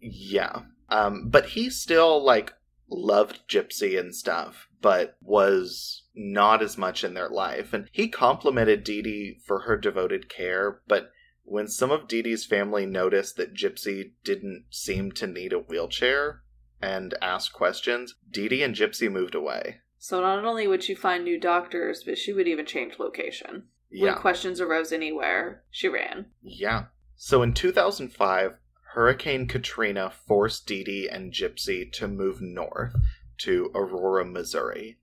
Yeah. 0.00 0.62
Um, 0.88 1.28
but 1.30 1.50
he 1.50 1.70
still 1.70 2.22
like 2.22 2.52
loved 2.90 3.48
Gypsy 3.48 3.96
and 3.98 4.12
stuff, 4.12 4.68
but 4.82 5.16
was 5.22 6.02
not 6.16 6.60
as 6.60 6.76
much 6.76 7.04
in 7.04 7.14
their 7.14 7.28
life. 7.30 7.72
And 7.72 7.88
he 7.92 8.08
complimented 8.08 8.82
Dee 8.82 9.02
Dee 9.02 9.38
for 9.46 9.60
her 9.60 9.76
devoted 9.76 10.28
care, 10.28 10.82
but 10.88 11.10
when 11.44 11.68
some 11.68 11.90
of 11.92 12.08
Dee 12.08 12.22
Dee's 12.22 12.44
family 12.44 12.86
noticed 12.86 13.36
that 13.36 13.54
Gypsy 13.54 14.12
didn't 14.24 14.64
seem 14.70 15.12
to 15.12 15.26
need 15.28 15.52
a 15.52 15.58
wheelchair 15.58 16.40
and 16.84 17.14
ask 17.22 17.52
questions, 17.52 18.14
Dee 18.30 18.48
Dee 18.48 18.62
and 18.62 18.74
Gypsy 18.74 19.10
moved 19.10 19.34
away. 19.34 19.80
So 19.98 20.20
not 20.20 20.44
only 20.44 20.66
would 20.66 20.82
she 20.82 20.94
find 20.94 21.24
new 21.24 21.40
doctors, 21.40 22.02
but 22.04 22.18
she 22.18 22.32
would 22.32 22.46
even 22.46 22.66
change 22.66 22.98
location. 22.98 23.64
Yeah. 23.90 24.12
When 24.12 24.14
questions 24.16 24.60
arose 24.60 24.92
anywhere, 24.92 25.62
she 25.70 25.88
ran. 25.88 26.26
Yeah. 26.42 26.86
So 27.16 27.42
in 27.42 27.54
2005, 27.54 28.52
Hurricane 28.92 29.46
Katrina 29.46 30.12
forced 30.26 30.66
Dee 30.66 30.84
Dee 30.84 31.08
and 31.08 31.32
Gypsy 31.32 31.90
to 31.92 32.06
move 32.06 32.40
north 32.40 32.94
to 33.38 33.70
Aurora, 33.74 34.24
Missouri. 34.24 34.98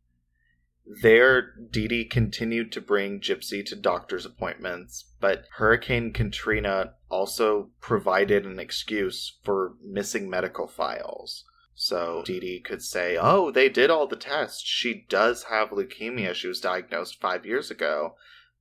There, 1.02 1.54
Dee 1.72 1.88
Dee 1.88 2.06
continued 2.06 2.72
to 2.74 2.82
bring 2.82 3.22
Gypsy 3.22 3.66
to 3.66 3.76
doctor's 3.76 4.26
appointments, 4.26 5.06
but 5.20 5.46
Hurricane 5.56 6.12
Katrina 6.14 6.94
also 7.10 7.72
provided 7.80 8.46
an 8.46 8.60
excuse 8.60 9.38
for 9.44 9.76
missing 9.84 10.30
medical 10.30 10.68
files. 10.68 11.44
So 11.76 12.24
Dee 12.26 12.40
Dee 12.40 12.60
could 12.60 12.82
say, 12.82 13.18
Oh, 13.20 13.52
they 13.52 13.70
did 13.70 13.90
all 13.90 14.08
the 14.08 14.16
tests. 14.16 14.62
She 14.62 15.06
does 15.10 15.44
have 15.44 15.70
leukemia. 15.70 16.34
She 16.34 16.48
was 16.48 16.60
diagnosed 16.60 17.20
five 17.20 17.46
years 17.46 17.72
ago. 17.72 18.16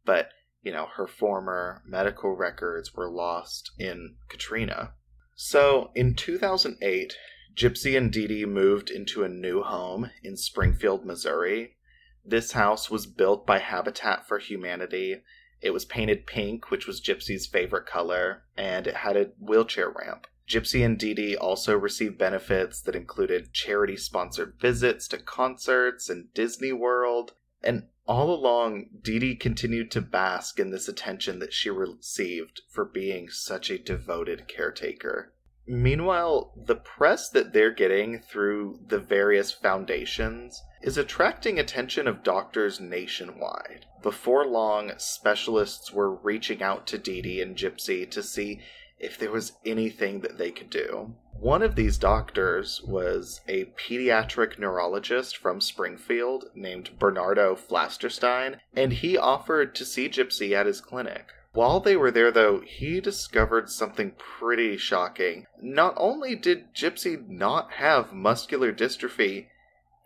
But, 0.04 0.30
you 0.62 0.72
know, 0.72 0.86
her 0.96 1.06
former 1.06 1.82
medical 1.86 2.34
records 2.34 2.94
were 2.94 3.10
lost 3.10 3.72
in 3.78 4.16
Katrina. 4.28 4.94
So 5.34 5.90
in 5.94 6.14
2008, 6.14 7.16
Gypsy 7.54 7.96
and 7.96 8.12
Dee 8.12 8.26
Dee 8.26 8.46
moved 8.46 8.90
into 8.90 9.24
a 9.24 9.28
new 9.28 9.62
home 9.62 10.10
in 10.22 10.36
Springfield, 10.36 11.04
Missouri. 11.04 11.76
This 12.24 12.52
house 12.52 12.90
was 12.90 13.06
built 13.06 13.46
by 13.46 13.58
Habitat 13.58 14.28
for 14.28 14.38
Humanity. 14.38 15.22
It 15.60 15.70
was 15.70 15.84
painted 15.84 16.26
pink, 16.26 16.70
which 16.70 16.86
was 16.86 17.00
Gypsy's 17.00 17.46
favorite 17.46 17.86
color, 17.86 18.44
and 18.56 18.86
it 18.86 18.96
had 18.96 19.16
a 19.16 19.30
wheelchair 19.38 19.90
ramp. 19.90 20.26
Gypsy 20.50 20.84
and 20.84 20.98
Dee 20.98 21.14
Dee 21.14 21.36
also 21.36 21.78
received 21.78 22.18
benefits 22.18 22.80
that 22.80 22.96
included 22.96 23.52
charity 23.52 23.96
sponsored 23.96 24.54
visits 24.60 25.06
to 25.08 25.18
concerts 25.18 26.10
and 26.10 26.34
Disney 26.34 26.72
World. 26.72 27.34
And 27.62 27.84
all 28.04 28.34
along, 28.34 28.86
Dee 29.00 29.20
Dee 29.20 29.36
continued 29.36 29.92
to 29.92 30.00
bask 30.00 30.58
in 30.58 30.70
this 30.70 30.88
attention 30.88 31.38
that 31.38 31.52
she 31.52 31.70
received 31.70 32.62
for 32.68 32.84
being 32.84 33.28
such 33.30 33.70
a 33.70 33.78
devoted 33.78 34.48
caretaker. 34.48 35.32
Meanwhile, 35.68 36.52
the 36.56 36.74
press 36.74 37.28
that 37.28 37.52
they're 37.52 37.70
getting 37.70 38.18
through 38.18 38.80
the 38.88 38.98
various 38.98 39.52
foundations 39.52 40.60
is 40.82 40.98
attracting 40.98 41.60
attention 41.60 42.08
of 42.08 42.24
doctors 42.24 42.80
nationwide. 42.80 43.86
Before 44.02 44.44
long, 44.46 44.90
specialists 44.96 45.92
were 45.92 46.12
reaching 46.12 46.60
out 46.60 46.88
to 46.88 46.98
Dee 46.98 47.22
Dee 47.22 47.40
and 47.40 47.54
Gypsy 47.54 48.10
to 48.10 48.20
see 48.20 48.60
if 49.00 49.18
there 49.18 49.32
was 49.32 49.52
anything 49.64 50.20
that 50.20 50.38
they 50.38 50.50
could 50.50 50.70
do. 50.70 51.14
One 51.32 51.62
of 51.62 51.74
these 51.74 51.96
doctors 51.96 52.82
was 52.86 53.40
a 53.48 53.64
pediatric 53.64 54.58
neurologist 54.58 55.38
from 55.38 55.60
Springfield 55.60 56.50
named 56.54 56.90
Bernardo 56.98 57.56
Flasterstein, 57.56 58.58
and 58.76 58.92
he 58.92 59.16
offered 59.16 59.74
to 59.76 59.86
see 59.86 60.10
Gypsy 60.10 60.52
at 60.52 60.66
his 60.66 60.82
clinic. 60.82 61.28
While 61.52 61.80
they 61.80 61.96
were 61.96 62.10
there, 62.10 62.30
though, 62.30 62.60
he 62.60 63.00
discovered 63.00 63.70
something 63.70 64.12
pretty 64.18 64.76
shocking. 64.76 65.46
Not 65.60 65.94
only 65.96 66.36
did 66.36 66.74
Gypsy 66.74 67.26
not 67.26 67.72
have 67.72 68.12
muscular 68.12 68.72
dystrophy, 68.72 69.46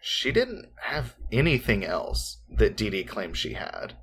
she 0.01 0.31
didn't 0.31 0.69
have 0.83 1.17
anything 1.33 1.85
else 1.85 2.39
that 2.49 2.77
Dee 2.77 2.91
Dee 2.91 3.05
claimed 3.05 3.37
she 3.37 3.55
had. 3.55 3.95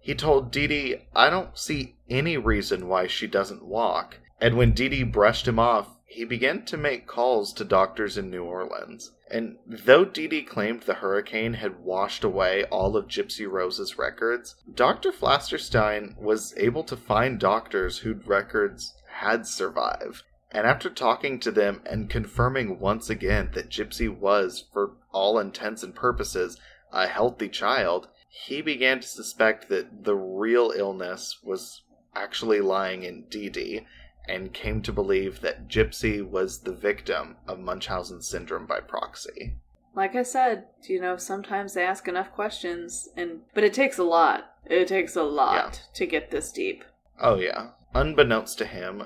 He 0.00 0.14
told 0.14 0.50
Dee, 0.50 0.96
I 1.14 1.30
don't 1.30 1.56
see 1.58 1.96
any 2.08 2.36
reason 2.36 2.88
why 2.88 3.06
she 3.06 3.26
doesn't 3.26 3.64
walk. 3.64 4.18
And 4.40 4.56
when 4.56 4.72
Dee 4.72 5.02
brushed 5.02 5.46
him 5.46 5.58
off, 5.58 5.96
he 6.06 6.24
began 6.24 6.64
to 6.64 6.76
make 6.76 7.06
calls 7.06 7.52
to 7.52 7.64
doctors 7.64 8.18
in 8.18 8.30
New 8.30 8.42
Orleans. 8.42 9.12
And 9.30 9.58
though 9.66 10.04
Dee 10.04 10.42
claimed 10.42 10.82
the 10.82 10.94
hurricane 10.94 11.54
had 11.54 11.80
washed 11.80 12.24
away 12.24 12.64
all 12.64 12.96
of 12.96 13.06
Gypsy 13.06 13.48
Rose's 13.48 13.96
records, 13.96 14.56
Dr. 14.74 15.12
Flasterstein 15.12 16.16
was 16.16 16.52
able 16.56 16.82
to 16.84 16.96
find 16.96 17.38
doctors 17.38 17.98
whose 17.98 18.26
records 18.26 18.94
had 19.06 19.46
survived. 19.46 20.24
And 20.50 20.66
after 20.66 20.90
talking 20.90 21.38
to 21.40 21.52
them 21.52 21.82
and 21.86 22.10
confirming 22.10 22.80
once 22.80 23.08
again 23.08 23.50
that 23.52 23.70
Gypsy 23.70 24.08
was, 24.08 24.64
for 24.72 24.96
all 25.12 25.38
intents 25.38 25.84
and 25.84 25.94
purposes, 25.94 26.58
a 26.92 27.06
healthy 27.06 27.48
child, 27.48 28.08
he 28.32 28.62
began 28.62 29.00
to 29.00 29.08
suspect 29.08 29.68
that 29.68 30.04
the 30.04 30.14
real 30.14 30.72
illness 30.74 31.38
was 31.42 31.82
actually 32.14 32.60
lying 32.60 33.02
in 33.02 33.24
Dee 33.24 33.48
Dee 33.48 33.86
and 34.28 34.52
came 34.52 34.82
to 34.82 34.92
believe 34.92 35.40
that 35.40 35.66
Gypsy 35.68 36.22
was 36.26 36.60
the 36.60 36.72
victim 36.72 37.36
of 37.48 37.58
Munchausen 37.58 38.22
syndrome 38.22 38.66
by 38.66 38.78
proxy. 38.78 39.56
Like 39.96 40.14
I 40.14 40.22
said, 40.22 40.66
you 40.84 41.00
know, 41.00 41.16
sometimes 41.16 41.74
they 41.74 41.82
ask 41.82 42.06
enough 42.06 42.30
questions 42.30 43.08
and 43.16 43.40
but 43.52 43.64
it 43.64 43.74
takes 43.74 43.98
a 43.98 44.04
lot. 44.04 44.54
It 44.64 44.86
takes 44.86 45.16
a 45.16 45.24
lot 45.24 45.80
yeah. 45.82 45.88
to 45.94 46.06
get 46.06 46.30
this 46.30 46.52
deep. 46.52 46.84
Oh 47.20 47.34
yeah. 47.34 47.70
Unbeknownst 47.94 48.58
to 48.58 48.64
him, 48.64 49.02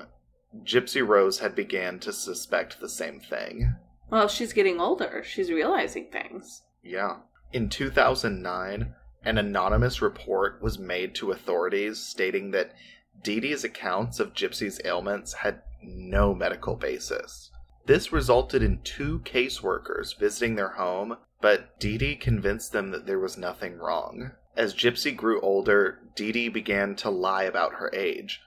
Gypsy 0.63 1.05
Rose 1.05 1.39
had 1.39 1.55
began 1.55 1.99
to 2.01 2.13
suspect 2.13 2.79
the 2.79 2.89
same 2.89 3.19
thing. 3.19 3.75
Well, 4.11 4.27
she's 4.27 4.53
getting 4.53 4.79
older. 4.79 5.23
She's 5.25 5.49
realizing 5.49 6.11
things. 6.11 6.61
Yeah. 6.83 7.17
In 7.51 7.69
2009, 7.69 8.93
an 9.25 9.37
anonymous 9.37 10.01
report 10.01 10.61
was 10.61 10.77
made 10.77 11.15
to 11.15 11.31
authorities 11.31 11.99
stating 11.99 12.51
that 12.51 12.73
Dee 13.23 13.39
Dee's 13.39 13.63
accounts 13.63 14.19
of 14.19 14.33
Gypsy's 14.33 14.79
ailments 14.85 15.33
had 15.33 15.61
no 15.81 16.35
medical 16.35 16.75
basis. 16.75 17.51
This 17.85 18.11
resulted 18.11 18.63
in 18.63 18.81
two 18.83 19.19
caseworkers 19.19 20.17
visiting 20.17 20.55
their 20.55 20.71
home, 20.71 21.17
but 21.41 21.79
Dee 21.79 21.97
Dee 21.97 22.15
convinced 22.15 22.71
them 22.71 22.91
that 22.91 23.05
there 23.05 23.19
was 23.19 23.37
nothing 23.37 23.77
wrong. 23.77 24.31
As 24.55 24.73
Gypsy 24.73 25.15
grew 25.15 25.41
older, 25.41 25.99
Dee 26.15 26.31
Dee 26.31 26.49
began 26.49 26.95
to 26.97 27.09
lie 27.09 27.43
about 27.43 27.75
her 27.75 27.91
age, 27.93 28.41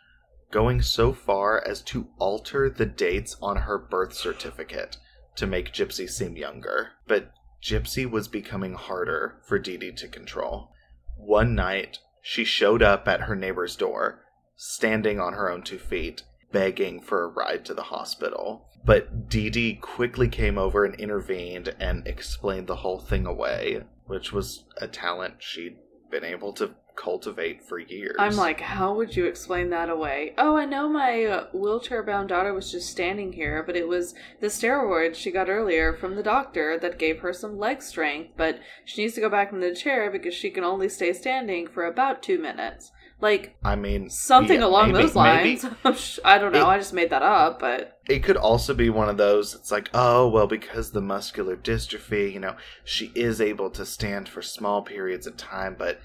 going 0.51 0.81
so 0.83 1.13
far 1.13 1.63
as 1.67 1.83
to 1.83 2.09
alter 2.19 2.71
the 2.71 2.87
dates 2.87 3.37
on 3.43 3.57
her 3.59 3.79
birth 3.79 4.15
certificate 4.15 4.97
to 5.37 5.47
make 5.47 5.73
Gypsy 5.73 6.09
seem 6.09 6.37
younger. 6.37 6.91
But 7.07 7.33
Gypsy 7.63 8.09
was 8.09 8.29
becoming 8.29 8.75
harder 8.75 9.37
for 9.43 9.59
Dee 9.59 9.77
Dee 9.77 9.93
to 9.93 10.09
control. 10.09 10.71
One 11.17 11.55
night, 11.55 11.99
she 12.23 12.45
showed 12.45 12.83
up 12.83 13.09
at 13.09 13.23
her 13.23 13.35
neighbor's 13.35 13.77
door 13.77 14.25
standing 14.57 15.21
on 15.21 15.35
her 15.35 15.51
own 15.51 15.63
two 15.63 15.79
feet, 15.79 16.23
begging 16.53 17.01
for 17.01 17.23
a 17.23 17.29
ride 17.29 17.65
to 17.65 17.75
the 17.75 17.85
hospital. 17.85 18.69
But 18.85 19.29
Dee 19.29 19.51
Dee 19.51 19.75
quickly 19.75 20.29
came 20.29 20.59
over 20.59 20.85
and 20.85 20.95
intervened 20.97 21.75
and 21.81 22.07
explained 22.07 22.67
the 22.67 22.77
whole 22.77 22.99
thing 22.99 23.27
away, 23.27 23.83
which 24.07 24.33
was 24.33 24.65
a 24.79 24.89
talent 24.89 25.37
she'd 25.39 25.77
been 26.11 26.25
able 26.25 26.53
to 26.55 26.75
cultivate 26.99 27.63
for 27.63 27.79
years. 27.79 28.17
I'm 28.19 28.37
like, 28.37 28.61
how 28.61 28.93
would 28.95 29.15
you 29.17 29.27
explain 29.27 29.71
that 29.71 29.89
away? 29.89 30.35
Oh, 30.37 30.57
I 30.57 30.65
know 30.65 30.89
my 30.89 31.25
uh, 31.25 31.47
wheelchair 31.53 32.03
bound 32.03 32.29
daughter 32.29 32.53
was 32.53 32.73
just 32.73 32.91
standing 32.91 33.33
here, 33.33 33.63
but 33.63 33.77
it 33.77 33.87
was 33.87 34.15
the 34.41 34.49
steroids 34.49 35.15
she 35.15 35.31
got 35.31 35.49
earlier 35.49 35.95
from 35.95 36.17
the 36.17 36.23
doctor 36.23 36.79
that 36.81 36.99
gave 36.99 37.21
her 37.21 37.33
some 37.33 37.57
leg 37.57 37.83
strength, 37.83 38.33
but 38.37 38.59
she 38.85 39.03
needs 39.03 39.15
to 39.15 39.21
go 39.21 39.29
back 39.29 39.53
in 39.53 39.61
the 39.61 39.75
chair 39.75 40.11
because 40.11 40.35
she 40.35 40.51
can 40.51 40.65
only 40.65 40.89
stay 40.89 41.13
standing 41.13 41.69
for 41.69 41.85
about 41.85 42.23
two 42.23 42.39
minutes. 42.39 42.91
Like, 43.21 43.57
I 43.65 43.75
mean, 43.75 44.11
something 44.11 44.61
yeah, 44.61 44.67
along 44.67 44.93
maybe, 44.93 45.03
those 45.03 45.17
lines. 45.17 45.65
I 46.25 46.39
don't 46.39 46.53
know. 46.53 46.69
It, 46.69 46.75
I 46.75 46.79
just 46.79 46.93
made 46.93 47.11
that 47.11 47.23
up, 47.23 47.59
but 47.59 47.99
it 48.09 48.23
could 48.23 48.37
also 48.37 48.75
be 48.75 48.91
one 48.91 49.09
of 49.09 49.17
those. 49.17 49.55
It's 49.55 49.73
like, 49.73 49.91
oh 49.93 50.29
well, 50.29 50.47
because 50.47 50.93
the 50.93 51.01
muscular 51.01 51.57
dystrophy, 51.57 52.33
you 52.33 52.39
know, 52.39 52.57
she 52.85 53.11
is 53.17 53.41
able 53.41 53.71
to 53.71 53.85
stand 53.85 54.29
for 54.29 54.41
small 54.41 54.83
periods 54.83 55.27
of 55.27 55.37
time, 55.37 55.75
but 55.77 56.01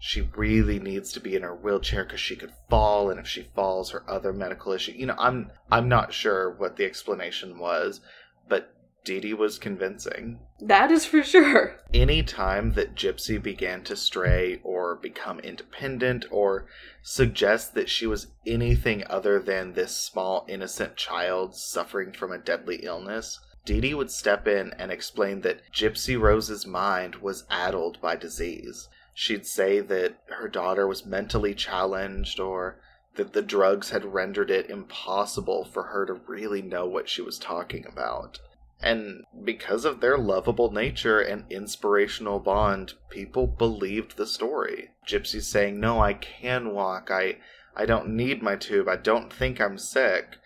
she 0.00 0.28
really 0.36 0.78
needs 0.78 1.12
to 1.12 1.20
be 1.20 1.34
in 1.34 1.42
her 1.42 1.54
wheelchair 1.54 2.04
because 2.04 2.20
she 2.20 2.36
could 2.36 2.52
fall, 2.70 3.10
and 3.10 3.18
if 3.18 3.26
she 3.26 3.50
falls, 3.54 3.90
her 3.90 4.08
other 4.08 4.32
medical 4.32 4.72
issue. 4.72 4.92
You 4.92 5.06
know, 5.06 5.16
I'm 5.18 5.50
I'm 5.70 5.88
not 5.88 6.12
sure 6.12 6.50
what 6.50 6.76
the 6.76 6.84
explanation 6.84 7.58
was, 7.58 8.00
but 8.48 8.72
Dee 9.04 9.20
Dee 9.20 9.34
was 9.34 9.58
convincing. 9.58 10.38
That 10.60 10.90
is 10.90 11.04
for 11.06 11.22
sure. 11.22 11.80
Any 11.92 12.22
time 12.22 12.74
that 12.74 12.94
Gypsy 12.94 13.42
began 13.42 13.82
to 13.84 13.96
stray 13.96 14.60
or 14.62 14.96
become 14.96 15.40
independent 15.40 16.26
or 16.30 16.66
suggest 17.02 17.74
that 17.74 17.88
she 17.88 18.06
was 18.06 18.28
anything 18.46 19.04
other 19.08 19.40
than 19.40 19.72
this 19.72 19.96
small 19.96 20.44
innocent 20.48 20.96
child 20.96 21.54
suffering 21.54 22.12
from 22.12 22.32
a 22.32 22.38
deadly 22.38 22.76
illness, 22.84 23.40
Dee 23.64 23.80
Dee 23.80 23.94
would 23.94 24.10
step 24.10 24.46
in 24.46 24.72
and 24.78 24.92
explain 24.92 25.40
that 25.40 25.62
Gypsy 25.72 26.20
Rose's 26.20 26.66
mind 26.66 27.16
was 27.16 27.44
addled 27.50 28.00
by 28.00 28.14
disease. 28.14 28.88
She'd 29.20 29.46
say 29.46 29.80
that 29.80 30.14
her 30.28 30.46
daughter 30.46 30.86
was 30.86 31.04
mentally 31.04 31.52
challenged 31.52 32.38
or 32.38 32.78
that 33.16 33.32
the 33.32 33.42
drugs 33.42 33.90
had 33.90 34.14
rendered 34.14 34.48
it 34.48 34.70
impossible 34.70 35.64
for 35.64 35.88
her 35.88 36.06
to 36.06 36.20
really 36.28 36.62
know 36.62 36.86
what 36.86 37.08
she 37.08 37.20
was 37.20 37.36
talking 37.36 37.84
about. 37.84 38.38
And 38.80 39.24
because 39.42 39.84
of 39.84 39.98
their 39.98 40.16
lovable 40.16 40.70
nature 40.70 41.18
and 41.18 41.50
inspirational 41.50 42.38
bond, 42.38 42.94
people 43.10 43.48
believed 43.48 44.16
the 44.16 44.24
story. 44.24 44.90
Gypsy's 45.04 45.48
saying, 45.48 45.80
"No, 45.80 46.00
I 46.00 46.14
can 46.14 46.72
walk. 46.72 47.10
I 47.10 47.40
I 47.74 47.86
don't 47.86 48.10
need 48.10 48.40
my 48.40 48.54
tube. 48.54 48.88
I 48.88 48.94
don't 48.94 49.32
think 49.32 49.60
I'm 49.60 49.78
sick." 49.78 50.36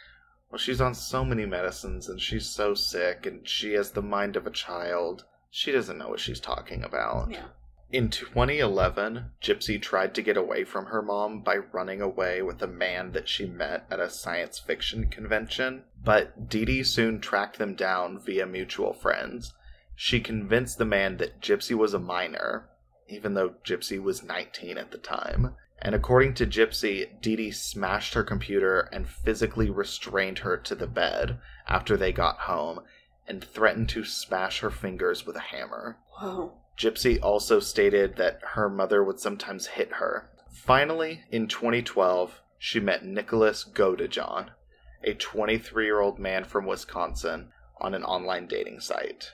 Well, 0.51 0.59
she's 0.59 0.81
on 0.81 0.95
so 0.95 1.27
many 1.27 1.45
medicines 1.45 2.09
and 2.09 2.19
she's 2.19 2.47
so 2.49 2.73
sick 2.73 3.27
and 3.27 3.47
she 3.47 3.75
has 3.75 3.91
the 3.91 4.01
mind 4.01 4.35
of 4.35 4.47
a 4.47 4.51
child. 4.51 5.27
She 5.51 5.73
doesn't 5.73 5.99
know 5.99 6.09
what 6.09 6.21
she's 6.21 6.41
talking 6.41 6.83
about. 6.83 7.31
Yeah. 7.31 7.49
In 7.93 8.09
2011, 8.09 9.33
Gypsy 9.43 9.81
tried 9.81 10.15
to 10.15 10.23
get 10.23 10.39
away 10.39 10.65
from 10.65 10.87
her 10.87 11.03
mom 11.03 11.43
by 11.43 11.59
running 11.59 12.01
away 12.01 12.41
with 12.41 12.63
a 12.63 12.67
man 12.67 13.13
that 13.13 13.29
she 13.29 13.45
met 13.45 13.85
at 13.91 14.01
a 14.01 14.09
science 14.09 14.59
fiction 14.59 15.09
convention, 15.09 15.85
but 16.03 16.49
Dee 16.49 16.65
Dee 16.65 16.85
soon 16.85 17.21
tracked 17.21 17.59
them 17.59 17.75
down 17.75 18.19
via 18.19 18.47
mutual 18.47 18.95
friends. 18.95 19.53
She 19.95 20.21
convinced 20.21 20.79
the 20.79 20.87
man 20.87 21.19
that 21.19 21.43
Gypsy 21.43 21.77
was 21.77 21.93
a 21.93 21.99
minor, 21.99 22.71
even 23.09 23.35
though 23.35 23.57
Gypsy 23.63 24.03
was 24.03 24.23
19 24.23 24.79
at 24.79 24.91
the 24.91 24.97
time. 24.97 25.55
And 25.79 25.95
according 25.95 26.33
to 26.37 26.47
Gypsy, 26.47 27.21
Dee 27.21 27.37
Dee 27.37 27.51
smashed 27.51 28.15
her 28.15 28.25
computer 28.25 28.89
and 28.91 29.07
physically 29.07 29.69
restrained 29.69 30.39
her 30.39 30.57
to 30.57 30.75
the 30.75 30.87
bed 30.87 31.39
after 31.69 31.99
they 31.99 32.11
got 32.13 32.39
home 32.39 32.81
and 33.29 33.45
threatened 33.45 33.91
to 33.91 34.07
smash 34.07 34.61
her 34.61 34.71
fingers 34.71 35.27
with 35.27 35.37
a 35.37 35.41
hammer. 35.41 35.99
Whoa. 36.19 36.62
Gypsy 36.83 37.23
also 37.23 37.61
stated 37.61 38.17
that 38.17 38.41
her 38.55 38.69
mother 38.69 39.05
would 39.05 39.21
sometimes 39.21 39.69
hit 39.69 39.93
her. 39.93 40.29
Finally, 40.51 41.23
in 41.31 41.47
2012, 41.47 42.41
she 42.59 42.81
met 42.81 43.05
Nicholas 43.05 43.63
Godejohn, 43.63 44.49
a 45.05 45.15
23 45.15 45.85
year 45.85 46.01
old 46.01 46.19
man 46.19 46.43
from 46.43 46.67
Wisconsin, 46.67 47.53
on 47.81 47.95
an 47.95 48.03
online 48.03 48.49
dating 48.49 48.81
site. 48.81 49.31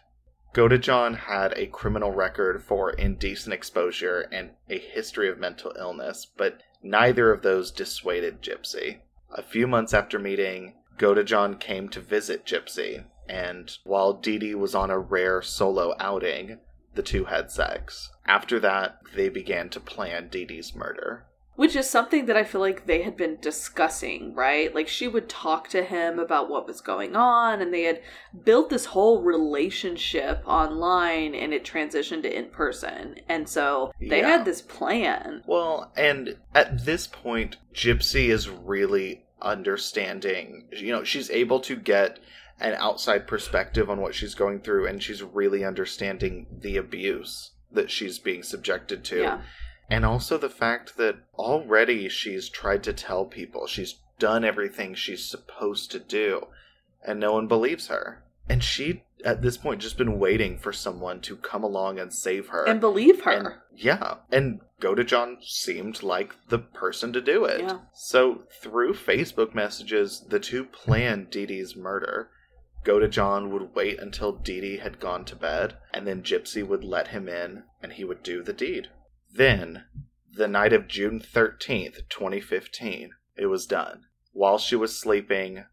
Godejohn 0.53 1.16
had 1.16 1.55
a 1.57 1.68
criminal 1.68 2.12
record 2.12 2.62
for 2.62 2.90
indecent 2.90 3.55
exposure 3.55 4.28
and 4.30 4.51
a 4.68 4.78
history 4.78 5.30
of 5.30 5.38
mental 5.38 5.72
illness, 5.78 6.26
but 6.26 6.62
neither 6.82 7.32
of 7.32 7.40
those 7.40 7.70
dissuaded 7.70 8.42
Gypsy. 8.42 8.99
A 9.30 9.42
few 9.42 9.66
months 9.66 9.94
after 9.94 10.18
meeting, 10.18 10.74
Godejohn 10.99 11.59
came 11.59 11.88
to 11.88 12.01
visit 12.01 12.44
Gypsy, 12.44 13.05
and 13.26 13.74
while 13.84 14.12
Dee 14.12 14.38
Dee 14.38 14.55
was 14.55 14.74
on 14.74 14.90
a 14.90 14.99
rare 14.99 15.40
solo 15.40 15.94
outing, 15.99 16.59
the 16.99 17.03
two 17.05 17.26
had 17.26 17.49
sex. 17.49 18.11
After 18.26 18.59
that, 18.59 18.99
they 19.14 19.28
began 19.28 19.68
to 19.70 19.78
plan 19.78 20.26
Dee 20.28 20.44
Dee's 20.44 20.74
murder. 20.74 21.26
Which 21.55 21.76
is 21.76 21.88
something 21.88 22.26
that 22.26 22.36
I 22.36 22.42
feel 22.42 22.61
like 22.61 22.86
they 22.86 23.03
had 23.03 23.16
been 23.16 23.38
discussing, 23.40 24.34
right? 24.34 24.74
Like 24.74 24.88
she 24.88 25.07
would 25.07 25.28
talk 25.28 25.68
to 25.68 25.84
him 25.84 26.18
about 26.18 26.51
what 26.51 26.66
was 26.66 26.80
going 26.80 27.14
on, 27.14 27.62
and 27.62 27.72
they 27.72 27.82
had 27.82 28.03
built 28.44 28.68
this 28.68 28.86
whole 28.86 29.22
relationship 29.22 30.42
online 30.44 31.36
and 31.36 31.55
it 31.55 31.64
transitioned 31.64 32.22
to 32.22 32.36
in 32.36 32.46
person. 32.51 33.14
And 33.28 33.49
so 33.49 33.92
they 34.01 34.18
Yeah. 34.20 34.28
had 34.30 34.44
this 34.44 34.61
plan. 34.61 35.44
Well, 35.46 35.92
and 35.96 36.36
at 36.57 36.84
this 36.84 37.07
point, 37.07 37.59
Gypsy 37.72 38.28
is 38.28 38.49
really 38.49 39.24
understanding. 39.40 40.66
You 40.72 40.90
know, 40.90 41.05
she's 41.05 41.30
able 41.30 41.61
to 41.61 41.76
get 41.76 42.18
an 42.61 42.75
outside 42.75 43.27
perspective 43.27 43.89
on 43.89 44.01
what 44.01 44.15
she's 44.15 44.35
going 44.35 44.61
through, 44.61 44.87
and 44.87 45.03
she's 45.03 45.23
really 45.23 45.65
understanding 45.65 46.47
the 46.61 46.77
abuse 46.77 47.53
that 47.73 47.91
she's 47.91 48.19
being 48.19 48.43
subjected 48.43 49.05
to. 49.05 49.21
Yeah. 49.21 49.41
And 49.91 50.05
also 50.05 50.37
the 50.37 50.51
fact 50.51 50.97
that 50.97 51.17
already 51.39 52.09
she's 52.09 52.49
tried 52.49 52.83
to 52.85 52.93
tell 52.93 53.25
people 53.25 53.67
she's 53.67 53.97
done 54.19 54.45
everything 54.45 54.95
she's 54.95 55.25
supposed 55.25 55.91
to 55.93 55.99
do, 55.99 56.49
and 57.07 57.21
no 57.21 57.33
one 57.33 57.47
believes 57.47 57.87
her. 57.89 58.23
And 58.51 58.65
she, 58.65 59.03
at 59.25 59.43
this 59.43 59.57
point, 59.57 59.81
just 59.81 59.99
been 59.99 60.19
waiting 60.19 60.59
for 60.59 60.73
someone 60.73 61.21
to 61.23 61.37
come 61.37 61.63
along 61.63 61.99
and 61.99 62.13
save 62.13 62.49
her. 62.49 62.65
And 62.67 62.81
believe 62.81 63.23
her. 63.23 63.31
And- 63.33 63.55
yeah, 63.77 64.15
and 64.33 64.61
Godejohn 64.81 65.37
seemed 65.45 66.03
like 66.03 66.35
the 66.49 66.59
person 66.59 67.13
to 67.13 67.21
do 67.21 67.45
it. 67.45 67.61
Yeah. 67.61 67.79
So 67.95 68.43
through 68.61 68.95
Facebook 68.95 69.55
messages, 69.55 70.25
the 70.29 70.41
two 70.41 70.65
planned 70.65 71.31
Dee 71.31 71.47
Dee's 71.47 71.77
murder. 71.77 72.31
Godejohn 72.89 73.51
would 73.51 73.74
wait 73.74 73.99
until 73.99 74.32
Dee 74.32 74.62
Dee 74.62 74.76
had 74.78 74.99
gone 74.99 75.26
to 75.26 75.36
bed, 75.36 75.76
and 75.93 76.07
then 76.07 76.22
Gypsy 76.22 76.66
would 76.66 76.82
let 76.82 77.09
him 77.09 77.28
in, 77.28 77.64
and 77.82 77.93
he 77.93 78.03
would 78.03 78.22
do 78.22 78.43
the 78.43 78.55
deed. 78.55 78.89
Then, 79.30 79.84
the 80.32 80.49
night 80.49 80.72
of 80.72 80.89
June 80.89 81.20
13th, 81.20 82.09
2015, 82.09 83.11
it 83.36 83.45
was 83.45 83.66
done. 83.66 84.07
While 84.32 84.57
she 84.57 84.74
was 84.74 84.99
sleeping, 84.99 85.66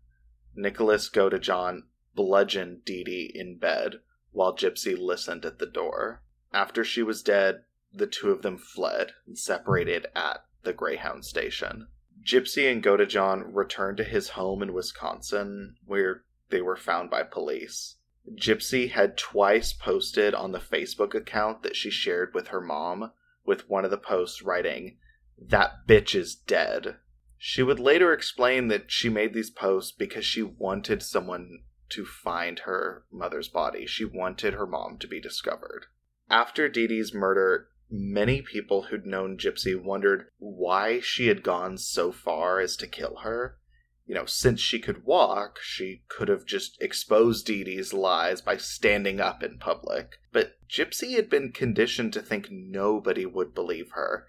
Nicholas 0.55 1.07
Godejohn 1.09 1.84
bludgeoned 2.16 2.84
Dee 2.84 3.05
Dee 3.05 3.32
in 3.34 3.59
bed 3.59 4.01
while 4.32 4.53
Gypsy 4.53 4.99
listened 4.99 5.45
at 5.45 5.57
the 5.57 5.66
door. 5.66 6.22
After 6.51 6.84
she 6.84 7.01
was 7.01 7.24
dead, 7.24 7.63
the 7.93 8.07
two 8.07 8.30
of 8.30 8.41
them 8.41 8.57
fled 8.57 9.13
and 9.26 9.39
separated 9.39 10.07
at 10.13 10.43
the 10.63 10.74
Greyhound 10.74 11.24
station. 11.24 11.88
Gypsy 12.22 12.70
and 12.70 12.84
Godejohn 12.84 13.55
returned 13.55 13.95
to 13.99 14.03
his 14.03 14.32
home 14.32 14.61
in 14.61 14.74
Wisconsin, 14.74 15.78
where 15.86 16.26
they 16.50 16.62
were 16.62 16.76
found 16.76 17.10
by 17.10 17.24
police. 17.24 17.96
Gypsy 18.34 18.89
had 18.89 19.18
twice 19.18 19.74
posted 19.74 20.34
on 20.34 20.52
the 20.52 20.60
Facebook 20.60 21.14
account 21.14 21.64
that 21.64 21.76
she 21.76 21.89
shared 21.89 22.34
with 22.34 22.48
her 22.48 22.62
mom, 22.62 23.12
with 23.46 23.70
one 23.70 23.86
of 23.86 23.91
the 23.91 23.98
posts 23.98 24.41
writing, 24.41 24.98
That 25.38 25.88
bitch 25.88 26.16
is 26.16 26.36
dead. 26.36 26.98
She 27.38 27.62
would 27.62 27.80
later 27.80 28.12
explain 28.14 28.70
that 28.70 28.91
she 28.91 29.10
made 29.10 29.34
these 29.34 29.52
posts 29.52 29.91
because 29.91 30.26
she 30.26 30.41
wanted 30.41 31.04
someone 31.04 31.64
to 31.89 32.06
find 32.06 32.60
her 32.60 33.06
mother's 33.12 33.48
body. 33.48 33.86
She 33.86 34.06
wanted 34.06 34.54
her 34.54 34.66
mom 34.66 34.98
to 35.00 35.08
be 35.08 35.22
discovered. 35.22 35.86
After 36.30 36.68
Dee 36.68 36.88
Dee's 36.88 37.14
murder, 37.14 37.68
many 37.89 38.41
people 38.41 38.84
who'd 38.84 39.06
known 39.06 39.38
Gypsy 39.38 39.80
wondered 39.80 40.30
why 40.39 41.00
she 41.00 41.28
had 41.28 41.43
gone 41.43 41.78
so 41.78 42.12
far 42.12 42.60
as 42.60 42.76
to 42.78 42.88
kill 42.88 43.18
her. 43.18 43.60
You 44.06 44.14
know, 44.14 44.26
since 44.26 44.60
she 44.60 44.80
could 44.80 45.03
walk, 45.03 45.60
she 45.62 46.03
could 46.10 46.28
have 46.28 46.45
just 46.45 46.80
exposed 46.80 47.47
Dee 47.47 47.64
Dee's 47.64 47.91
lies 47.91 48.39
by 48.39 48.58
standing 48.58 49.20
up 49.20 49.41
in 49.41 49.58
public. 49.58 50.20
But 50.32 50.58
Gypsy 50.70 51.16
had 51.16 51.30
been 51.30 51.51
conditioned 51.51 52.14
to 52.14 52.22
think 52.22 52.49
nobody 52.51 53.26
would 53.26 53.56
believe 53.56 53.91
her. 53.91 54.28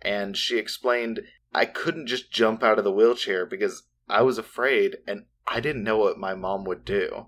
And 0.00 0.36
she 0.36 0.58
explained, 0.58 1.20
I 1.54 1.66
couldn't 1.66 2.08
just 2.08 2.32
jump 2.32 2.64
out 2.64 2.78
of 2.78 2.84
the 2.84 2.92
wheelchair 2.92 3.46
because 3.46 3.84
I 4.08 4.22
was 4.22 4.38
afraid 4.38 4.96
and 5.06 5.26
I 5.46 5.60
didn't 5.60 5.84
know 5.84 5.98
what 5.98 6.18
my 6.18 6.34
mom 6.34 6.64
would 6.64 6.84
do. 6.84 7.26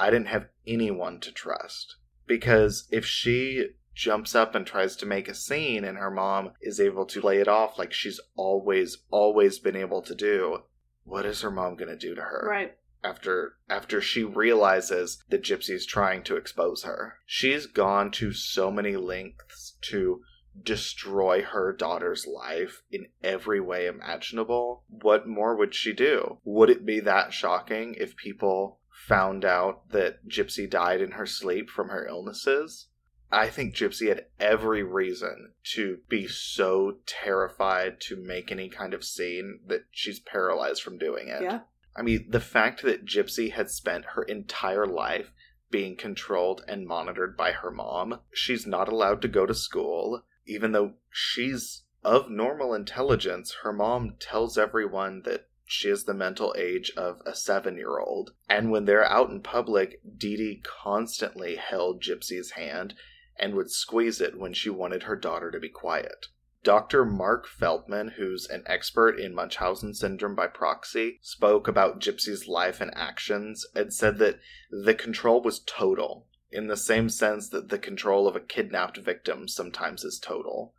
I 0.00 0.10
didn't 0.10 0.28
have 0.28 0.48
anyone 0.66 1.20
to 1.20 1.32
trust. 1.32 1.96
Because 2.26 2.88
if 2.90 3.06
she 3.06 3.70
jumps 3.94 4.34
up 4.34 4.54
and 4.54 4.66
tries 4.66 4.96
to 4.96 5.06
make 5.06 5.28
a 5.28 5.34
scene 5.34 5.84
and 5.84 5.98
her 5.98 6.10
mom 6.10 6.52
is 6.60 6.80
able 6.80 7.06
to 7.06 7.20
play 7.20 7.38
it 7.38 7.48
off 7.48 7.78
like 7.78 7.92
she's 7.92 8.20
always, 8.36 8.98
always 9.10 9.58
been 9.58 9.76
able 9.76 10.02
to 10.02 10.14
do, 10.14 10.62
what 11.08 11.26
is 11.26 11.40
her 11.40 11.50
mom 11.50 11.76
going 11.76 11.88
to 11.90 11.96
do 11.96 12.14
to 12.14 12.22
her? 12.22 12.46
Right. 12.48 12.76
after 13.02 13.54
after 13.68 14.00
she 14.00 14.24
realizes 14.24 15.22
that 15.30 15.42
Gypsy's 15.42 15.86
trying 15.86 16.22
to 16.24 16.36
expose 16.36 16.82
her. 16.82 17.14
She's 17.26 17.66
gone 17.66 18.10
to 18.12 18.32
so 18.32 18.70
many 18.70 18.96
lengths 18.96 19.76
to 19.82 20.22
destroy 20.60 21.42
her 21.42 21.72
daughter's 21.72 22.26
life 22.26 22.82
in 22.90 23.06
every 23.22 23.60
way 23.60 23.86
imaginable. 23.86 24.82
What 24.88 25.28
more 25.28 25.54
would 25.56 25.74
she 25.74 25.92
do? 25.92 26.38
Would 26.44 26.70
it 26.70 26.84
be 26.84 26.98
that 27.00 27.32
shocking 27.32 27.94
if 27.94 28.16
people 28.16 28.80
found 29.06 29.44
out 29.44 29.90
that 29.90 30.26
Gypsy 30.28 30.68
died 30.68 31.00
in 31.00 31.12
her 31.12 31.26
sleep 31.26 31.70
from 31.70 31.88
her 31.90 32.06
illnesses? 32.06 32.87
I 33.30 33.48
think 33.48 33.74
Gypsy 33.74 34.08
had 34.08 34.26
every 34.40 34.82
reason 34.82 35.52
to 35.74 35.98
be 36.08 36.26
so 36.26 36.98
terrified 37.06 38.00
to 38.02 38.16
make 38.16 38.50
any 38.50 38.68
kind 38.68 38.94
of 38.94 39.04
scene 39.04 39.60
that 39.66 39.84
she's 39.90 40.18
paralyzed 40.18 40.82
from 40.82 40.98
doing 40.98 41.28
it. 41.28 41.42
Yeah. 41.42 41.60
I 41.94 42.02
mean, 42.02 42.26
the 42.28 42.40
fact 42.40 42.82
that 42.82 43.04
Gypsy 43.04 43.52
had 43.52 43.70
spent 43.70 44.04
her 44.14 44.22
entire 44.22 44.86
life 44.86 45.32
being 45.70 45.96
controlled 45.96 46.62
and 46.66 46.86
monitored 46.86 47.36
by 47.36 47.52
her 47.52 47.70
mom, 47.70 48.20
she's 48.32 48.66
not 48.66 48.88
allowed 48.88 49.20
to 49.22 49.28
go 49.28 49.44
to 49.44 49.54
school, 49.54 50.22
even 50.46 50.72
though 50.72 50.94
she's 51.10 51.82
of 52.04 52.30
normal 52.30 52.72
intelligence. 52.72 53.56
Her 53.62 53.72
mom 53.72 54.14
tells 54.18 54.56
everyone 54.56 55.22
that 55.24 55.48
she 55.66 55.90
is 55.90 56.04
the 56.04 56.14
mental 56.14 56.54
age 56.56 56.90
of 56.96 57.20
a 57.26 57.34
seven 57.34 57.76
year 57.76 57.98
old. 57.98 58.32
And 58.48 58.70
when 58.70 58.86
they're 58.86 59.04
out 59.04 59.28
in 59.28 59.42
public, 59.42 60.00
Dee 60.16 60.36
Dee 60.36 60.62
constantly 60.64 61.56
held 61.56 62.02
Gypsy's 62.02 62.52
hand 62.52 62.94
and 63.38 63.54
would 63.54 63.70
squeeze 63.70 64.20
it 64.20 64.38
when 64.38 64.52
she 64.52 64.70
wanted 64.70 65.04
her 65.04 65.16
daughter 65.16 65.50
to 65.50 65.60
be 65.60 65.68
quiet. 65.68 66.26
Dr. 66.64 67.04
Marc 67.04 67.46
Feldman, 67.46 68.14
who's 68.16 68.46
an 68.46 68.64
expert 68.66 69.18
in 69.18 69.34
Munchausen 69.34 69.94
syndrome 69.94 70.34
by 70.34 70.48
proxy, 70.48 71.18
spoke 71.22 71.68
about 71.68 72.00
Gypsy's 72.00 72.48
life 72.48 72.80
and 72.80 72.90
actions 72.96 73.64
and 73.74 73.94
said 73.94 74.18
that 74.18 74.40
the 74.70 74.94
control 74.94 75.40
was 75.40 75.60
total, 75.60 76.26
in 76.50 76.66
the 76.66 76.76
same 76.76 77.08
sense 77.08 77.48
that 77.50 77.68
the 77.68 77.78
control 77.78 78.26
of 78.26 78.34
a 78.34 78.40
kidnapped 78.40 78.98
victim 78.98 79.46
sometimes 79.46 80.02
is 80.02 80.18
total. 80.18 80.74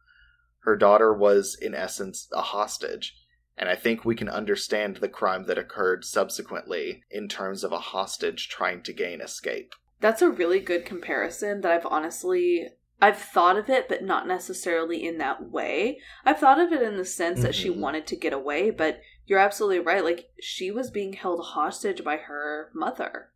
Her 0.64 0.76
daughter 0.76 1.14
was, 1.14 1.58
in 1.60 1.74
essence, 1.74 2.28
a 2.34 2.42
hostage, 2.42 3.16
and 3.58 3.70
I 3.70 3.76
think 3.76 4.04
we 4.04 4.16
can 4.16 4.30
understand 4.30 4.98
the 4.98 5.10
crime 5.10 5.46
that 5.46 5.58
occurred 5.58 6.04
subsequently 6.06 7.04
in 7.10 7.28
terms 7.28 7.64
of 7.64 7.72
a 7.72 7.80
hostage 7.80 8.50
trying 8.50 8.84
to 8.84 8.94
gain 8.94 9.22
escape. 9.22 9.74
That's 10.00 10.22
a 10.22 10.30
really 10.30 10.60
good 10.60 10.86
comparison 10.86 11.62
that 11.62 11.72
I've 11.72 11.86
honestly 11.86 12.70
I've 13.02 13.18
thought 13.18 13.58
of 13.58 13.70
it 13.70 13.88
but 13.88 14.04
not 14.04 14.28
necessarily 14.28 15.08
in 15.08 15.18
that 15.20 15.50
way. 15.50 16.00
I've 16.26 16.40
thought 16.40 16.60
of 16.60 16.74
it 16.74 16.82
in 16.82 16.98
the 16.98 17.06
sense 17.06 17.42
that 17.42 17.56
she 17.56 17.70
Mhm. 17.70 17.80
wanted 17.80 18.08
to 18.08 18.16
get 18.18 18.34
away, 18.34 18.72
but 18.72 19.00
you're 19.26 19.40
absolutely 19.40 19.80
right. 19.80 20.04
Like 20.04 20.30
she 20.40 20.70
was 20.70 20.92
being 20.92 21.14
held 21.14 21.44
hostage 21.46 22.04
by 22.04 22.18
her 22.18 22.72
mother 22.74 23.32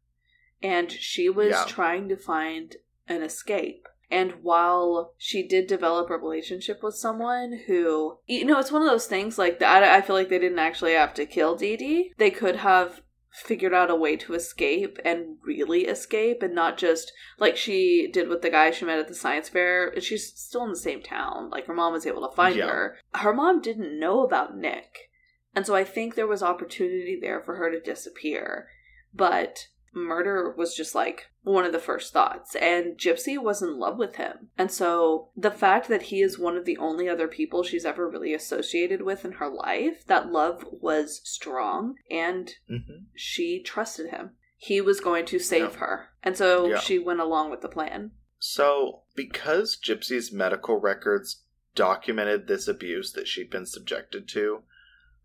and 0.62 0.92
she 0.92 1.30
was 1.30 1.52
Yeah. 1.52 1.66
trying 1.66 2.10
to 2.10 2.18
find 2.18 2.76
an 3.08 3.22
escape. 3.22 3.88
And 4.12 4.44
while 4.44 5.14
she 5.18 5.48
did 5.48 5.66
develop 5.68 6.10
a 6.10 6.18
relationship 6.18 6.84
with 6.84 6.96
someone 6.96 7.54
who, 7.66 8.20
you 8.28 8.46
know, 8.46 8.60
it's 8.60 8.72
one 8.72 8.82
of 8.82 8.88
those 8.88 9.08
things 9.08 9.40
like 9.40 9.60
that. 9.60 9.82
I 9.84 10.02
feel 10.02 10.16
like 10.16 10.30
they 10.30 10.40
didn't 10.40 10.60
actually 10.60 10.94
have 10.94 11.14
to 11.16 11.26
kill 11.26 11.56
Dee 11.56 11.78
Dee. 11.78 12.14
They 12.18 12.30
could 12.32 12.58
have 12.58 13.02
figured 13.34 13.74
out 13.74 13.90
a 13.90 13.96
way 13.96 14.16
to 14.16 14.34
escape 14.36 15.00
and 15.04 15.38
really 15.44 15.86
escape 15.88 16.44
and 16.44 16.54
not 16.54 16.78
just 16.78 17.12
like 17.40 17.58
she 17.58 18.08
did 18.14 18.30
with 18.30 18.44
the 18.44 18.50
guy 18.50 18.70
she 18.70 18.86
met 18.86 19.00
at 19.00 19.08
the 19.08 19.16
science 19.16 19.50
fair. 19.50 20.00
She's 20.00 20.32
still 20.40 20.64
in 20.64 20.70
the 20.70 20.76
same 20.76 21.02
town. 21.02 21.50
Like 21.50 21.66
her 21.66 21.74
mom 21.74 21.94
was 21.94 22.06
able 22.06 22.28
to 22.30 22.36
find 22.36 22.56
Yeah. 22.56 22.68
her. 22.68 22.98
Her 23.16 23.34
mom 23.34 23.60
didn't 23.62 24.00
know 24.00 24.24
about 24.24 24.56
Nick. 24.56 25.10
And 25.56 25.66
so 25.66 25.76
I 25.76 25.84
think 25.84 26.14
there 26.16 26.28
was 26.28 26.44
opportunity 26.44 27.18
there 27.20 27.42
for 27.42 27.56
her 27.56 27.72
to 27.72 27.80
disappear. 27.80 28.68
But 29.14 29.68
murder 29.94 30.54
was 30.58 30.76
just 30.76 30.96
like 30.96 31.28
one 31.44 31.66
of 31.66 31.72
the 31.72 31.80
first 31.80 32.14
thoughts. 32.14 32.56
And 32.56 32.98
Gypsy 32.98 33.38
was 33.42 33.62
in 33.62 33.78
love 33.78 33.98
with 33.98 34.16
him. 34.16 34.50
And 34.58 34.72
so 34.72 35.30
the 35.36 35.52
fact 35.52 35.88
that 35.90 36.04
he 36.04 36.22
is 36.22 36.40
one 36.40 36.58
of 36.58 36.66
the 36.66 36.78
only 36.78 37.08
other 37.10 37.28
people 37.28 37.64
she's 37.64 37.86
ever 37.86 38.10
really 38.10 38.34
associated 38.34 39.02
with 39.02 39.26
in 39.26 39.34
her 39.34 39.50
life, 39.50 40.06
that 40.08 40.32
love 40.32 40.66
was 40.72 41.22
strong 41.24 41.96
and 42.10 42.52
hmm 42.68 42.78
she 43.16 43.62
trusted 43.62 44.10
him. 44.10 44.32
He 44.58 44.80
was 44.82 45.00
going 45.00 45.26
to 45.28 45.40
save 45.40 45.74
Yeah. 45.74 45.78
her. 45.80 46.10
And 46.24 46.38
so 46.38 46.70
Yeah. 46.70 46.80
she 46.80 46.98
went 47.00 47.20
along 47.20 47.52
with 47.52 47.62
the 47.62 47.70
plan. 47.70 48.12
So, 48.40 49.04
because 49.16 49.78
Gypsy's 49.78 50.32
medical 50.32 50.78
records 50.78 51.44
documented 51.76 52.48
this 52.48 52.68
abuse 52.68 53.12
that 53.14 53.28
she'd 53.28 53.50
been 53.50 53.66
subjected 53.66 54.28
to, 54.30 54.64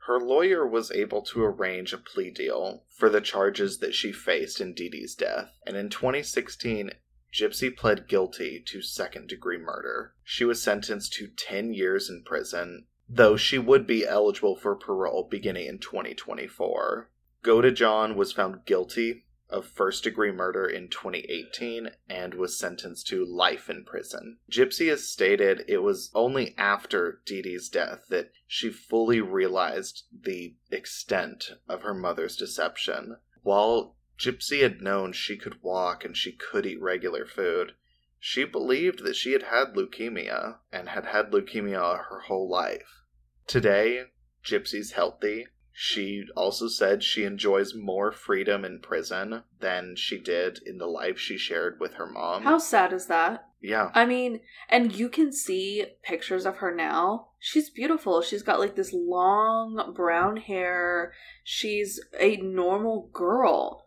her 0.09 0.18
lawyer 0.18 0.66
was 0.66 0.90
able 0.90 1.20
to 1.20 1.44
arrange 1.44 1.92
a 1.92 1.98
plea 1.98 2.30
deal 2.30 2.82
for 2.88 3.11
the 3.11 3.20
charges 3.20 3.76
that 3.78 3.94
she 3.94 4.11
faced 4.11 4.59
in 4.59 4.72
Dee 4.72 4.88
Dee's 4.88 5.14
death. 5.14 5.50
And 5.66 5.76
in 5.76 5.90
2016, 5.90 6.92
Gypsy 7.30 7.76
pled 7.76 8.09
guilty 8.09 8.64
to 8.68 8.80
second 8.80 9.28
degree 9.28 9.59
murder. 9.59 10.14
She 10.24 10.46
was 10.46 10.62
sentenced 10.62 11.12
to 11.12 11.26
10 11.26 11.74
years 11.74 12.09
in 12.09 12.22
prison, 12.24 12.86
though 13.06 13.36
she 13.36 13.59
would 13.59 13.86
be 13.86 14.06
eligible 14.06 14.56
for 14.56 14.74
parole 14.76 15.28
beginning 15.30 15.66
in 15.66 15.78
2024. 15.78 17.11
Godejohn 17.44 18.16
was 18.16 18.32
found 18.32 18.64
guilty 18.64 19.26
of 19.51 19.66
first 19.66 20.05
degree 20.05 20.32
murder 20.32 20.66
in 20.66 20.88
2018 20.88 21.90
and 22.09 22.34
was 22.34 22.59
sentenced 22.59 23.07
to 23.07 23.24
life 23.24 23.70
in 23.70 23.84
prison. 23.84 24.38
Gypsy 24.51 24.88
has 24.88 25.09
stated 25.09 25.64
it 25.68 25.78
was 25.78 26.11
only 26.14 26.55
after 26.59 27.20
Dee 27.24 27.42
Dee's 27.42 27.68
death 27.68 28.05
that 28.11 28.30
she 28.46 28.70
fully 28.70 29.20
realized 29.20 30.05
the 30.12 30.55
extent 30.70 31.53
of 31.68 31.82
her 31.82 31.94
mother's 31.94 32.36
deception. 32.36 33.16
While 33.42 33.96
Gypsy 34.18 34.62
had 34.62 34.82
known 34.82 35.12
she 35.12 35.36
could 35.36 35.62
walk 35.62 36.05
and 36.05 36.16
she 36.16 36.32
could 36.32 36.66
eat 36.66 36.80
regular 36.80 37.24
food, 37.24 37.74
she 38.18 38.44
believed 38.44 39.05
that 39.05 39.16
she 39.16 39.32
had 39.32 39.44
had 39.44 39.74
leukemia 39.74 40.59
and 40.72 40.88
had 40.88 41.07
had 41.07 41.30
leukemia 41.30 42.09
her 42.09 42.20
whole 42.20 42.49
life. 42.49 43.05
Today, 43.46 44.07
Gypsy's 44.44 44.92
healthy. 44.92 45.46
She 45.81 46.24
also 46.35 46.66
said 46.66 47.05
she 47.05 47.22
enjoys 47.22 47.72
more 47.72 48.11
freedom 48.11 48.64
in 48.64 48.81
prison 48.81 49.45
than 49.61 49.95
she 49.95 50.18
did 50.18 50.59
in 50.66 50.79
the 50.79 50.89
life 50.89 51.20
she 51.20 51.39
shared 51.39 51.79
with 51.79 51.95
her 51.95 52.07
mom. 52.11 52.43
How 52.43 52.59
sad 52.59 52.93
is 52.93 53.07
that? 53.07 53.47
yeah. 53.61 53.93
I 53.95 54.05
mean, 54.05 54.41
and 54.68 54.93
you 54.93 55.09
can 55.09 55.31
see 55.31 55.87
pictures 56.03 56.47
of 56.47 56.57
her 56.57 56.74
now. 56.74 57.29
She's 57.39 57.70
beautiful. 57.70 58.22
She's 58.22 58.43
got 58.43 58.59
like 58.59 58.74
this 58.74 58.93
long 58.93 59.93
brown 59.95 60.39
hair. 60.39 61.12
She's 61.45 62.01
a 62.18 62.39
normal 62.39 63.09
girl. 63.12 63.85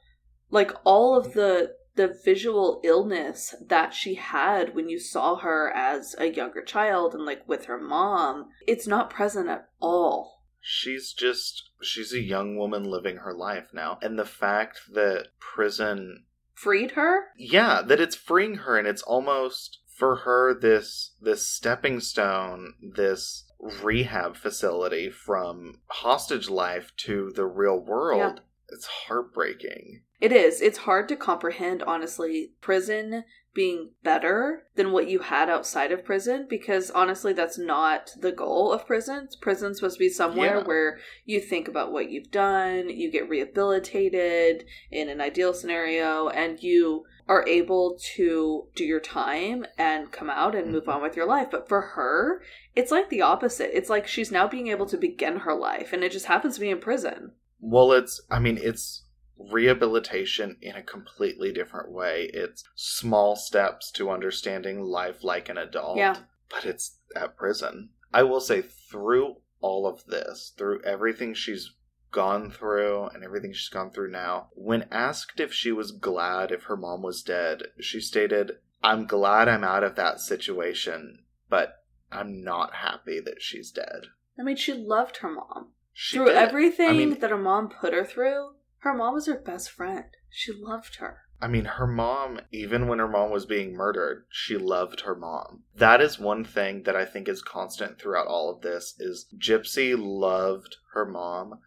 Like 0.50 0.72
all 0.86 1.18
of 1.18 1.34
the 1.34 1.76
the 1.96 2.18
visual 2.24 2.80
illness 2.86 3.54
that 3.68 3.94
she 3.94 4.16
had 4.16 4.74
when 4.74 4.88
you 4.88 4.98
saw 4.98 5.36
her 5.36 5.70
as 5.76 6.16
a 6.18 6.32
younger 6.32 6.62
child 6.62 7.14
and 7.14 7.26
like 7.26 7.46
with 7.50 7.66
her 7.66 7.78
mom, 7.78 8.46
it's 8.66 8.88
not 8.88 9.10
present 9.10 9.50
at 9.50 9.68
all. 9.82 10.41
She's 10.62 11.14
just 11.14 11.70
she's 11.82 12.14
a 12.14 12.22
young 12.22 12.55
woman 12.55 12.84
living 12.84 13.18
her 13.18 13.34
life 13.34 13.70
now. 13.74 13.97
And 14.01 14.18
the 14.18 14.26
fact 14.26 14.82
that 14.93 15.30
prison 15.39 16.26
Freed 16.53 16.91
her? 16.91 17.30
yeah, 17.36 17.82
that 17.82 17.99
it's 17.99 18.16
freeing 18.16 18.55
her 18.55 18.78
and 18.78 18.88
it's 18.88 19.01
almost 19.01 19.80
for 19.97 20.18
her 20.18 20.53
this 20.53 21.16
this 21.20 21.45
stepping 21.47 21.99
stone, 21.99 22.76
this 22.82 23.45
rehab 23.84 24.36
facility 24.36 25.09
from 25.09 25.82
hostage 25.88 26.49
life 26.49 26.91
to 26.97 27.32
the 27.36 27.45
real 27.45 27.80
world. 27.80 28.41
It's 28.70 28.86
heartbreaking. 28.86 30.01
It 30.20 30.32
is. 30.32 30.62
It's 30.62 30.80
hard 30.80 31.09
to 31.09 31.16
comprehend, 31.16 31.84
honestly, 31.84 32.53
prison 32.62 33.26
being 33.54 33.89
better 34.04 34.64
than 34.76 34.91
what 34.91 35.10
you 35.10 35.20
had 35.20 35.49
outside 35.49 35.91
of 35.91 36.06
prison 36.06 36.47
because 36.49 36.89
honestly, 36.91 37.34
that's 37.34 37.58
not 37.58 38.12
the 38.20 38.32
goal 38.32 38.72
of 38.72 38.88
prisons. 38.88 39.36
Prison's 39.36 39.78
supposed 39.78 39.97
to 39.97 39.99
be 39.99 40.10
somewhere 40.10 40.60
Yeah. 40.60 40.64
where 40.64 40.99
you 41.26 41.41
think 41.41 41.68
about 41.68 41.91
what 41.91 42.10
you've 42.10 42.32
done, 42.32 42.89
you 42.89 43.12
get 43.12 43.28
rehabilitated 43.28 44.66
in 44.89 45.10
an 45.10 45.20
ideal 45.20 45.54
scenario, 45.54 46.30
and 46.30 46.64
you 46.64 47.06
are 47.28 47.47
able 47.47 47.97
to 48.16 48.68
do 48.76 48.84
your 48.84 48.99
time 48.99 49.66
and 49.78 50.12
come 50.12 50.30
out 50.30 50.56
and 50.56 50.72
move 50.72 50.84
mm-hmm. 50.84 50.91
on 50.91 51.02
with 51.02 51.16
your 51.16 51.26
life. 51.26 51.49
But 51.52 51.68
for 51.68 51.82
her, 51.82 52.41
it's 52.76 52.91
like 52.91 53.10
the 53.10 53.22
opposite. 53.22 53.76
It's 53.76 53.89
like 53.89 54.08
she's 54.08 54.32
now 54.32 54.47
being 54.47 54.68
able 54.68 54.86
to 54.88 54.97
begin 54.97 55.38
her 55.38 55.54
life, 55.54 55.93
and 55.93 56.04
it 56.04 56.12
just 56.12 56.26
happens 56.26 56.56
to 56.56 56.62
be 56.62 56.70
in 56.70 56.80
prison. 56.80 57.32
Well, 57.60 57.91
it's, 57.91 58.22
I 58.30 58.39
mean, 58.39 58.58
it's 58.62 59.01
rehabilitation 59.50 60.58
in 60.62 60.76
a 60.76 60.84
completely 60.84 61.52
different 61.52 61.92
way. 61.92 62.30
It's 62.34 62.64
small 62.76 63.36
steps 63.36 63.92
to 63.92 64.12
understanding 64.12 64.82
life 64.82 65.24
like 65.24 65.50
an 65.50 65.58
adult. 65.58 65.98
Yeah. 65.98 66.18
But 66.50 66.66
it's 66.66 66.98
at 67.16 67.38
prison. 67.38 67.89
I 68.14 68.24
will 68.24 68.42
say, 68.42 68.62
through 68.62 69.38
all 69.62 69.88
of 69.88 70.06
this, 70.06 70.54
through 70.58 70.84
everything 70.84 71.34
she's 71.34 71.72
gone 72.12 72.52
through 72.52 73.06
and 73.06 73.24
everything 73.24 73.54
she's 73.54 73.70
gone 73.70 73.89
through 73.89 74.12
now, 74.12 74.50
when 74.54 74.88
asked 74.92 75.39
if 75.39 75.54
she 75.54 75.72
was 75.72 75.92
glad 75.92 76.52
if 76.52 76.64
her 76.64 76.76
mom 76.76 77.02
was 77.02 77.24
dead, 77.24 77.64
she 77.80 78.02
stated, 78.02 78.58
I'm 78.84 79.06
glad 79.06 79.48
I'm 79.48 79.64
out 79.64 79.84
of 79.84 79.96
that 79.96 80.20
situation, 80.20 81.20
but 81.50 81.84
I'm 82.12 82.44
not 82.44 82.76
happy 82.76 83.20
that 83.22 83.42
she's 83.42 83.72
dead. 83.72 84.08
I 84.38 84.44
mean, 84.44 84.58
she 84.58 84.74
loved 84.74 85.18
her 85.18 85.32
mom. 85.32 85.70
She 85.94 86.18
through 86.18 86.28
did. 86.28 86.36
everything 86.36 86.89
I 86.89 86.94
mean, 86.94 87.20
that 87.20 87.30
her 87.30 87.38
mom 87.38 87.70
put 87.70 87.94
her 87.94 88.04
through, 88.06 88.56
her 88.82 88.93
mom 88.93 89.13
was 89.13 89.27
her 89.27 89.39
best 89.39 89.71
friend. 89.71 90.05
She 90.29 90.51
loved 90.53 90.97
her. 90.97 91.21
I 91.41 91.47
mean, 91.47 91.65
her 91.65 91.88
mom, 91.88 92.41
even 92.51 92.88
when 92.88 92.99
her 92.99 93.07
mom 93.07 93.32
was 93.32 93.47
being 93.47 93.73
murdered, 93.73 94.25
she 94.29 94.57
loved 94.57 95.01
her 95.01 95.15
mom. 95.15 95.63
That 95.75 95.99
is 95.99 96.19
one 96.19 96.43
thing 96.45 96.84
that 96.84 96.95
I 96.95 97.05
think 97.05 97.27
is 97.27 97.41
constant 97.41 97.99
throughout 97.99 98.27
all 98.27 98.51
of 98.51 98.61
this 98.61 98.95
is 98.99 99.25
Gypsy 99.38 99.95
loved 99.97 100.77
her 100.93 101.05
mom 101.05 101.59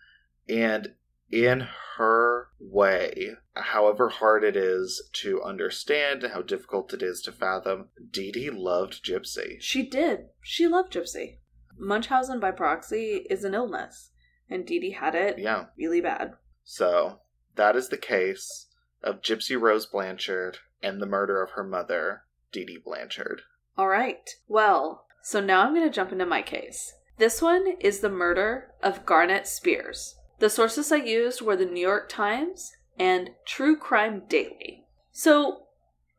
and 0.49 0.95
in 1.31 1.67
her 1.97 2.49
way, 2.61 3.31
however 3.55 4.09
hard 4.09 4.45
it 4.45 4.57
is 4.57 5.11
to 5.15 5.43
understand 5.43 6.23
and 6.23 6.33
how 6.33 6.43
difficult 6.43 6.93
it 6.95 7.03
is 7.03 7.21
to 7.23 7.33
fathom, 7.33 7.89
Dee 8.11 8.31
Dee 8.31 8.51
loved 8.51 9.05
Gypsy. 9.05 9.57
She 9.61 9.83
did. 9.89 10.27
She 10.43 10.69
loved 10.69 10.93
Gypsy. 10.93 11.39
Munchausen 11.77 12.39
by 12.39 12.53
proxy 12.53 13.27
is 13.29 13.43
an 13.43 13.55
illness, 13.55 14.11
and 14.49 14.65
Dee 14.65 14.79
Dee 14.79 14.93
had 14.93 15.17
it 15.17 15.39
Yeah. 15.39 15.67
really 15.77 16.01
bad. 16.01 16.35
So, 16.65 17.21
that 17.57 17.77
is 17.77 17.89
the 17.89 17.97
case 17.97 18.67
of 19.03 19.21
Gypsy 19.21 19.61
Rose 19.61 19.87
Blanchard 19.87 20.59
and 20.83 21.01
the 21.01 21.07
murder 21.07 21.43
of 21.43 21.53
her 21.53 21.65
mother, 21.65 22.23
Dee 22.53 22.65
Dee 22.65 22.79
Blanchard. 22.79 23.43
All 23.77 23.89
right. 23.89 24.29
Well, 24.49 25.07
so 25.23 25.41
now 25.41 25.63
I'm 25.63 25.75
going 25.75 25.87
to 25.87 25.95
jump 25.95 26.13
into 26.13 26.27
my 26.27 26.43
case. 26.43 26.95
This 27.19 27.41
one 27.41 27.75
is 27.81 28.01
the 28.01 28.11
murder 28.11 28.73
of 28.83 29.07
Garnet 29.07 29.47
Spears. 29.47 30.17
The 30.41 30.51
sources 30.51 30.91
I 30.91 30.97
used 30.97 31.41
were 31.41 31.57
the 31.57 31.65
New 31.65 31.81
York 31.81 32.09
Times 32.09 32.73
and 32.99 33.31
True 33.47 33.77
Crime 33.77 34.23
Daily. 34.29 34.85
So, 35.13 35.67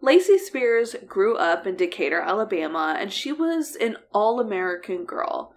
Lacey 0.01 0.37
Spears 0.37 0.95
grew 1.07 1.35
up 1.35 1.65
in 1.65 1.75
Decatur, 1.75 2.21
Alabama, 2.21 2.95
and 2.99 3.11
she 3.11 3.31
was 3.31 3.75
an 3.75 3.97
all 4.13 4.39
American 4.39 5.05
girl. 5.05 5.54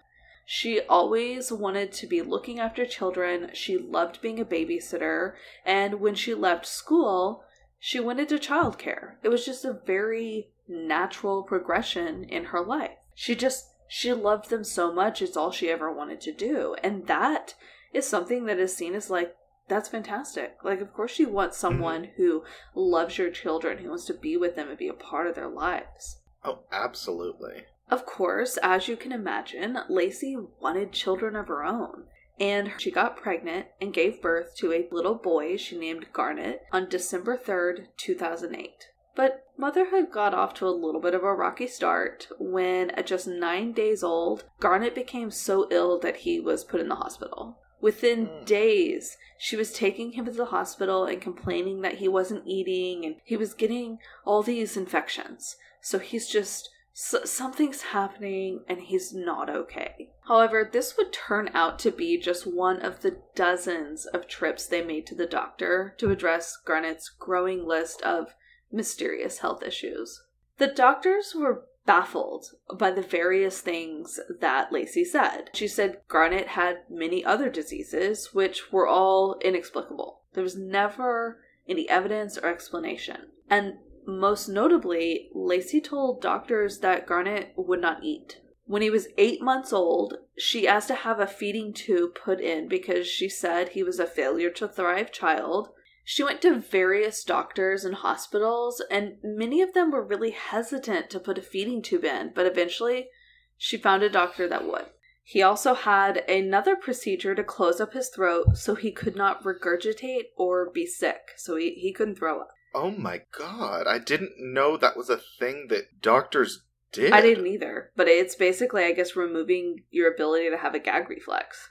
She 0.51 0.81
always 0.81 1.51
wanted 1.51 1.91
to 1.91 2.07
be 2.07 2.23
looking 2.23 2.59
after 2.59 2.83
children. 2.83 3.51
She 3.53 3.77
loved 3.77 4.19
being 4.19 4.39
a 4.39 4.45
babysitter. 4.45 5.33
And 5.63 5.99
when 5.99 6.15
she 6.15 6.33
left 6.33 6.65
school, 6.65 7.43
she 7.77 7.99
went 7.99 8.19
into 8.19 8.39
childcare. 8.39 9.17
It 9.21 9.29
was 9.29 9.45
just 9.45 9.63
a 9.63 9.79
very 9.85 10.49
natural 10.67 11.43
progression 11.43 12.23
in 12.23 12.45
her 12.45 12.61
life. 12.61 12.97
She 13.13 13.35
just, 13.35 13.67
she 13.87 14.11
loved 14.11 14.49
them 14.49 14.63
so 14.63 14.91
much, 14.91 15.21
it's 15.21 15.37
all 15.37 15.51
she 15.51 15.69
ever 15.69 15.93
wanted 15.93 16.19
to 16.21 16.31
do. 16.31 16.75
And 16.83 17.05
that 17.05 17.53
is 17.93 18.07
something 18.07 18.45
that 18.45 18.57
is 18.57 18.75
seen 18.75 18.95
as 18.95 19.11
like, 19.11 19.35
that's 19.67 19.89
fantastic. 19.89 20.57
Like, 20.63 20.81
of 20.81 20.91
course, 20.95 21.19
you 21.19 21.29
want 21.29 21.51
mm-hmm. 21.51 21.59
someone 21.59 22.09
who 22.17 22.43
loves 22.73 23.19
your 23.19 23.29
children, 23.29 23.77
who 23.77 23.89
wants 23.89 24.05
to 24.05 24.15
be 24.15 24.35
with 24.35 24.55
them 24.55 24.69
and 24.69 24.79
be 24.79 24.87
a 24.87 24.93
part 24.93 25.27
of 25.27 25.35
their 25.35 25.47
lives. 25.47 26.21
Oh, 26.43 26.61
absolutely. 26.71 27.65
Of 27.89 28.05
course, 28.05 28.57
as 28.61 28.87
you 28.87 28.95
can 28.95 29.11
imagine, 29.11 29.77
Lacey 29.89 30.37
wanted 30.61 30.91
children 30.91 31.35
of 31.35 31.47
her 31.47 31.63
own. 31.63 32.05
And 32.39 32.71
she 32.77 32.91
got 32.91 33.17
pregnant 33.17 33.67
and 33.81 33.93
gave 33.93 34.21
birth 34.21 34.55
to 34.57 34.71
a 34.71 34.87
little 34.91 35.15
boy 35.15 35.57
she 35.57 35.77
named 35.77 36.07
Garnet 36.13 36.61
on 36.71 36.87
December 36.87 37.37
3rd, 37.37 37.87
2008. 37.97 38.87
But 39.15 39.43
motherhood 39.57 40.11
got 40.11 40.33
off 40.33 40.53
to 40.55 40.67
a 40.67 40.69
little 40.69 41.01
bit 41.01 41.13
of 41.13 41.23
a 41.23 41.33
rocky 41.33 41.67
start 41.67 42.27
when, 42.39 42.91
at 42.91 43.07
just 43.07 43.27
nine 43.27 43.73
days 43.73 44.03
old, 44.03 44.45
Garnet 44.61 44.95
became 44.95 45.31
so 45.31 45.67
ill 45.69 45.99
that 45.99 46.17
he 46.17 46.39
was 46.39 46.63
put 46.63 46.79
in 46.79 46.87
the 46.87 46.95
hospital. 46.95 47.57
Within 47.81 48.27
Mm. 48.27 48.45
days, 48.45 49.17
she 49.37 49.57
was 49.57 49.73
taking 49.73 50.13
him 50.13 50.25
to 50.25 50.31
the 50.31 50.45
hospital 50.45 51.05
and 51.05 51.21
complaining 51.21 51.81
that 51.81 51.95
he 51.95 52.07
wasn't 52.07 52.47
eating 52.47 53.03
and 53.05 53.15
he 53.25 53.35
was 53.35 53.53
getting 53.53 53.99
all 54.25 54.43
these 54.43 54.77
infections. 54.77 55.57
So 55.81 55.99
he's 55.99 56.27
just 56.27 56.69
something's 57.01 57.81
happening 57.81 58.61
and 58.67 58.81
he's 58.81 59.13
not 59.13 59.49
okay. 59.49 60.09
However, 60.27 60.69
this 60.69 60.97
would 60.97 61.13
turn 61.13 61.49
out 61.53 61.79
to 61.79 61.91
be 61.91 62.17
just 62.19 62.45
one 62.45 62.81
of 62.81 63.01
the 63.01 63.21
dozens 63.35 64.05
of 64.05 64.27
trips 64.27 64.67
they 64.67 64.83
made 64.83 65.07
to 65.07 65.15
the 65.15 65.25
doctor 65.25 65.95
to 65.97 66.11
address 66.11 66.57
Garnet's 66.57 67.07
growing 67.07 67.65
list 67.65 68.01
of 68.01 68.35
mysterious 68.69 69.39
health 69.39 69.63
issues. 69.63 70.23
The 70.57 70.67
doctors 70.67 71.33
were 71.33 71.63
baffled 71.85 72.51
by 72.75 72.91
the 72.91 73.01
various 73.01 73.61
things 73.61 74.19
that 74.41 74.73
Lacey 74.73 75.05
said. 75.05 75.51
She 75.53 75.69
said 75.69 76.01
Garnet 76.09 76.49
had 76.49 76.79
many 76.89 77.23
other 77.23 77.49
diseases, 77.49 78.33
which 78.33 78.73
were 78.73 78.87
all 78.87 79.37
inexplicable. 79.41 80.19
There 80.33 80.43
was 80.43 80.57
never 80.57 81.39
any 81.67 81.89
evidence 81.89 82.37
or 82.37 82.47
explanation. 82.47 83.29
And 83.49 83.75
most 84.09 84.47
notably, 84.47 85.29
Lacey 85.33 85.79
told 85.79 86.21
doctors 86.21 86.79
that 86.79 87.05
Garnet 87.05 87.53
would 87.55 87.81
not 87.81 88.03
eat. 88.03 88.41
When 88.65 88.81
he 88.81 88.89
was 88.89 89.07
eight 89.17 89.41
months 89.41 89.73
old, 89.73 90.15
she 90.37 90.67
asked 90.67 90.89
to 90.89 90.95
have 90.95 91.19
a 91.19 91.27
feeding 91.27 91.73
tube 91.73 92.13
put 92.13 92.39
in 92.39 92.67
because 92.67 93.07
she 93.07 93.27
said 93.27 93.69
he 93.69 93.83
was 93.83 93.99
a 93.99 94.05
failure 94.05 94.51
to 94.51 94.67
thrive 94.67 95.11
child. 95.11 95.69
She 96.03 96.23
went 96.23 96.41
to 96.43 96.59
various 96.59 97.23
doctors 97.23 97.83
and 97.83 97.95
hospitals, 97.95 98.83
and 98.91 99.17
many 99.23 99.61
of 99.61 99.73
them 99.73 99.91
were 99.91 100.05
really 100.05 100.31
hesitant 100.31 101.09
to 101.09 101.19
put 101.19 101.37
a 101.37 101.41
feeding 101.41 101.81
tube 101.81 102.05
in, 102.05 102.31
but 102.35 102.45
eventually 102.45 103.09
she 103.57 103.77
found 103.77 104.03
a 104.03 104.09
doctor 104.09 104.47
that 104.47 104.65
would. 104.65 104.85
He 105.23 105.43
also 105.43 105.75
had 105.75 106.27
another 106.29 106.75
procedure 106.75 107.35
to 107.35 107.43
close 107.43 107.79
up 107.79 107.93
his 107.93 108.09
throat 108.09 108.57
so 108.57 108.73
he 108.73 108.91
could 108.91 109.15
not 109.15 109.43
regurgitate 109.43 110.29
or 110.37 110.71
be 110.71 110.87
sick, 110.87 111.31
so 111.37 111.55
he, 111.55 111.71
he 111.71 111.93
couldn't 111.93 112.17
throw 112.17 112.41
up. 112.41 112.49
Oh 112.73 112.91
my 112.91 113.21
god, 113.31 113.87
I 113.87 113.99
didn't 113.99 114.33
know 114.37 114.77
that 114.77 114.97
was 114.97 115.09
a 115.09 115.17
thing 115.39 115.67
that 115.69 116.01
doctors 116.01 116.63
did. 116.91 117.11
I 117.11 117.21
didn't 117.21 117.47
either, 117.47 117.91
but 117.95 118.07
it's 118.07 118.35
basically, 118.35 118.83
I 118.83 118.91
guess, 118.91 119.15
removing 119.15 119.83
your 119.91 120.11
ability 120.11 120.49
to 120.49 120.57
have 120.57 120.75
a 120.75 120.79
gag 120.79 121.09
reflex. 121.09 121.69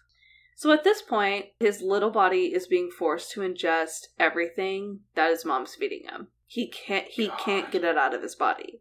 So 0.57 0.72
at 0.72 0.82
this 0.82 1.03
point, 1.03 1.46
his 1.61 1.82
little 1.82 2.11
body 2.11 2.53
is 2.53 2.66
being 2.66 2.90
forced 2.90 3.30
to 3.32 3.42
ingest 3.42 4.09
everything 4.18 5.01
that 5.14 5.30
his 5.30 5.44
mom's 5.44 5.76
feeding 5.76 6.03
him. 6.03 6.28
He 6.46 6.66
can't 6.68 7.07
he 7.07 7.30
can't 7.38 7.70
get 7.70 7.84
it 7.84 7.96
out 7.96 8.14
of 8.14 8.22
his 8.22 8.34
body. 8.34 8.80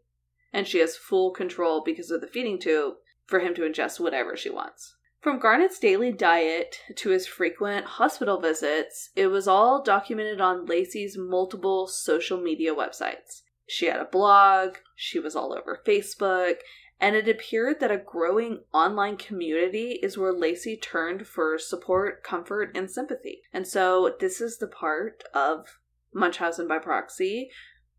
And 0.51 0.67
she 0.67 0.79
has 0.79 0.97
full 0.97 1.31
control 1.31 1.83
because 1.85 2.09
of 2.09 2.21
the 2.21 2.27
feeding 2.27 2.59
tube 2.59 2.95
for 3.27 3.39
him 3.39 3.53
to 3.55 3.61
ingest 3.61 3.99
whatever 3.99 4.35
she 4.35 4.49
wants. 4.49 4.95
From 5.19 5.39
Garnet's 5.39 5.79
daily 5.79 6.11
diet 6.11 6.79
to 6.95 7.09
his 7.09 7.27
frequent 7.27 7.85
hospital 7.85 8.39
visits, 8.39 9.09
it 9.15 9.27
was 9.27 9.47
all 9.47 9.81
documented 9.81 10.39
on 10.39 10.65
Lacey's 10.65 11.17
multiple 11.17 11.87
social 11.87 12.39
media 12.39 12.73
websites. 12.73 13.41
She 13.67 13.87
had 13.87 13.99
a 13.99 14.05
blog, 14.05 14.77
she 14.95 15.19
was 15.19 15.35
all 15.35 15.53
over 15.53 15.81
Facebook, 15.85 16.57
and 16.99 17.15
it 17.15 17.27
appeared 17.27 17.79
that 17.79 17.91
a 17.91 17.97
growing 17.97 18.61
online 18.73 19.17
community 19.17 19.99
is 20.01 20.17
where 20.17 20.33
Lacey 20.33 20.77
turned 20.77 21.27
for 21.27 21.57
support, 21.57 22.23
comfort, 22.23 22.71
and 22.75 22.89
sympathy. 22.89 23.41
And 23.53 23.67
so 23.67 24.15
this 24.19 24.39
is 24.39 24.57
the 24.57 24.67
part 24.67 25.23
of 25.33 25.79
Munchausen 26.13 26.67
by 26.67 26.79
proxy 26.79 27.51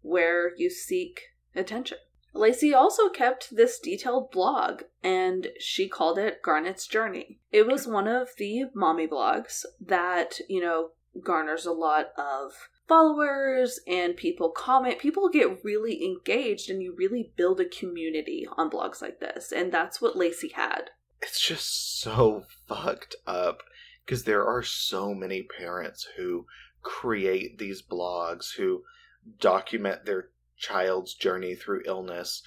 where 0.02 0.56
you 0.56 0.70
seek 0.70 1.20
attention. 1.54 1.98
Lacey 2.34 2.74
also 2.74 3.08
kept 3.08 3.56
this 3.56 3.78
detailed 3.78 4.30
blog 4.30 4.82
and 5.02 5.48
she 5.58 5.88
called 5.88 6.18
it 6.18 6.42
Garnet's 6.42 6.86
Journey. 6.86 7.40
It 7.50 7.66
was 7.66 7.86
one 7.86 8.06
of 8.06 8.30
the 8.36 8.66
mommy 8.74 9.06
blogs 9.06 9.64
that, 9.80 10.40
you 10.48 10.60
know, 10.60 10.90
garners 11.22 11.66
a 11.66 11.72
lot 11.72 12.12
of 12.16 12.52
followers 12.86 13.80
and 13.86 14.16
people 14.16 14.50
comment. 14.50 14.98
People 14.98 15.28
get 15.28 15.64
really 15.64 16.04
engaged 16.04 16.70
and 16.70 16.82
you 16.82 16.94
really 16.96 17.32
build 17.36 17.60
a 17.60 17.64
community 17.64 18.46
on 18.56 18.70
blogs 18.70 19.02
like 19.02 19.20
this. 19.20 19.52
And 19.52 19.72
that's 19.72 20.00
what 20.00 20.16
Lacey 20.16 20.52
had. 20.54 20.90
It's 21.20 21.40
just 21.40 22.00
so 22.00 22.44
fucked 22.66 23.16
up 23.26 23.62
because 24.04 24.24
there 24.24 24.46
are 24.46 24.62
so 24.62 25.14
many 25.14 25.42
parents 25.42 26.06
who 26.16 26.46
create 26.82 27.58
these 27.58 27.82
blogs 27.82 28.54
who 28.56 28.84
document 29.40 30.06
their 30.06 30.30
child's 30.58 31.14
journey 31.14 31.54
through 31.54 31.82
illness, 31.86 32.42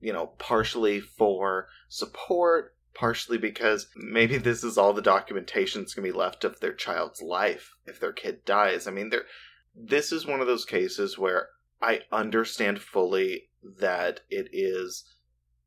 you 0.00 0.12
know, 0.12 0.26
partially 0.38 1.00
for 1.00 1.68
support, 1.88 2.74
partially 2.94 3.38
because 3.38 3.88
maybe 3.94 4.38
this 4.38 4.64
is 4.64 4.78
all 4.78 4.92
the 4.92 5.02
documentation 5.02 5.82
that's 5.82 5.94
going 5.94 6.06
to 6.06 6.12
be 6.12 6.18
left 6.18 6.44
of 6.44 6.60
their 6.60 6.72
child's 6.72 7.20
life 7.20 7.74
if 7.86 8.00
their 8.00 8.12
kid 8.12 8.44
dies. 8.44 8.86
I 8.86 8.90
mean, 8.90 9.10
there 9.10 9.24
this 9.74 10.10
is 10.10 10.26
one 10.26 10.40
of 10.40 10.46
those 10.46 10.64
cases 10.64 11.18
where 11.18 11.50
I 11.82 12.00
understand 12.10 12.80
fully 12.80 13.50
that 13.62 14.20
it 14.30 14.48
is 14.52 15.04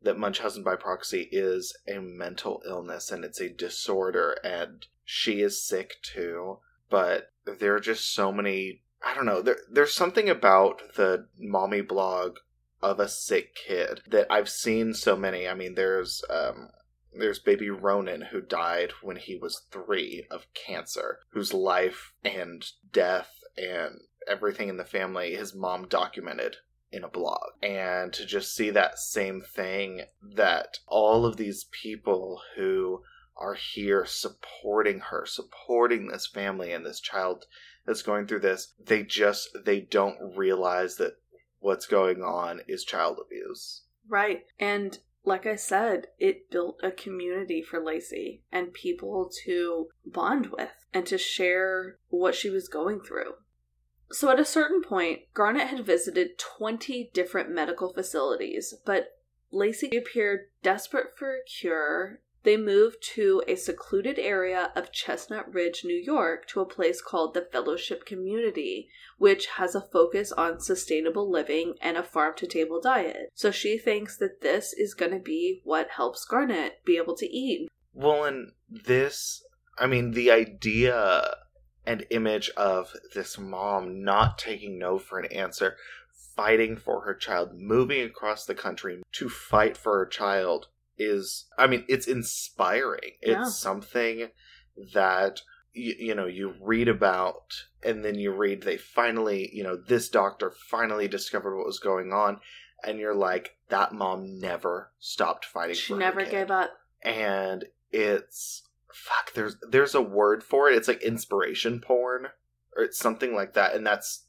that 0.01 0.17
Munchausen 0.17 0.63
by 0.63 0.75
proxy 0.75 1.29
is 1.31 1.75
a 1.87 1.99
mental 1.99 2.63
illness 2.67 3.11
and 3.11 3.23
it's 3.23 3.41
a 3.41 3.49
disorder 3.49 4.37
and 4.43 4.87
she 5.03 5.41
is 5.41 5.61
sick 5.61 5.97
too. 6.01 6.59
But 6.89 7.31
there 7.45 7.75
are 7.75 7.79
just 7.79 8.13
so 8.13 8.31
many 8.31 8.81
I 9.03 9.13
don't 9.13 9.25
know, 9.25 9.41
there 9.41 9.59
there's 9.71 9.93
something 9.93 10.29
about 10.29 10.81
the 10.95 11.27
mommy 11.37 11.81
blog 11.81 12.37
of 12.81 12.99
a 12.99 13.07
sick 13.07 13.55
kid 13.55 14.01
that 14.07 14.27
I've 14.29 14.49
seen 14.49 14.93
so 14.93 15.15
many. 15.15 15.47
I 15.47 15.53
mean 15.53 15.75
there's 15.75 16.23
um 16.29 16.69
there's 17.13 17.39
baby 17.39 17.69
Ronan 17.69 18.21
who 18.21 18.41
died 18.41 18.91
when 19.01 19.17
he 19.17 19.35
was 19.35 19.65
three 19.71 20.27
of 20.29 20.45
cancer, 20.53 21.19
whose 21.31 21.53
life 21.53 22.13
and 22.23 22.65
death 22.91 23.31
and 23.57 24.01
everything 24.27 24.69
in 24.69 24.77
the 24.77 24.85
family 24.85 25.35
his 25.35 25.55
mom 25.55 25.87
documented 25.87 26.57
in 26.91 27.03
a 27.03 27.09
blog. 27.09 27.51
And 27.61 28.11
to 28.13 28.25
just 28.25 28.55
see 28.55 28.69
that 28.71 28.99
same 28.99 29.41
thing 29.41 30.03
that 30.21 30.79
all 30.87 31.25
of 31.25 31.37
these 31.37 31.65
people 31.71 32.41
who 32.55 33.03
are 33.37 33.53
here 33.53 34.05
supporting 34.05 34.99
her, 34.99 35.25
supporting 35.25 36.07
this 36.07 36.27
family 36.27 36.73
and 36.73 36.85
this 36.85 36.99
child 36.99 37.45
that's 37.89 38.03
going 38.03 38.27
through 38.27 38.41
this, 38.41 38.75
they 38.79 39.01
just 39.01 39.49
they 39.65 39.79
don't 39.79 40.37
realize 40.37 40.97
that 40.97 41.13
what's 41.57 41.87
going 41.87 42.21
on 42.21 42.61
is 42.67 42.83
child 42.83 43.17
abuse. 43.19 43.81
Right. 44.07 44.43
And 44.59 44.99
like 45.25 45.47
I 45.47 45.55
said, 45.55 46.05
it 46.19 46.51
built 46.51 46.79
a 46.83 46.91
community 46.91 47.63
for 47.63 47.83
Lacey 47.83 48.43
and 48.51 48.73
people 48.73 49.31
to 49.45 49.87
bond 50.05 50.51
with 50.51 50.69
and 50.93 51.03
to 51.07 51.17
share 51.17 51.97
what 52.09 52.35
she 52.35 52.51
was 52.51 52.67
going 52.67 53.01
through. 53.01 53.33
So 54.11 54.29
at 54.29 54.39
a 54.39 54.45
certain 54.45 54.83
point, 54.83 55.21
Garnet 55.33 55.69
had 55.69 55.83
visited 55.83 56.37
20 56.37 57.09
different 57.11 57.49
medical 57.49 57.91
facilities, 57.91 58.75
but 58.85 59.17
Lacey 59.51 59.97
appeared 59.97 60.49
desperate 60.61 61.17
for 61.17 61.33
a 61.33 61.43
cure. 61.43 62.21
They 62.43 62.55
moved 62.55 63.03
to 63.15 63.43
a 63.47 63.55
secluded 63.55 64.17
area 64.17 64.71
of 64.75 64.93
Chestnut 64.93 65.53
Ridge, 65.53 65.83
New 65.83 65.97
York, 65.97 66.47
to 66.47 66.61
a 66.61 66.65
place 66.65 67.01
called 67.01 67.33
the 67.33 67.47
Fellowship 67.51 68.05
Community, 68.05 68.89
which 69.17 69.47
has 69.57 69.75
a 69.75 69.81
focus 69.81 70.31
on 70.31 70.61
sustainable 70.61 71.29
living 71.29 71.75
and 71.81 71.97
a 71.97 72.03
farm 72.03 72.33
to 72.37 72.47
table 72.47 72.79
diet. 72.79 73.29
So 73.33 73.51
she 73.51 73.77
thinks 73.77 74.17
that 74.17 74.41
this 74.41 74.71
is 74.73 74.93
going 74.93 75.11
to 75.11 75.19
be 75.19 75.61
what 75.65 75.89
helps 75.89 76.23
Garnet 76.23 76.79
be 76.85 76.97
able 76.97 77.15
to 77.17 77.25
eat. 77.25 77.67
Well, 77.93 78.23
and 78.23 78.53
this, 78.69 79.43
I 79.77 79.87
mean, 79.87 80.11
the 80.11 80.31
idea 80.31 81.35
and 81.85 82.05
image 82.09 82.49
of 82.55 82.93
this 83.15 83.37
mom 83.37 84.03
not 84.03 84.37
taking 84.37 84.77
no 84.79 84.97
for 84.97 85.19
an 85.19 85.31
answer, 85.33 85.75
fighting 86.35 86.77
for 86.77 87.01
her 87.01 87.15
child, 87.15 87.49
moving 87.53 88.01
across 88.01 88.45
the 88.45 88.55
country 88.55 89.01
to 89.13 89.27
fight 89.27 89.75
for 89.75 89.97
her 89.97 90.05
child 90.05 90.67
is, 90.99 91.47
I 91.57 91.67
mean, 91.67 91.85
it's 91.87 92.07
inspiring. 92.07 93.11
Yeah. 93.23 93.41
It's 93.41 93.55
something 93.57 94.27
that, 94.93 95.41
you, 95.73 95.95
you 95.97 96.15
know, 96.15 96.27
you 96.27 96.53
read 96.61 96.87
about 96.87 97.53
and 97.83 98.03
then 98.03 98.15
you 98.15 98.31
read 98.31 98.63
they 98.63 98.77
finally, 98.77 99.49
you 99.53 99.63
know, 99.63 99.75
this 99.77 100.09
doctor 100.09 100.51
finally 100.69 101.07
discovered 101.07 101.55
what 101.57 101.65
was 101.65 101.79
going 101.79 102.11
on. 102.13 102.39
And 102.83 102.99
you're 102.99 103.15
like, 103.15 103.57
that 103.69 103.93
mom 103.93 104.39
never 104.39 104.91
stopped 104.99 105.45
fighting 105.45 105.75
She 105.75 105.87
for 105.87 105.93
her 105.95 105.99
never 105.99 106.25
gave 106.25 106.49
up. 106.51 106.71
and 107.01 107.65
it's 107.91 108.63
fuck 108.93 109.33
there's 109.33 109.55
there's 109.69 109.95
a 109.95 110.01
word 110.01 110.43
for 110.43 110.69
it 110.69 110.75
it's 110.75 110.87
like 110.87 111.01
inspiration 111.03 111.79
porn 111.79 112.25
or 112.75 112.83
it's 112.83 112.97
something 112.97 113.35
like 113.35 113.53
that 113.53 113.75
and 113.75 113.85
that's 113.85 114.25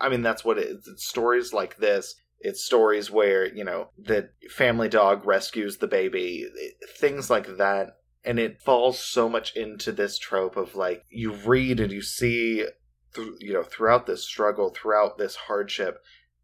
i 0.00 0.08
mean 0.08 0.22
that's 0.22 0.44
what 0.44 0.56
it 0.58 0.66
is 0.68 0.86
it's 0.88 1.04
stories 1.06 1.52
like 1.52 1.76
this 1.78 2.14
it's 2.44 2.64
stories 2.64 3.10
where 3.10 3.52
you 3.52 3.64
know 3.64 3.88
the 3.98 4.28
family 4.50 4.88
dog 4.88 5.26
rescues 5.26 5.78
the 5.78 5.88
baby 5.88 6.46
things 6.96 7.28
like 7.28 7.56
that 7.56 7.96
and 8.24 8.38
it 8.38 8.62
falls 8.62 8.98
so 8.98 9.28
much 9.28 9.56
into 9.56 9.90
this 9.90 10.18
trope 10.18 10.56
of 10.56 10.76
like 10.76 11.04
you 11.10 11.32
read 11.32 11.80
and 11.80 11.92
you 11.92 12.02
see 12.02 12.64
through 13.12 13.36
you 13.40 13.52
know 13.52 13.62
throughout 13.62 14.06
this 14.06 14.24
struggle 14.24 14.70
throughout 14.70 15.18
this 15.18 15.34
hardship 15.34 16.00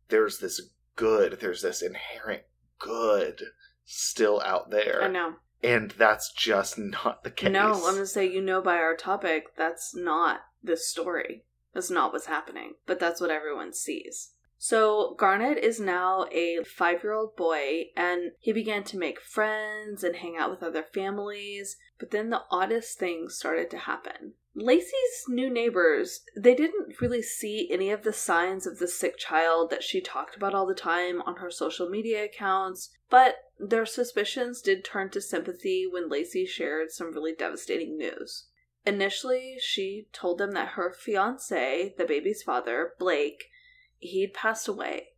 there's 0.08 0.38
this 0.38 0.60
good. 1.00 1.38
There's 1.40 1.62
this 1.62 1.82
inherent 1.82 2.42
good 2.78 3.42
still 3.84 4.40
out 4.44 4.70
there. 4.70 5.02
I 5.02 5.08
know. 5.08 5.34
And 5.62 5.90
that's 5.92 6.32
just 6.32 6.78
not 6.78 7.24
the 7.24 7.30
case. 7.30 7.50
No, 7.50 7.72
I'm 7.72 7.94
gonna 7.94 8.06
say 8.06 8.30
you 8.30 8.42
know 8.42 8.60
by 8.60 8.76
our 8.76 8.96
topic 8.96 9.56
that's 9.56 9.94
not 9.94 10.40
the 10.62 10.76
story. 10.76 11.44
That's 11.72 11.90
not 11.90 12.12
what's 12.12 12.26
happening. 12.26 12.74
But 12.86 13.00
that's 13.00 13.20
what 13.20 13.30
everyone 13.30 13.72
sees. 13.72 14.32
So 14.62 15.14
Garnet 15.16 15.56
is 15.56 15.80
now 15.80 16.26
a 16.30 16.62
five 16.64 17.02
year 17.02 17.14
old 17.14 17.34
boy, 17.34 17.86
and 17.96 18.32
he 18.40 18.52
began 18.52 18.84
to 18.84 18.98
make 18.98 19.18
friends 19.18 20.04
and 20.04 20.16
hang 20.16 20.36
out 20.36 20.50
with 20.50 20.62
other 20.62 20.82
families. 20.82 21.78
But 21.98 22.10
then 22.10 22.28
the 22.28 22.42
oddest 22.50 22.98
things 22.98 23.36
started 23.36 23.70
to 23.70 23.78
happen. 23.78 24.34
Lacey's 24.54 25.24
new 25.28 25.48
neighbors, 25.48 26.20
they 26.36 26.54
didn't 26.54 27.00
really 27.00 27.22
see 27.22 27.70
any 27.72 27.90
of 27.90 28.02
the 28.02 28.12
signs 28.12 28.66
of 28.66 28.78
the 28.78 28.86
sick 28.86 29.16
child 29.16 29.70
that 29.70 29.82
she 29.82 30.02
talked 30.02 30.36
about 30.36 30.54
all 30.54 30.66
the 30.66 30.74
time 30.74 31.22
on 31.22 31.36
her 31.36 31.50
social 31.50 31.88
media 31.88 32.26
accounts, 32.26 32.90
but 33.08 33.36
their 33.58 33.86
suspicions 33.86 34.60
did 34.60 34.84
turn 34.84 35.08
to 35.10 35.22
sympathy 35.22 35.86
when 35.90 36.10
Lacey 36.10 36.44
shared 36.44 36.90
some 36.90 37.14
really 37.14 37.32
devastating 37.32 37.96
news. 37.96 38.48
Initially, 38.84 39.56
she 39.58 40.08
told 40.12 40.36
them 40.36 40.52
that 40.52 40.70
her 40.70 40.92
fiance, 40.92 41.94
the 41.96 42.04
baby's 42.04 42.42
father, 42.42 42.92
Blake, 42.98 43.44
he'd 44.00 44.34
passed 44.34 44.66
away. 44.66 45.10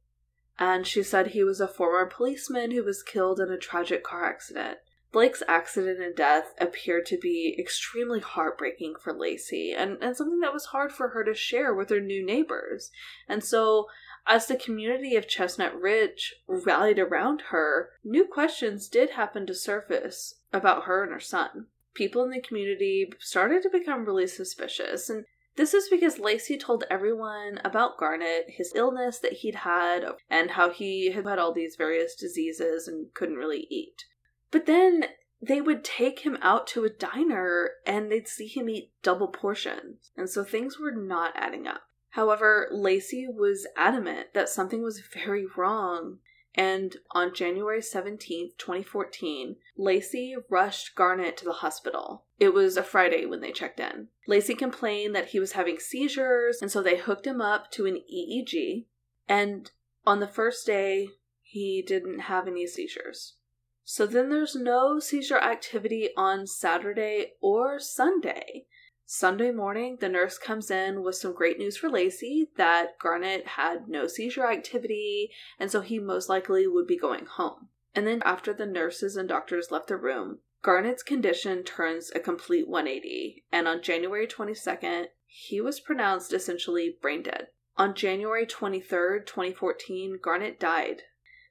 And 0.59 0.87
she 0.87 1.03
said 1.03 1.29
he 1.29 1.43
was 1.43 1.61
a 1.61 1.67
former 1.67 2.07
policeman 2.07 2.71
who 2.71 2.85
was 2.85 3.03
killed 3.03 3.41
in 3.41 3.51
a 3.51 3.57
tragic 3.57 4.05
car 4.05 4.25
accident. 4.25 4.79
Blake's 5.11 5.43
accident 5.47 6.01
and 6.01 6.17
death 6.17 6.55
appeared 6.59 7.05
to 7.07 7.19
be 7.19 7.55
extremely 7.59 8.21
heartbreaking 8.21 8.95
for 9.03 9.13
Lacey 9.13 9.73
and, 9.73 9.99
and 10.01 10.17
something 10.17 10.41
that 10.41 10.55
was 10.55 10.67
hard 10.67 10.91
for 10.91 11.09
her 11.09 11.23
to 11.25 11.35
share 11.35 11.75
with 11.75 11.91
her 11.91 12.01
new 12.01 12.25
neighbors. 12.25 12.91
And 13.29 13.45
so, 13.45 13.89
as 14.27 14.47
the 14.47 14.57
community 14.57 15.17
of 15.17 15.29
Chestnut 15.29 15.79
Ridge 15.79 16.37
rallied 16.47 16.99
around 16.99 17.43
her, 17.51 17.91
new 18.05 18.25
questions 18.25 18.89
did 18.89 19.11
happen 19.11 19.47
to 19.47 19.55
surface 19.55 20.37
about 20.53 20.85
her 20.85 21.03
and 21.03 21.13
her 21.13 21.21
son. 21.21 21.67
People 21.95 22.25
in 22.25 22.31
the 22.31 22.41
community 22.41 23.13
started 23.19 23.63
to 23.63 23.71
become 23.71 24.07
really 24.07 24.27
suspicious, 24.27 25.11
and 25.11 25.27
this 25.57 25.75
is 25.75 25.89
because 25.89 26.19
Lacey 26.19 26.57
told 26.57 26.85
everyone 26.91 27.61
about 27.65 27.99
Garnet, 27.99 28.47
his 28.49 28.73
illness 28.75 29.19
that 29.19 29.35
he'd 29.35 29.57
had, 29.57 30.05
and 30.31 30.53
how 30.53 30.71
he 30.71 31.13
had 31.13 31.27
had 31.27 31.39
all 31.39 31.53
these 31.53 31.77
various 31.77 32.15
diseases 32.15 32.89
and 32.89 33.13
couldn't 33.15 33.37
really 33.37 33.67
eat. 33.71 34.05
But 34.51 34.67
then 34.67 35.07
they 35.41 35.61
would 35.61 35.85
take 35.85 36.21
him 36.21 36.39
out 36.41 36.67
to 36.69 36.85
a 36.85 36.91
diner 36.91 37.71
and 37.85 38.11
they'd 38.11 38.29
see 38.29 38.47
him 38.47 38.69
eat 38.69 38.93
double 39.03 39.29
portions. 39.29 40.13
And 40.17 40.31
so 40.31 40.45
things 40.45 40.79
were 40.79 40.93
not 40.93 41.33
adding 41.35 41.67
up. 41.67 41.83
However, 42.11 42.69
Lacey 42.71 43.27
was 43.27 43.67
adamant 43.77 44.35
that 44.35 44.49
something 44.49 44.83
was 44.83 45.03
very 45.13 45.47
wrong. 45.57 46.19
And 46.55 46.97
on 47.13 47.35
January 47.35 47.81
17th, 47.81 48.59
2014, 48.59 49.57
Lacey 49.77 50.35
rushed 50.51 50.95
Garnet 50.95 51.37
to 51.39 51.45
the 51.45 51.53
hospital. 51.53 52.25
It 52.39 52.53
was 52.53 52.77
a 52.77 52.83
Friday 52.83 53.25
when 53.25 53.41
they 53.41 53.53
checked 53.53 53.81
in. 53.81 54.09
Lacey 54.27 54.55
complained 54.55 55.15
that 55.15 55.29
he 55.29 55.41
was 55.41 55.53
having 55.53 55.79
seizures, 55.79 56.61
and 56.61 56.71
so 56.71 56.83
they 56.83 56.99
hooked 56.99 57.27
him 57.27 57.41
up 57.41 57.71
to 57.73 57.87
an 57.87 58.03
EEG. 58.13 58.85
And 59.29 59.71
on 60.07 60.21
the 60.21 60.27
first 60.27 60.67
day, 60.67 61.09
he 61.41 61.83
didn't 61.87 62.21
have 62.21 62.47
any 62.47 62.67
seizures. 62.67 63.37
So 63.85 64.07
then 64.07 64.29
there's 64.29 64.55
no 64.55 64.99
seizure 64.99 65.39
activity 65.39 66.11
on 66.17 66.47
Saturday 66.47 67.33
or 67.41 67.79
Sunday. 67.79 68.67
Sunday 69.05 69.51
morning, 69.51 69.99
the 70.01 70.09
nurse 70.09 70.39
comes 70.39 70.71
in 70.71 71.03
with 71.03 71.17
some 71.17 71.35
great 71.35 71.59
news 71.59 71.77
for 71.77 71.91
Lacey 71.91 72.51
that 72.57 72.99
Garnet 72.99 73.47
had 73.47 73.89
no 73.89 74.07
seizure 74.07 74.47
activity, 74.47 75.31
and 75.59 75.71
so 75.71 75.81
he 75.81 75.99
most 75.99 76.29
likely 76.29 76.67
would 76.67 76.87
be 76.87 76.97
going 76.97 77.27
home. 77.27 77.69
And 77.95 78.07
then, 78.07 78.23
after 78.25 78.53
the 78.53 78.67
nurses 78.67 79.17
and 79.17 79.29
doctors 79.29 79.71
left 79.71 79.89
the 79.89 79.97
room, 79.97 80.39
Garnet's 80.63 81.03
condition 81.03 81.63
turns 81.63 82.11
a 82.15 82.21
complete 82.21 82.69
180, 82.69 83.45
and 83.53 83.69
on 83.69 83.83
January 83.83 84.27
22nd, 84.27 85.07
he 85.27 85.61
was 85.61 85.81
pronounced 85.81 86.33
essentially 86.33 86.97
brain 87.01 87.23
dead. 87.23 87.49
On 87.77 87.95
January 87.95 88.47
23rd, 88.47 89.27
2014, 89.27 90.19
Garnet 90.23 90.61
died 90.61 91.03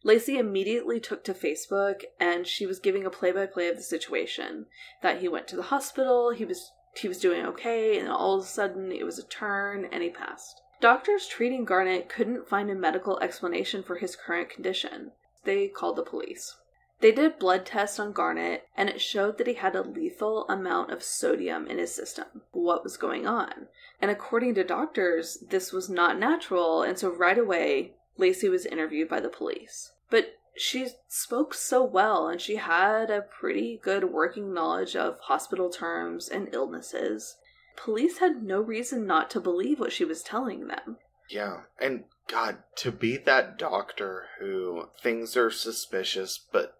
Lacey 0.03 0.37
immediately 0.37 0.99
took 0.99 1.23
to 1.23 1.33
Facebook 1.33 2.03
and 2.19 2.47
she 2.47 2.65
was 2.65 2.79
giving 2.79 3.05
a 3.05 3.11
play 3.11 3.31
by 3.31 3.45
play 3.45 3.67
of 3.69 3.75
the 3.75 3.83
situation. 3.83 4.65
That 5.03 5.21
he 5.21 5.27
went 5.27 5.47
to 5.49 5.55
the 5.55 5.63
hospital, 5.63 6.31
he 6.31 6.45
was 6.45 6.71
he 6.95 7.07
was 7.07 7.19
doing 7.19 7.45
okay, 7.45 7.97
and 7.97 8.09
all 8.09 8.35
of 8.35 8.43
a 8.43 8.47
sudden 8.47 8.91
it 8.91 9.05
was 9.05 9.17
a 9.17 9.23
turn 9.23 9.85
and 9.85 10.03
he 10.03 10.09
passed. 10.09 10.61
Doctors 10.79 11.27
treating 11.27 11.63
Garnet 11.63 12.09
couldn't 12.09 12.47
find 12.47 12.69
a 12.69 12.75
medical 12.75 13.19
explanation 13.19 13.83
for 13.83 13.97
his 13.97 14.15
current 14.15 14.49
condition. 14.49 15.11
They 15.43 15.67
called 15.67 15.95
the 15.95 16.03
police. 16.03 16.55
They 17.01 17.11
did 17.11 17.39
blood 17.39 17.65
tests 17.65 17.99
on 17.99 18.13
Garnet 18.13 18.67
and 18.77 18.87
it 18.87 19.01
showed 19.01 19.37
that 19.37 19.47
he 19.47 19.55
had 19.55 19.75
a 19.75 19.81
lethal 19.81 20.47
amount 20.47 20.91
of 20.91 21.03
sodium 21.03 21.67
in 21.67 21.79
his 21.79 21.93
system. 21.93 22.43
What 22.51 22.83
was 22.83 22.97
going 22.97 23.25
on? 23.25 23.67
And 24.01 24.11
according 24.11 24.55
to 24.55 24.63
doctors, 24.63 25.43
this 25.49 25.71
was 25.71 25.89
not 25.89 26.19
natural, 26.19 26.83
and 26.83 26.97
so 26.97 27.09
right 27.09 27.37
away 27.37 27.93
Lacey 28.17 28.49
was 28.49 28.65
interviewed 28.65 29.09
by 29.09 29.19
the 29.19 29.29
police. 29.29 29.93
But 30.09 30.35
she 30.55 30.87
spoke 31.07 31.53
so 31.53 31.83
well 31.83 32.27
and 32.27 32.41
she 32.41 32.57
had 32.57 33.09
a 33.09 33.21
pretty 33.21 33.79
good 33.81 34.05
working 34.05 34.53
knowledge 34.53 34.95
of 34.95 35.19
hospital 35.21 35.69
terms 35.69 36.27
and 36.27 36.49
illnesses. 36.53 37.37
Police 37.75 38.19
had 38.19 38.43
no 38.43 38.59
reason 38.59 39.07
not 39.07 39.29
to 39.31 39.39
believe 39.39 39.79
what 39.79 39.93
she 39.93 40.05
was 40.05 40.21
telling 40.21 40.67
them. 40.67 40.97
Yeah, 41.29 41.61
and 41.79 42.03
God, 42.27 42.57
to 42.77 42.91
be 42.91 43.17
that 43.17 43.57
doctor 43.57 44.25
who 44.39 44.89
things 45.01 45.37
are 45.37 45.49
suspicious, 45.49 46.39
but 46.51 46.77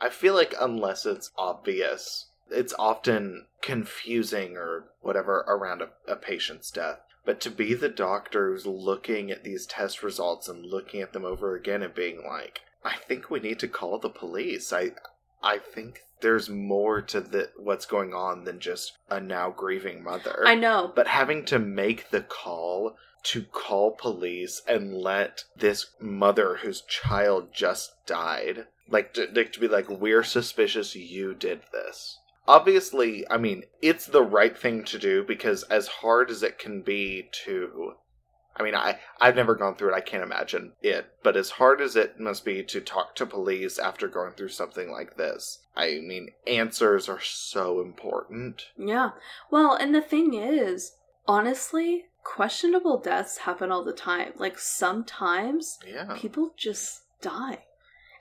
I 0.00 0.08
feel 0.08 0.34
like 0.34 0.54
unless 0.58 1.04
it's 1.04 1.32
obvious, 1.36 2.26
it's 2.50 2.74
often 2.78 3.46
confusing 3.60 4.56
or 4.56 4.84
whatever 5.00 5.44
around 5.48 5.82
a, 5.82 5.88
a 6.06 6.16
patient's 6.16 6.70
death. 6.70 7.00
But 7.24 7.40
to 7.42 7.50
be 7.50 7.74
the 7.74 7.88
doctor 7.88 8.50
who's 8.50 8.64
looking 8.64 9.30
at 9.30 9.44
these 9.44 9.66
test 9.66 10.02
results 10.02 10.48
and 10.48 10.64
looking 10.64 11.02
at 11.02 11.12
them 11.12 11.24
over 11.24 11.54
again 11.56 11.82
and 11.82 11.94
being 11.94 12.24
like, 12.26 12.60
I 12.84 12.96
think 12.96 13.30
we 13.30 13.40
need 13.40 13.58
to 13.60 13.68
call 13.68 13.98
the 13.98 14.10
police. 14.10 14.72
I 14.72 14.92
I 15.42 15.58
think 15.58 16.00
there's 16.20 16.48
more 16.48 17.00
to 17.02 17.20
the 17.20 17.50
what's 17.56 17.86
going 17.86 18.12
on 18.12 18.44
than 18.44 18.60
just 18.60 18.98
a 19.08 19.20
now 19.20 19.50
grieving 19.50 20.02
mother. 20.02 20.42
I 20.46 20.54
know. 20.54 20.92
But 20.94 21.08
having 21.08 21.44
to 21.46 21.58
make 21.58 22.10
the 22.10 22.22
call 22.22 22.96
to 23.24 23.42
call 23.42 23.92
police 23.92 24.62
and 24.66 24.94
let 24.94 25.44
this 25.56 25.90
mother 26.00 26.56
whose 26.62 26.82
child 26.82 27.52
just 27.52 27.92
died 28.06 28.66
like 28.88 29.12
to, 29.14 29.26
to 29.26 29.60
be 29.60 29.68
like 29.68 29.88
we're 29.90 30.22
suspicious 30.22 30.94
you 30.94 31.34
did 31.34 31.60
this 31.72 32.18
obviously, 32.48 33.30
I 33.30 33.36
mean, 33.36 33.64
it's 33.82 34.06
the 34.06 34.22
right 34.22 34.58
thing 34.58 34.82
to 34.84 34.98
do 34.98 35.22
because 35.22 35.62
as 35.64 35.86
hard 35.86 36.30
as 36.30 36.42
it 36.42 36.58
can 36.58 36.80
be 36.80 37.28
to 37.44 37.94
I 38.58 38.62
mean, 38.62 38.74
I 38.74 38.98
I've 39.20 39.36
never 39.36 39.54
gone 39.54 39.74
through 39.74 39.92
it. 39.92 39.96
I 39.96 40.00
can't 40.00 40.22
imagine 40.22 40.72
it. 40.82 41.06
But 41.22 41.36
as 41.36 41.50
hard 41.50 41.80
as 41.80 41.96
it 41.96 42.18
must 42.18 42.44
be 42.44 42.62
to 42.64 42.80
talk 42.80 43.14
to 43.16 43.26
police 43.26 43.78
after 43.78 44.08
going 44.08 44.32
through 44.32 44.48
something 44.48 44.90
like 44.90 45.16
this, 45.16 45.60
I 45.76 46.00
mean, 46.02 46.30
answers 46.46 47.08
are 47.08 47.20
so 47.20 47.80
important. 47.80 48.66
Yeah. 48.76 49.10
Well, 49.50 49.74
and 49.74 49.94
the 49.94 50.00
thing 50.00 50.34
is, 50.34 50.96
honestly, 51.26 52.06
questionable 52.24 52.98
deaths 52.98 53.38
happen 53.38 53.70
all 53.70 53.84
the 53.84 53.92
time. 53.92 54.32
Like 54.36 54.58
sometimes 54.58 55.78
yeah. 55.86 56.16
people 56.16 56.52
just 56.56 57.02
die. 57.20 57.64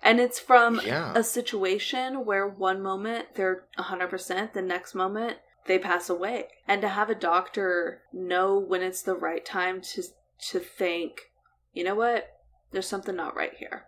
And 0.03 0.19
it's 0.19 0.39
from 0.39 0.79
yeah. 0.85 1.11
a 1.15 1.23
situation 1.23 2.25
where 2.25 2.47
one 2.47 2.81
moment 2.81 3.35
they're 3.35 3.65
100%, 3.77 4.53
the 4.53 4.61
next 4.61 4.93
moment 4.95 5.38
they 5.65 5.77
pass 5.77 6.09
away. 6.09 6.47
And 6.67 6.81
to 6.81 6.88
have 6.88 7.09
a 7.09 7.15
doctor 7.15 8.01
know 8.13 8.57
when 8.57 8.81
it's 8.81 9.01
the 9.01 9.15
right 9.15 9.45
time 9.45 9.81
to 9.81 10.03
to 10.49 10.59
think, 10.59 11.31
you 11.73 11.83
know 11.83 11.95
what? 11.95 12.39
There's 12.71 12.88
something 12.88 13.15
not 13.15 13.35
right 13.35 13.53
here. 13.57 13.85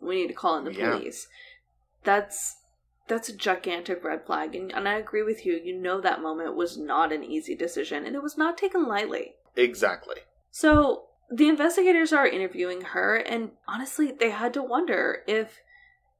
We 0.00 0.16
need 0.16 0.28
to 0.28 0.34
call 0.34 0.58
in 0.58 0.64
the 0.64 0.72
Yeah. 0.72 0.90
police. 0.96 1.28
That's 2.04 2.56
that's 3.08 3.28
a 3.28 3.36
gigantic 3.36 4.02
red 4.02 4.26
flag 4.26 4.56
and, 4.56 4.72
and 4.72 4.88
I 4.88 4.94
agree 4.94 5.22
with 5.22 5.46
you. 5.46 5.54
You 5.62 5.76
know 5.78 6.00
that 6.00 6.20
moment 6.20 6.56
was 6.56 6.76
not 6.76 7.12
an 7.12 7.22
easy 7.22 7.54
decision 7.54 8.04
and 8.04 8.16
it 8.16 8.22
was 8.22 8.36
not 8.36 8.58
taken 8.58 8.86
lightly. 8.86 9.36
Exactly. 9.54 10.16
So 10.50 11.04
the 11.30 11.48
investigators 11.48 12.12
are 12.12 12.26
interviewing 12.26 12.80
her, 12.82 13.16
and 13.16 13.50
honestly, 13.66 14.12
they 14.12 14.30
had 14.30 14.54
to 14.54 14.62
wonder 14.62 15.22
if 15.26 15.60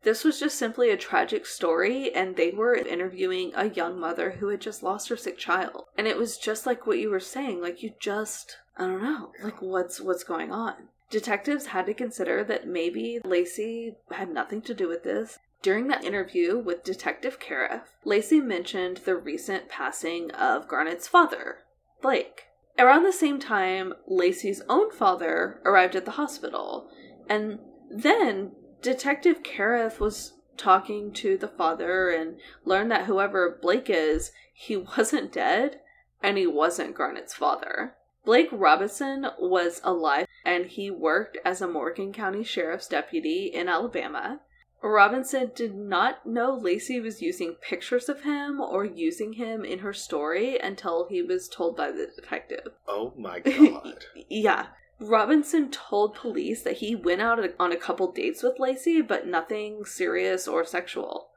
this 0.07 0.23
was 0.23 0.39
just 0.39 0.57
simply 0.57 0.91
a 0.91 0.97
tragic 0.97 1.45
story 1.45 2.15
and 2.15 2.37
they 2.37 2.53
were 2.53 2.77
interviewing 2.77 3.51
a 3.57 3.71
young 3.71 3.99
mother 3.99 4.37
who 4.39 4.47
had 4.51 4.61
just 4.61 4.85
lost 4.85 5.09
her 5.09 5.17
sick 5.17 5.37
child. 5.37 5.87
And 5.99 6.07
it 6.07 6.17
was 6.17 6.39
just 6.39 6.65
like 6.65 6.87
what 6.87 7.01
you 7.01 7.11
were 7.11 7.19
saying, 7.19 7.61
like 7.61 7.83
you 7.83 7.93
just 7.99 8.59
I 8.77 8.87
don't 8.87 9.03
know, 9.03 9.33
like 9.43 9.61
what's 9.61 10.01
what's 10.01 10.23
going 10.23 10.53
on. 10.53 10.75
Detectives 11.11 11.67
had 11.67 11.87
to 11.87 11.95
consider 11.95 12.45
that 12.45 12.69
maybe 12.69 13.19
Lacey 13.25 13.97
had 14.13 14.31
nothing 14.31 14.63
to 14.63 14.75
do 14.75 14.87
with 14.87 15.03
this. 15.03 15.41
During 15.61 15.89
that 15.89 16.05
interview 16.05 16.57
with 16.57 16.85
Detective 16.85 17.41
Cariff, 17.41 17.97
Lacey 18.05 18.41
mentioned 18.41 18.99
the 18.99 19.17
recent 19.17 19.69
passing 19.69 20.31
of 20.31 20.69
Garnet's 20.69 21.09
father, 21.09 21.65
Blake. 22.01 22.45
Around 22.79 23.03
the 23.03 23.13
same 23.13 23.41
time, 23.41 23.93
Lacey's 24.07 24.63
own 24.69 24.93
father 24.93 25.61
arrived 25.65 25.97
at 25.97 26.05
the 26.05 26.13
hospital, 26.13 26.89
and 27.29 27.59
Then 27.91 28.53
Detective 28.83 29.43
Kareth 29.43 30.01
was 30.01 30.35
talking 30.57 31.13
to 31.13 31.37
the 31.37 31.49
father 31.49 32.11
and 32.11 32.39
learned 32.65 32.91
that 32.91 33.07
whoever 33.07 33.59
Blake 33.61 33.91
is, 33.91 34.33
he 34.53 34.77
wasn't 34.99 35.33
dead 35.33 35.81
and 36.23 36.39
he 36.39 36.47
wasn't 36.47 36.97
Garnet's 36.97 37.35
father. 37.35 37.95
Blake 38.25 38.49
Robinson 38.51 39.27
was 39.39 39.81
alive 39.85 40.27
and 40.45 40.67
he 40.67 40.91
worked 40.91 41.39
as 41.45 41.61
a 41.61 41.69
Morgan 41.69 42.13
County 42.13 42.43
Sheriff's 42.43 42.89
deputy 42.89 43.47
in 43.47 43.69
Alabama. 43.69 44.41
Robinson 44.83 45.53
did 45.55 45.75
not 45.75 46.27
know 46.27 46.55
Lacey 46.55 47.01
was 47.01 47.23
using 47.23 47.57
pictures 47.61 48.09
of 48.09 48.23
him 48.23 48.61
or 48.61 48.85
using 48.85 49.35
him 49.35 49.65
in 49.65 49.81
her 49.81 49.93
story 49.93 50.59
until 50.59 51.07
he 51.09 51.23
was 51.23 51.49
told 51.49 51.77
by 51.77 51.91
the 51.91 52.09
detective. 52.15 52.69
Oh 52.87 53.13
my 53.17 53.41
god. 53.41 54.05
yeah. 54.29 54.67
Robinson 54.99 55.71
told 55.71 56.15
police 56.15 56.63
that 56.63 56.79
he 56.79 56.95
went 56.95 57.21
out 57.21 57.39
on 57.59 57.73
a 57.73 57.77
couple 57.77 58.11
dates 58.11 58.43
with 58.43 58.59
Lacey, 58.59 59.03
but 59.03 59.27
nothing 59.27 59.85
serious 59.85 60.49
or 60.49 60.65
sexual. 60.65 61.31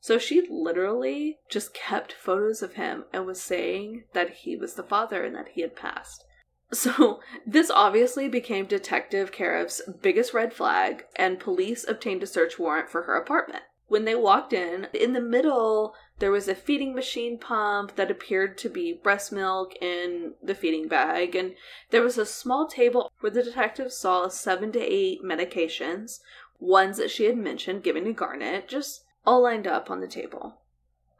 So 0.00 0.16
she 0.16 0.46
literally 0.48 1.40
just 1.48 1.74
kept 1.74 2.12
photos 2.12 2.62
of 2.62 2.74
him 2.74 3.04
and 3.12 3.26
was 3.26 3.42
saying 3.42 4.04
that 4.14 4.30
he 4.30 4.56
was 4.56 4.74
the 4.74 4.82
father 4.82 5.24
and 5.24 5.34
that 5.36 5.48
he 5.54 5.60
had 5.60 5.76
passed. 5.76 6.24
So, 6.72 7.18
this 7.44 7.68
obviously 7.68 8.28
became 8.28 8.66
Detective 8.66 9.32
Kareth's 9.32 9.82
biggest 10.00 10.32
red 10.32 10.52
flag, 10.52 11.04
and 11.16 11.40
police 11.40 11.84
obtained 11.88 12.22
a 12.22 12.28
search 12.28 12.60
warrant 12.60 12.88
for 12.88 13.02
her 13.02 13.16
apartment. 13.16 13.64
When 13.88 14.04
they 14.04 14.14
walked 14.14 14.52
in, 14.52 14.86
in 14.94 15.12
the 15.12 15.20
middle, 15.20 15.94
there 16.20 16.30
was 16.30 16.48
a 16.48 16.54
feeding 16.54 16.94
machine 16.94 17.38
pump 17.38 17.96
that 17.96 18.10
appeared 18.10 18.56
to 18.58 18.68
be 18.68 18.92
breast 18.92 19.32
milk 19.32 19.74
in 19.80 20.34
the 20.42 20.54
feeding 20.54 20.86
bag, 20.86 21.34
and 21.34 21.54
there 21.90 22.02
was 22.02 22.18
a 22.18 22.26
small 22.26 22.66
table 22.66 23.10
where 23.20 23.30
the 23.30 23.42
detective 23.42 23.90
saw 23.90 24.28
seven 24.28 24.70
to 24.72 24.80
eight 24.80 25.24
medications, 25.24 26.20
ones 26.58 26.98
that 26.98 27.10
she 27.10 27.24
had 27.24 27.38
mentioned 27.38 27.82
giving 27.82 28.04
to 28.04 28.12
Garnet, 28.12 28.68
just 28.68 29.04
all 29.26 29.42
lined 29.42 29.66
up 29.66 29.90
on 29.90 30.00
the 30.00 30.06
table. 30.06 30.58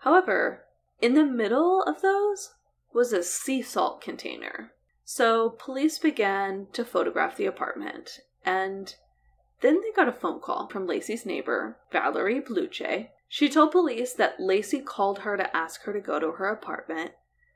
However, 0.01 0.65
in 1.01 1.15
the 1.15 1.25
middle 1.25 1.83
of 1.83 2.03
those 2.03 2.53
was 2.93 3.13
a 3.13 3.23
sea 3.23 3.63
salt 3.63 4.03
container. 4.03 4.73
So 5.05 5.51
police 5.51 5.99
began 5.99 6.67
to 6.75 6.85
photograph 6.85 7.39
the 7.39 7.47
apartment, 7.47 8.21
and 8.45 8.95
then 9.63 9.81
they 9.81 9.93
got 9.97 10.09
a 10.09 10.13
phone 10.13 10.41
call 10.41 10.69
from 10.69 10.87
Lacey's 10.87 11.25
neighbor, 11.25 11.79
Valerie 11.91 12.41
Bluche. 12.41 13.09
She 13.33 13.49
told 13.49 13.71
police 13.71 14.13
that 14.13 14.41
Lacey 14.41 14.81
called 14.81 15.21
her 15.21 15.39
to 15.39 15.57
ask 15.57 15.85
her 15.85 15.95
to 15.95 16.01
go 16.01 16.19
to 16.19 16.33
her 16.33 16.49
apartment, 16.49 17.13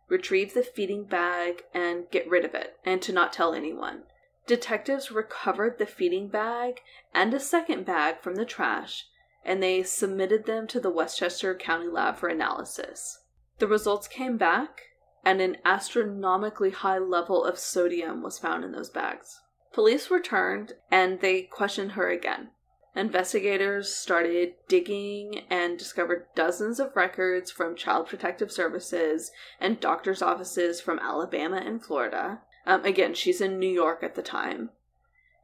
retrieve 0.09 0.55
the 0.55 0.63
feeding 0.63 1.05
bag, 1.05 1.65
and 1.75 2.11
get 2.11 2.27
rid 2.27 2.47
of 2.47 2.55
it, 2.55 2.79
and 2.85 3.03
to 3.03 3.13
not 3.13 3.35
tell 3.35 3.53
anyone. 3.53 4.05
Detectives 4.47 5.11
recovered 5.11 5.79
the 5.79 5.87
feeding 5.87 6.29
bag 6.29 6.81
and 7.13 7.35
a 7.35 7.41
second 7.41 7.85
bag 7.85 8.23
from 8.23 8.37
the 8.37 8.47
trash 8.47 9.07
and 9.45 9.63
they 9.63 9.83
submitted 9.83 10.47
them 10.47 10.67
to 10.67 10.81
the 10.81 10.91
Westchester 10.91 11.55
County 11.55 11.89
Lab 11.89 12.17
for 12.17 12.29
analysis. 12.29 13.21
The 13.59 13.67
results 13.67 14.09
came 14.09 14.37
back, 14.37 14.83
and 15.25 15.41
an 15.41 15.59
astronomically 15.65 16.71
high 16.71 16.99
level 16.99 17.45
of 17.45 17.59
sodium 17.59 18.23
was 18.23 18.39
found 18.39 18.65
in 18.65 18.73
those 18.73 18.91
bags. 18.91 19.41
Police 19.73 20.11
returned 20.11 20.75
and 20.91 21.21
they 21.21 21.43
questioned 21.43 21.93
her 21.93 22.11
again. 22.11 22.51
Investigators 22.95 23.95
started 23.95 24.55
digging 24.69 25.43
and 25.51 25.79
discovered 25.79 26.27
dozens 26.35 26.79
of 26.79 26.95
records 26.95 27.51
from 27.51 27.75
Child 27.75 28.07
Protective 28.07 28.53
Services 28.53 29.33
and 29.61 29.81
doctors' 29.81 30.23
offices 30.23 30.81
from 30.81 30.99
Alabama 30.99 31.57
and 31.57 31.83
Florida. 31.85 32.41
Um, 32.67 32.85
again, 32.85 33.15
she's 33.15 33.41
in 33.41 33.59
New 33.59 33.71
York 33.71 34.03
at 34.03 34.15
the 34.15 34.23
time 34.23 34.71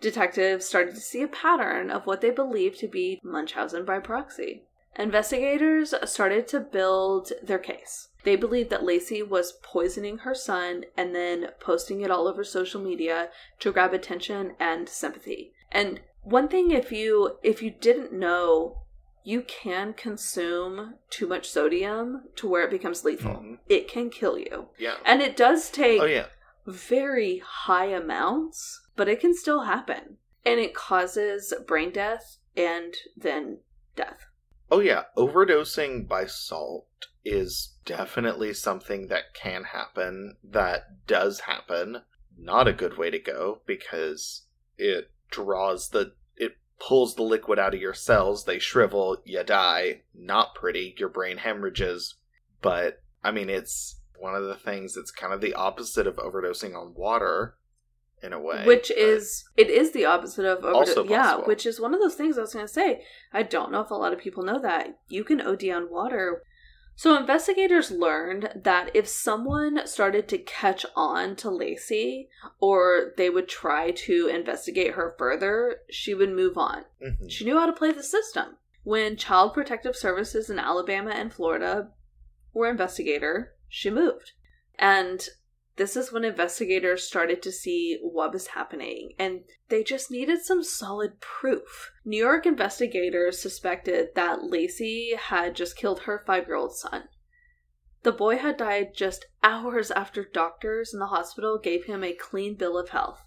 detectives 0.00 0.66
started 0.66 0.94
to 0.94 1.00
see 1.00 1.22
a 1.22 1.28
pattern 1.28 1.90
of 1.90 2.06
what 2.06 2.20
they 2.20 2.30
believed 2.30 2.78
to 2.80 2.88
be 2.88 3.20
Munchausen 3.22 3.84
by 3.84 3.98
proxy. 3.98 4.64
Investigators 4.96 5.94
started 6.04 6.48
to 6.48 6.60
build 6.60 7.32
their 7.42 7.58
case. 7.58 8.08
They 8.24 8.36
believed 8.36 8.70
that 8.70 8.84
Lacey 8.84 9.22
was 9.22 9.58
poisoning 9.62 10.18
her 10.18 10.34
son 10.34 10.84
and 10.96 11.14
then 11.14 11.48
posting 11.60 12.00
it 12.00 12.10
all 12.10 12.26
over 12.26 12.44
social 12.44 12.80
media 12.80 13.28
to 13.60 13.72
grab 13.72 13.94
attention 13.94 14.54
and 14.58 14.88
sympathy. 14.88 15.52
And 15.70 16.00
one 16.22 16.48
thing 16.48 16.70
if 16.70 16.92
you 16.92 17.38
if 17.42 17.62
you 17.62 17.70
didn't 17.70 18.12
know, 18.12 18.82
you 19.24 19.42
can 19.42 19.92
consume 19.92 20.94
too 21.10 21.26
much 21.26 21.48
sodium 21.48 22.24
to 22.36 22.48
where 22.48 22.64
it 22.64 22.70
becomes 22.70 23.04
lethal. 23.04 23.34
Mm-hmm. 23.34 23.54
It 23.68 23.88
can 23.88 24.10
kill 24.10 24.38
you. 24.38 24.68
Yeah. 24.78 24.94
And 25.04 25.20
it 25.20 25.36
does 25.36 25.70
take 25.70 26.00
oh, 26.00 26.06
yeah. 26.06 26.26
very 26.66 27.42
high 27.44 27.86
amounts 27.86 28.80
but 29.00 29.08
it 29.08 29.18
can 29.18 29.34
still 29.34 29.62
happen. 29.62 30.18
And 30.44 30.60
it 30.60 30.74
causes 30.74 31.54
brain 31.66 31.90
death 31.90 32.36
and 32.54 32.94
then 33.16 33.60
death. 33.96 34.26
Oh, 34.70 34.80
yeah. 34.80 35.04
Overdosing 35.16 36.06
by 36.06 36.26
salt 36.26 37.06
is 37.24 37.76
definitely 37.86 38.52
something 38.52 39.06
that 39.06 39.32
can 39.32 39.64
happen, 39.64 40.36
that 40.44 41.06
does 41.06 41.40
happen. 41.40 42.02
Not 42.36 42.68
a 42.68 42.74
good 42.74 42.98
way 42.98 43.08
to 43.08 43.18
go 43.18 43.62
because 43.66 44.42
it 44.76 45.10
draws 45.30 45.90
the. 45.90 46.12
It 46.36 46.56
pulls 46.78 47.14
the 47.14 47.22
liquid 47.22 47.58
out 47.58 47.74
of 47.74 47.80
your 47.80 47.94
cells, 47.94 48.44
they 48.44 48.58
shrivel, 48.58 49.18
you 49.24 49.42
die. 49.44 50.02
Not 50.14 50.54
pretty. 50.54 50.94
Your 50.98 51.08
brain 51.08 51.38
hemorrhages. 51.38 52.16
But, 52.62 53.02
I 53.24 53.30
mean, 53.30 53.48
it's 53.48 54.00
one 54.18 54.34
of 54.34 54.44
the 54.44 54.54
things 54.54 54.94
that's 54.94 55.10
kind 55.10 55.32
of 55.32 55.40
the 55.40 55.54
opposite 55.54 56.06
of 56.06 56.16
overdosing 56.16 56.76
on 56.76 56.94
water 56.94 57.56
in 58.22 58.32
a 58.32 58.40
way. 58.40 58.64
Which 58.66 58.90
is 58.90 59.44
it 59.56 59.70
is 59.70 59.92
the 59.92 60.04
opposite 60.04 60.44
of 60.44 60.64
overdose. 60.64 61.08
Yeah, 61.08 61.36
which 61.36 61.64
is 61.64 61.80
one 61.80 61.94
of 61.94 62.00
those 62.00 62.14
things 62.14 62.36
I 62.36 62.42
was 62.42 62.52
going 62.52 62.66
to 62.66 62.72
say. 62.72 63.02
I 63.32 63.42
don't 63.42 63.72
know 63.72 63.80
if 63.80 63.90
a 63.90 63.94
lot 63.94 64.12
of 64.12 64.18
people 64.18 64.42
know 64.42 64.60
that 64.60 64.98
you 65.08 65.24
can 65.24 65.40
OD 65.40 65.64
on 65.70 65.90
water. 65.90 66.42
So 67.00 67.16
investigators 67.16 67.90
learned 67.90 68.50
that 68.54 68.94
if 68.94 69.08
someone 69.08 69.86
started 69.86 70.28
to 70.28 70.36
catch 70.36 70.84
on 70.94 71.34
to 71.36 71.48
Lacey 71.48 72.28
or 72.58 73.14
they 73.16 73.30
would 73.30 73.48
try 73.48 73.90
to 73.92 74.26
investigate 74.26 74.92
her 74.92 75.14
further, 75.16 75.76
she 75.88 76.12
would 76.12 76.28
move 76.28 76.58
on. 76.58 76.84
Mm-hmm. 77.02 77.28
She 77.28 77.46
knew 77.46 77.58
how 77.58 77.64
to 77.64 77.72
play 77.72 77.90
the 77.90 78.02
system. 78.02 78.58
When 78.82 79.16
Child 79.16 79.54
Protective 79.54 79.96
Services 79.96 80.50
in 80.50 80.58
Alabama 80.58 81.12
and 81.12 81.32
Florida 81.32 81.88
were 82.52 82.68
investigator, 82.68 83.54
she 83.66 83.88
moved. 83.88 84.32
And 84.78 85.26
this 85.76 85.96
is 85.96 86.12
when 86.12 86.24
investigators 86.24 87.06
started 87.06 87.42
to 87.42 87.52
see 87.52 87.98
what 88.02 88.32
was 88.32 88.48
happening, 88.48 89.12
and 89.18 89.44
they 89.68 89.82
just 89.82 90.10
needed 90.10 90.42
some 90.42 90.62
solid 90.62 91.20
proof. 91.20 91.92
New 92.04 92.18
York 92.18 92.44
investigators 92.44 93.40
suspected 93.40 94.08
that 94.14 94.44
Lacey 94.44 95.14
had 95.16 95.56
just 95.56 95.76
killed 95.76 96.00
her 96.00 96.22
five 96.26 96.46
year 96.46 96.56
old 96.56 96.76
son. 96.76 97.08
The 98.02 98.12
boy 98.12 98.38
had 98.38 98.56
died 98.56 98.94
just 98.94 99.26
hours 99.42 99.90
after 99.90 100.24
doctors 100.24 100.92
in 100.92 101.00
the 101.00 101.06
hospital 101.06 101.58
gave 101.58 101.84
him 101.84 102.02
a 102.02 102.12
clean 102.12 102.56
bill 102.56 102.78
of 102.78 102.90
health, 102.90 103.24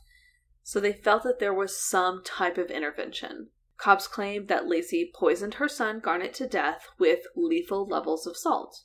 so 0.64 0.80
they 0.80 0.94
felt 0.94 1.24
that 1.24 1.40
there 1.40 1.54
was 1.54 1.80
some 1.80 2.24
type 2.24 2.58
of 2.58 2.72
intervention. 2.72 3.50
Cops 3.78 4.08
claimed 4.08 4.48
that 4.48 4.68
Lacey 4.68 5.12
poisoned 5.14 5.56
her 5.56 5.68
son 5.68 6.00
Garnet 6.00 6.34
to 6.36 6.48
death 6.48 6.88
with 6.98 7.26
lethal 7.36 7.86
levels 7.86 8.26
of 8.26 8.38
salt. 8.38 8.84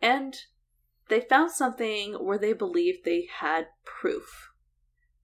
And 0.00 0.36
they 1.08 1.20
found 1.20 1.50
something 1.50 2.14
where 2.14 2.38
they 2.38 2.52
believed 2.52 3.04
they 3.04 3.28
had 3.38 3.68
proof. 3.84 4.52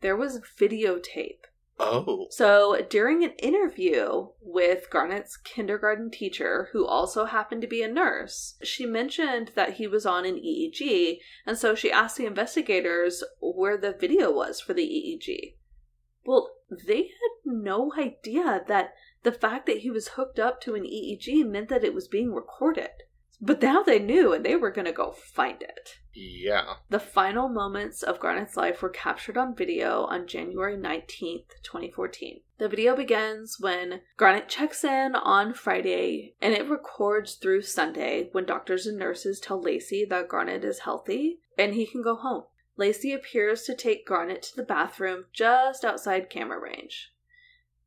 There 0.01 0.17
was 0.17 0.41
videotape. 0.59 1.45
Oh. 1.81 2.27
So 2.31 2.85
during 2.89 3.23
an 3.23 3.33
interview 3.39 4.29
with 4.41 4.91
Garnet's 4.91 5.37
kindergarten 5.37 6.11
teacher, 6.11 6.69
who 6.73 6.85
also 6.85 7.27
happened 7.27 7.63
to 7.63 7.69
be 7.69 7.83
a 7.83 7.89
nurse, 7.89 8.57
she 8.63 8.85
mentioned 8.85 9.53
that 9.55 9.75
he 9.75 9.87
was 9.87 10.05
on 10.05 10.25
an 10.25 10.37
EEG, 10.37 11.21
and 11.47 11.57
so 11.57 11.75
she 11.75 11.93
asked 11.93 12.17
the 12.17 12.27
investigators 12.27 13.23
where 13.41 13.77
the 13.77 13.93
video 13.93 14.33
was 14.33 14.61
for 14.61 14.75
the 14.75 14.83
EEG. 14.83 15.55
Well, 16.25 16.51
they 16.87 17.03
had 17.03 17.45
no 17.45 17.93
idea 17.97 18.65
that 18.67 18.95
the 19.23 19.33
fact 19.33 19.67
that 19.67 19.79
he 19.79 19.91
was 19.91 20.09
hooked 20.09 20.39
up 20.39 20.61
to 20.63 20.75
an 20.75 20.83
EEG 20.85 21.49
meant 21.49 21.69
that 21.69 21.85
it 21.85 21.95
was 21.95 22.09
being 22.09 22.35
recorded. 22.35 22.91
But 23.41 23.63
now 23.63 23.83
they 23.83 24.01
knew 24.01 24.33
and 24.33 24.45
they 24.45 24.57
were 24.57 24.73
going 24.73 24.87
to 24.87 24.93
go 24.93 25.13
find 25.13 25.63
it. 25.63 25.99
Yeah. 26.13 26.75
The 26.91 26.99
final 26.99 27.49
moments 27.49 28.03
of 28.03 28.19
Garnet's 28.19 28.57
life 28.57 28.83
were 28.83 28.89
captured 28.89 29.39
on 29.39 29.55
video 29.55 30.05
on 30.05 30.27
January 30.27 30.77
19th, 30.77 31.51
2014. 31.63 32.41
The 32.59 32.69
video 32.69 32.97
begins 32.97 33.59
when 33.61 34.01
Garnet 34.17 34.49
checks 34.49 34.83
in 34.83 35.15
on 35.15 35.55
Friday 35.55 36.35
and 36.43 36.53
it 36.53 36.69
records 36.69 37.35
through 37.35 37.63
Sunday 37.63 38.29
when 38.33 38.45
doctors 38.45 38.87
and 38.87 38.99
nurses 38.99 39.39
tell 39.39 39.63
Lacey 39.63 40.05
that 40.07 40.29
Garnet 40.29 40.65
is 40.65 40.81
healthy 40.81 41.39
and 41.57 41.75
he 41.75 41.87
can 41.87 42.03
go 42.03 42.17
home. 42.17 42.45
Lacey 42.77 43.13
appears 43.13 43.63
to 43.63 43.77
take 43.77 44.07
Garnet 44.07 44.43
to 44.43 44.57
the 44.57 44.65
bathroom 44.65 45.27
just 45.33 45.85
outside 45.85 46.31
camera 46.31 46.61
range. 46.61 47.13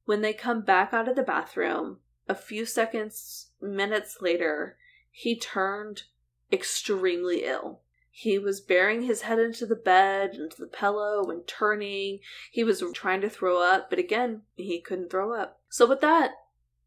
When 0.05 0.21
they 0.21 0.33
come 0.33 0.61
back 0.61 0.93
out 0.93 1.09
of 1.09 1.17
the 1.17 1.23
bathroom, 1.23 1.99
a 2.27 2.35
few 2.35 2.65
seconds, 2.65 3.51
minutes 3.61 4.17
later, 4.21 4.77
he 5.11 5.37
turned 5.37 6.03
extremely 6.51 7.43
ill. 7.43 7.81
He 8.09 8.37
was 8.37 8.59
burying 8.59 9.03
his 9.03 9.21
head 9.21 9.39
into 9.39 9.65
the 9.65 9.75
bed, 9.75 10.35
into 10.35 10.57
the 10.59 10.67
pillow, 10.67 11.29
and 11.29 11.47
turning. 11.47 12.19
He 12.51 12.63
was 12.63 12.83
trying 12.93 13.21
to 13.21 13.29
throw 13.29 13.61
up, 13.61 13.89
but 13.89 13.99
again, 13.99 14.41
he 14.55 14.81
couldn't 14.81 15.09
throw 15.09 15.33
up. 15.33 15.61
So, 15.69 15.85
with 15.87 16.01
that, 16.01 16.31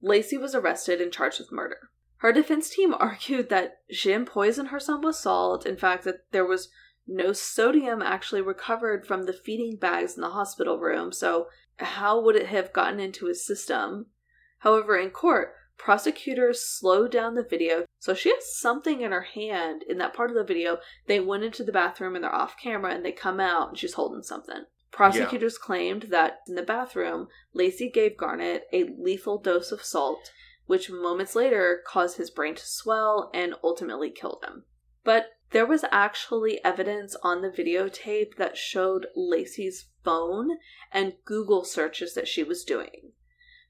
Lacey 0.03 0.37
was 0.37 0.55
arrested 0.55 1.01
and 1.01 1.13
charged 1.13 1.41
with 1.41 1.51
murder. 1.51 1.91
Her 2.19 2.33
defense 2.33 2.69
team 2.69 2.95
argued 2.99 3.49
that 3.49 3.81
Jim 3.91 4.27
poisoned 4.27 4.69
poison 4.69 4.73
her 4.73 4.81
son 4.81 5.01
with 5.01 5.17
salt. 5.17 5.65
In 5.65 5.77
fact, 5.77 6.05
that 6.05 6.31
there 6.31 6.45
was 6.45 6.69
no 7.07 7.33
sodium 7.33 8.03
actually 8.03 8.43
recovered 8.43 9.07
from 9.07 9.25
the 9.25 9.33
feeding 9.33 9.77
bags 9.77 10.17
in 10.17 10.23
the 10.23 10.31
hospital 10.31 10.79
room, 10.79 11.13
so 11.13 11.49
how 11.79 12.21
would 12.21 12.37
it 12.37 12.47
have 12.47 12.73
gotten 12.73 13.01
into 13.01 13.27
his 13.27 13.45
system? 13.45 14.07
However, 14.59 14.97
in 14.97 15.11
court, 15.11 15.55
prosecutors 15.79 16.67
slowed 16.67 17.11
down 17.11 17.35
the 17.35 17.43
video, 17.43 17.85
so 17.99 18.15
she 18.15 18.31
has 18.31 18.59
something 18.59 19.01
in 19.01 19.13
her 19.13 19.23
hand 19.23 19.83
in 19.89 19.99
that 19.99 20.15
part 20.15 20.31
of 20.31 20.37
the 20.37 20.45
video. 20.45 20.79
They 21.07 21.21
went 21.21 21.45
into 21.45 21.65
the 21.65 21.73
bathroom 21.73 22.15
and 22.15 22.25
they're 22.25 22.35
off 22.35 22.57
camera 22.57 22.95
and 22.95 23.05
they 23.05 23.13
come 23.13 23.41
out 23.41 23.69
and 23.69 23.79
she's 23.79 23.95
holding 23.95 24.23
something. 24.23 24.65
Prosecutors 24.91 25.59
yeah. 25.61 25.67
claimed 25.67 26.03
that 26.11 26.39
in 26.47 26.55
the 26.55 26.63
bathroom, 26.63 27.29
Lacey 27.53 27.91
gave 27.91 28.17
Garnett 28.17 28.67
a 28.73 28.85
lethal 28.97 29.39
dose 29.39 29.73
of 29.73 29.83
salt, 29.83 30.31
which 30.67 30.89
moments 30.89 31.35
later 31.35 31.83
caused 31.87 32.17
his 32.17 32.31
brain 32.31 32.55
to 32.55 32.67
swell 32.67 33.31
and 33.35 33.55
ultimately 33.63 34.11
killed 34.11 34.45
him. 34.47 34.65
But 35.03 35.31
there 35.51 35.67
was 35.67 35.85
actually 35.91 36.65
evidence 36.65 37.17
on 37.23 37.43
the 37.43 37.51
videotape 37.51 38.37
that 38.37 38.57
showed 38.57 39.07
Lacey's 39.15 39.87
phone 40.05 40.59
and 40.93 41.15
Google 41.25 41.65
searches 41.65 42.15
that 42.15 42.29
she 42.29 42.43
was 42.43 42.65
doing. 42.65 43.13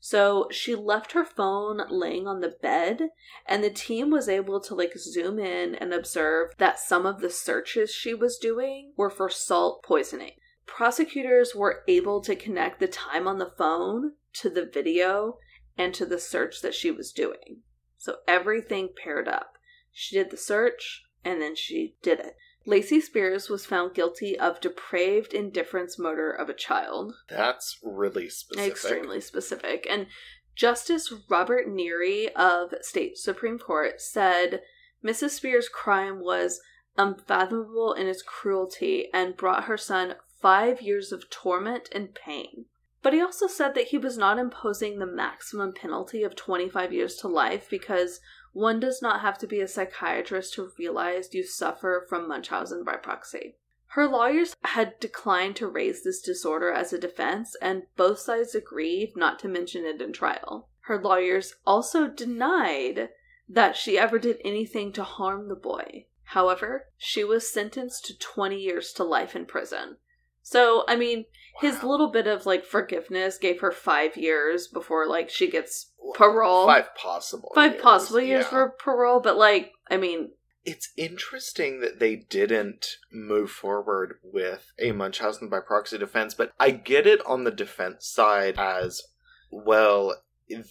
So 0.07 0.49
she 0.51 0.75
left 0.75 1.13
her 1.13 1.25
phone 1.25 1.81
laying 1.89 2.29
on 2.29 2.41
the 2.41 2.55
bed, 2.61 3.09
and 3.47 3.65
the 3.65 3.71
team 3.71 4.11
was 4.11 4.29
able 4.29 4.61
to 4.61 4.75
like 4.75 4.99
zoom 4.99 5.39
in 5.39 5.75
and 5.75 5.95
observe 5.95 6.51
that 6.59 6.79
some 6.79 7.07
of 7.07 7.23
the 7.23 7.31
searches 7.31 7.91
she 7.91 8.13
was 8.13 8.37
doing 8.37 8.93
were 8.99 9.09
for 9.09 9.31
salt 9.31 9.83
poisoning. 9.83 10.33
Prosecutors 10.67 11.55
were 11.55 11.85
able 11.89 12.21
to 12.21 12.37
connect 12.37 12.81
the 12.81 12.87
time 12.87 13.27
on 13.27 13.39
the 13.39 13.55
phone 13.57 14.13
to 14.35 14.51
the 14.51 14.67
video 14.67 15.39
and 15.79 15.95
to 15.95 16.05
the 16.05 16.19
search 16.19 16.61
that 16.61 16.75
she 16.75 16.91
was 16.91 17.11
doing. 17.11 17.63
So 17.97 18.17
everything 18.29 18.91
paired 19.03 19.27
up. 19.27 19.55
She 19.91 20.19
did 20.19 20.31
the 20.31 20.37
search 20.37 21.05
and 21.25 21.41
then 21.41 21.57
she 21.57 21.97
did 22.03 22.21
it. 22.21 22.37
Lacey 22.67 23.01
Spears 23.01 23.51
was 23.51 23.67
found 23.67 23.95
guilty 23.95 24.39
of 24.39 24.61
depraved 24.61 25.35
indifference 25.35 25.99
murder 25.99 26.31
of 26.31 26.49
a 26.49 26.55
child. 26.55 27.15
That's 27.29 27.79
really 27.83 28.31
specific. 28.31 28.73
Extremely 28.73 29.21
specific. 29.21 29.87
And 29.89 30.07
Justice 30.55 31.13
Robert 31.29 31.67
Neary 31.67 32.33
of 32.33 32.75
State 32.81 33.19
Supreme 33.19 33.59
Court 33.59 34.01
said 34.01 34.63
Mrs. 35.05 35.31
Spears' 35.31 35.69
crime 35.69 36.21
was 36.21 36.61
unfathomable 36.97 37.93
in 37.93 38.07
its 38.07 38.23
cruelty 38.23 39.09
and 39.13 39.37
brought 39.37 39.65
her 39.65 39.77
son 39.77 40.15
five 40.41 40.81
years 40.81 41.13
of 41.13 41.29
torment 41.29 41.89
and 41.93 42.15
pain. 42.15 42.67
But 43.03 43.13
he 43.13 43.21
also 43.21 43.47
said 43.47 43.75
that 43.75 43.89
he 43.89 43.99
was 43.99 44.17
not 44.17 44.39
imposing 44.39 44.99
the 44.99 45.07
maximum 45.07 45.75
penalty 45.75 46.23
of 46.23 46.37
25 46.37 46.93
years 46.93 47.17
to 47.17 47.29
life 47.29 47.69
because 47.69 48.21
one 48.55 48.81
does 48.81 49.03
not 49.03 49.21
have 49.21 49.37
to 49.39 49.47
be 49.47 49.61
a 49.61 49.69
psychiatrist 49.69 50.55
to 50.55 50.71
realize 50.79 51.35
you 51.35 51.45
suffer 51.45 52.07
from 52.09 52.27
Munchausen 52.27 52.85
by 52.85 52.97
proxy. 52.97 53.57
Her 53.89 54.09
lawyers 54.09 54.57
had 54.65 54.99
declined 54.99 55.57
to 55.57 55.69
raise 55.69 56.03
this 56.03 56.21
disorder 56.21 56.73
as 56.73 56.93
a 56.93 56.99
defense, 56.99 57.55
and 57.61 57.85
both 57.97 58.19
sides 58.19 58.55
agreed 58.55 59.13
not 59.17 59.39
to 59.41 59.49
mention 59.49 59.85
it 59.85 60.01
in 60.01 60.13
trial. 60.13 60.69
Her 60.83 61.01
lawyers 61.01 61.55
also 61.67 62.09
denied 62.09 63.11
that 63.49 63.77
she 63.77 63.99
ever 63.99 64.19
did 64.19 64.39
anything 64.45 64.93
to 64.95 65.05
harm 65.05 65.49
the 65.49 65.55
boy. 65.55 66.07
However, 66.29 66.89
she 66.97 67.23
was 67.23 67.51
sentenced 67.51 68.05
to 68.07 68.19
20 68.19 68.57
years 68.57 68.93
to 68.95 69.05
life 69.05 69.37
in 69.37 69.47
prison. 69.47 69.99
So, 70.43 70.85
I 70.89 70.97
mean, 70.97 71.27
wow. 71.55 71.61
his 71.71 71.83
little 71.83 72.11
bit 72.11 72.27
of 72.27 72.47
like 72.47 72.65
forgiveness 72.65 73.39
gave 73.39 73.61
her 73.61 73.73
five 73.73 74.17
years 74.17 74.67
before 74.67 75.07
like 75.07 75.31
she 75.31 75.51
gets 75.51 75.91
parole. 76.15 76.67
Five 76.67 76.95
possible. 76.95 77.53
Five 77.55 77.73
years. 77.73 77.83
possible 77.83 78.21
years 78.21 78.45
yeah. 78.45 78.51
for 78.51 78.69
parole, 78.79 79.21
but 79.21 79.37
like, 79.37 79.73
I 79.91 79.97
mean, 79.97 80.31
it's 80.65 80.93
interesting 80.97 81.81
that 81.81 82.01
they 82.01 82.17
didn't 82.17 82.97
move 83.13 83.51
forward 83.51 84.19
with 84.23 84.73
a 84.79 84.93
Munchausen 84.93 85.49
by 85.49 85.61
proxy 85.61 85.99
defense, 85.99 86.35
but 86.35 86.53
I 86.59 86.71
get 86.71 87.07
it 87.07 87.25
on 87.27 87.45
the 87.45 87.51
defense 87.51 88.07
side 88.07 88.59
as 88.59 89.03
well. 89.51 90.17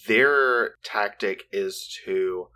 Their 0.06 0.74
tactic 0.82 1.44
is 1.52 2.00
to 2.04 2.48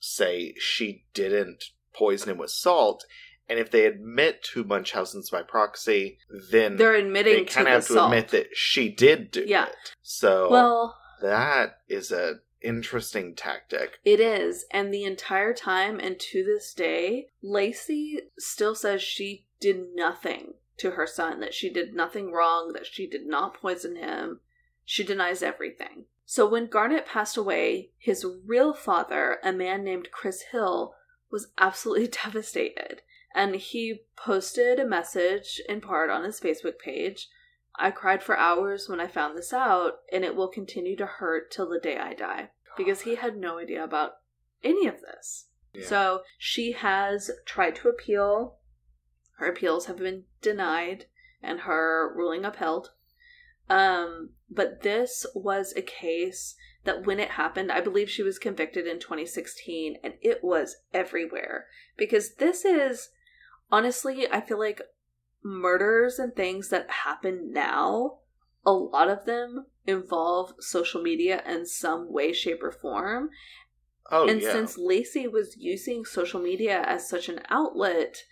say 0.00 0.54
she 0.58 1.04
didn't 1.14 1.64
poison 1.94 2.30
him 2.30 2.38
with 2.38 2.50
salt 2.50 3.04
and 3.50 3.58
if 3.58 3.72
they 3.72 3.84
admit 3.84 4.44
to 4.44 4.62
Munchausen's 4.62 5.28
by 5.28 5.42
proxy, 5.42 6.18
then 6.52 6.76
they're 6.76 6.94
admitting 6.94 7.34
they 7.34 7.44
kind 7.44 7.66
of 7.66 7.74
have 7.74 7.86
to 7.88 8.04
admit 8.04 8.28
that 8.28 8.56
she 8.56 8.88
did 8.88 9.32
do 9.32 9.44
yeah. 9.44 9.66
it. 9.66 9.94
So 10.02 10.48
well, 10.48 10.96
that 11.20 11.80
is 11.88 12.12
a 12.12 12.36
interesting 12.62 13.34
tactic. 13.34 13.98
It 14.04 14.20
is, 14.20 14.66
and 14.70 14.94
the 14.94 15.02
entire 15.02 15.52
time 15.52 15.98
and 15.98 16.18
to 16.20 16.44
this 16.44 16.72
day, 16.72 17.30
Lacey 17.42 18.20
still 18.38 18.76
says 18.76 19.02
she 19.02 19.46
did 19.58 19.96
nothing 19.96 20.54
to 20.76 20.92
her 20.92 21.06
son, 21.06 21.40
that 21.40 21.52
she 21.52 21.70
did 21.70 21.92
nothing 21.92 22.32
wrong, 22.32 22.72
that 22.74 22.86
she 22.86 23.08
did 23.08 23.26
not 23.26 23.54
poison 23.54 23.96
him. 23.96 24.40
She 24.84 25.02
denies 25.02 25.42
everything. 25.42 26.04
So 26.24 26.48
when 26.48 26.68
Garnet 26.68 27.06
passed 27.06 27.36
away, 27.36 27.90
his 27.98 28.24
real 28.46 28.72
father, 28.72 29.38
a 29.42 29.52
man 29.52 29.82
named 29.82 30.12
Chris 30.12 30.42
Hill, 30.52 30.94
was 31.32 31.48
absolutely 31.58 32.06
devastated 32.24 33.02
and 33.34 33.56
he 33.56 34.02
posted 34.16 34.78
a 34.78 34.86
message 34.86 35.60
in 35.68 35.80
part 35.80 36.10
on 36.10 36.24
his 36.24 36.40
Facebook 36.40 36.78
page. 36.78 37.28
I 37.78 37.90
cried 37.90 38.22
for 38.22 38.36
hours 38.36 38.88
when 38.88 39.00
I 39.00 39.06
found 39.06 39.36
this 39.36 39.52
out, 39.52 40.00
and 40.12 40.24
it 40.24 40.34
will 40.34 40.48
continue 40.48 40.96
to 40.96 41.06
hurt 41.06 41.50
till 41.50 41.68
the 41.68 41.78
day 41.78 41.96
I 41.96 42.14
die. 42.14 42.50
Because 42.76 43.02
he 43.02 43.16
had 43.16 43.36
no 43.36 43.58
idea 43.58 43.82
about 43.82 44.12
any 44.62 44.86
of 44.86 45.00
this. 45.00 45.46
Yeah. 45.72 45.86
So 45.86 46.20
she 46.38 46.72
has 46.72 47.30
tried 47.44 47.76
to 47.76 47.88
appeal. 47.88 48.56
Her 49.38 49.48
appeals 49.48 49.86
have 49.86 49.98
been 49.98 50.24
denied 50.42 51.06
and 51.42 51.60
her 51.60 52.12
ruling 52.14 52.44
upheld. 52.44 52.90
Um, 53.68 54.30
but 54.50 54.82
this 54.82 55.24
was 55.34 55.72
a 55.76 55.82
case 55.82 56.56
that 56.84 57.06
when 57.06 57.20
it 57.20 57.30
happened, 57.30 57.70
I 57.70 57.80
believe 57.80 58.10
she 58.10 58.22
was 58.22 58.38
convicted 58.38 58.86
in 58.86 58.98
2016 58.98 59.98
and 60.02 60.14
it 60.20 60.42
was 60.42 60.76
everywhere 60.92 61.66
because 61.96 62.34
this 62.34 62.64
is 62.64 63.10
honestly, 63.70 64.26
I 64.30 64.40
feel 64.40 64.58
like 64.58 64.82
murders 65.42 66.18
and 66.18 66.34
things 66.34 66.68
that 66.68 66.90
happen 66.90 67.52
now, 67.52 68.18
a 68.64 68.72
lot 68.72 69.08
of 69.08 69.24
them 69.24 69.66
involve 69.86 70.54
social 70.60 71.02
media 71.02 71.42
in 71.46 71.66
some 71.66 72.12
way, 72.12 72.32
shape, 72.32 72.62
or 72.62 72.72
form. 72.72 73.30
Oh, 74.10 74.28
and 74.28 74.42
yeah. 74.42 74.52
since 74.52 74.76
Lacey 74.76 75.28
was 75.28 75.56
using 75.56 76.04
social 76.04 76.40
media 76.40 76.82
as 76.86 77.08
such 77.08 77.28
an 77.28 77.40
outlet, 77.48 78.24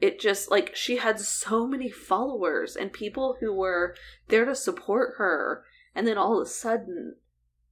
it 0.00 0.20
just 0.20 0.50
like 0.50 0.76
she 0.76 0.96
had 0.96 1.18
so 1.20 1.66
many 1.66 1.88
followers 1.88 2.76
and 2.76 2.92
people 2.92 3.36
who 3.40 3.52
were 3.52 3.94
there 4.28 4.44
to 4.44 4.54
support 4.54 5.14
her, 5.16 5.64
and 5.94 6.06
then 6.06 6.18
all 6.18 6.40
of 6.40 6.46
a 6.46 6.50
sudden, 6.50 7.16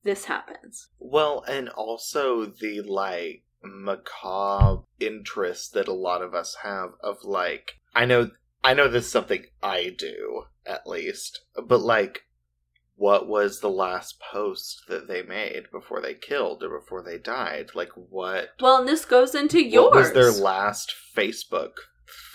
this 0.03 0.25
happens. 0.25 0.89
Well, 0.99 1.45
and 1.47 1.69
also 1.69 2.47
the 2.47 2.81
like 2.81 3.43
macabre 3.63 4.83
interest 4.99 5.75
that 5.75 5.89
a 5.89 5.93
lot 5.93 6.23
of 6.23 6.35
us 6.35 6.57
have 6.63 6.91
of 7.03 7.25
like 7.25 7.81
I 7.95 8.05
know 8.05 8.31
I 8.63 8.75
know 8.75 8.89
this 8.89 9.07
is 9.07 9.13
something 9.13 9.47
I 9.63 9.95
do 9.97 10.45
at 10.67 10.87
least, 10.87 11.41
but 11.67 11.81
like 11.81 12.25
what 12.97 13.27
was 13.27 13.61
the 13.61 13.71
last 13.71 14.21
post 14.21 14.83
that 14.89 15.09
they 15.09 15.23
made 15.23 15.71
before 15.73 16.03
they 16.03 16.13
killed 16.13 16.63
or 16.63 16.81
before 16.81 17.03
they 17.03 17.17
died? 17.17 17.71
Like 17.75 17.93
what 17.95 18.51
Well, 18.61 18.79
and 18.79 18.89
this 18.89 19.07
goes 19.07 19.35
into 19.35 19.63
yours. 19.63 19.85
What 19.85 19.95
was 19.95 20.13
their 20.13 20.31
last 20.31 20.95
Facebook 21.17 21.73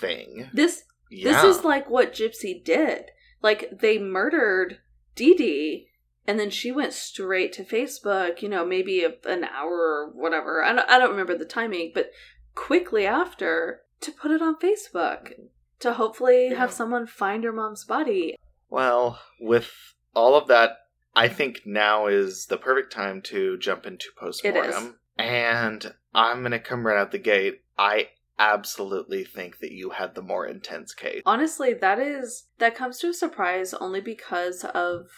thing? 0.00 0.50
This 0.52 0.82
yeah. 1.10 1.30
this 1.30 1.58
is 1.58 1.64
like 1.64 1.88
what 1.88 2.12
Gypsy 2.12 2.64
did. 2.64 3.12
Like 3.42 3.78
they 3.80 3.98
murdered 3.98 4.78
Dee 5.14 5.34
Dee 5.34 5.88
and 6.26 6.38
then 6.38 6.50
she 6.50 6.72
went 6.72 6.92
straight 6.92 7.52
to 7.54 7.64
Facebook, 7.64 8.42
you 8.42 8.48
know, 8.48 8.64
maybe 8.64 9.04
a, 9.04 9.12
an 9.28 9.44
hour 9.44 9.70
or 9.70 10.10
whatever. 10.14 10.62
I 10.62 10.72
don't, 10.72 10.90
I 10.90 10.98
don't 10.98 11.10
remember 11.10 11.36
the 11.36 11.44
timing, 11.44 11.92
but 11.94 12.10
quickly 12.54 13.06
after 13.06 13.82
to 14.00 14.12
put 14.12 14.30
it 14.30 14.42
on 14.42 14.56
Facebook 14.56 15.32
to 15.80 15.94
hopefully 15.94 16.48
yeah. 16.50 16.58
have 16.58 16.72
someone 16.72 17.06
find 17.06 17.44
her 17.44 17.52
mom's 17.52 17.84
body. 17.84 18.36
Well, 18.68 19.20
with 19.40 19.70
all 20.14 20.34
of 20.34 20.48
that, 20.48 20.78
I 21.14 21.28
think 21.28 21.62
now 21.64 22.06
is 22.06 22.46
the 22.46 22.56
perfect 22.56 22.92
time 22.92 23.22
to 23.22 23.56
jump 23.58 23.86
into 23.86 24.08
postmortem. 24.16 24.96
And 25.18 25.94
I'm 26.14 26.40
going 26.40 26.52
to 26.52 26.58
come 26.58 26.86
right 26.86 26.98
out 26.98 27.12
the 27.12 27.18
gate. 27.18 27.62
I 27.78 28.08
absolutely 28.38 29.24
think 29.24 29.60
that 29.60 29.72
you 29.72 29.90
had 29.90 30.14
the 30.14 30.22
more 30.22 30.46
intense 30.46 30.92
case. 30.92 31.22
Honestly, 31.24 31.72
that 31.72 31.98
is 31.98 32.48
that 32.58 32.74
comes 32.74 32.98
to 32.98 33.08
a 33.08 33.14
surprise 33.14 33.72
only 33.72 34.00
because 34.00 34.64
of 34.74 35.08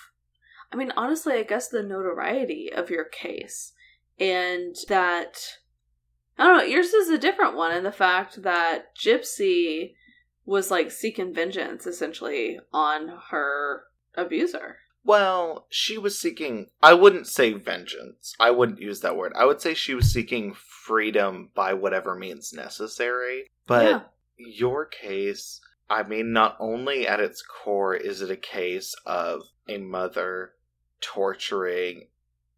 I 0.73 0.77
mean, 0.77 0.93
honestly, 0.97 1.35
I 1.35 1.43
guess 1.45 1.69
the 1.69 1.83
notoriety 1.83 2.71
of 2.73 2.91
your 2.91 3.05
case 3.05 3.73
and 4.19 4.75
that 4.89 5.39
I 6.39 6.45
don't 6.45 6.59
know. 6.59 6.65
Yours 6.65 6.93
is 6.93 7.09
a 7.09 7.19
different 7.19 7.57
one 7.57 7.75
in 7.75 7.83
the 7.85 7.93
fact 7.93 8.43
that 8.43 8.97
Gypsy 8.97 9.95
was 10.45 10.71
like 10.71 10.91
seeking 10.91 11.35
vengeance 11.35 11.87
essentially 11.87 12.59
on 12.73 13.09
her 13.31 13.85
abuser. 14.15 14.77
Well, 15.05 15.67
she 15.71 15.97
was 15.99 16.19
seeking, 16.19 16.67
I 16.83 16.93
wouldn't 16.95 17.27
say 17.27 17.55
vengeance. 17.55 18.35
I 18.39 18.51
wouldn't 18.51 18.81
use 18.81 19.01
that 19.01 19.17
word. 19.17 19.33
I 19.35 19.47
would 19.47 19.61
say 19.61 19.75
she 19.75 19.95
was 19.95 20.13
seeking 20.13 20.55
freedom 20.55 21.51
by 21.55 21.73
whatever 21.75 22.15
means 22.15 22.53
necessary. 22.53 23.49
But 23.67 23.85
Yeah. 23.85 24.01
your 24.37 24.85
case, 24.87 25.61
I 25.91 26.03
mean, 26.03 26.33
not 26.33 26.57
only 26.61 27.07
at 27.07 27.21
its 27.21 27.43
core 27.43 27.95
is 27.95 28.21
it 28.23 28.31
a 28.31 28.37
case 28.37 28.95
of 29.07 29.43
a 29.67 29.79
mother 29.79 30.55
torturing 31.01 32.09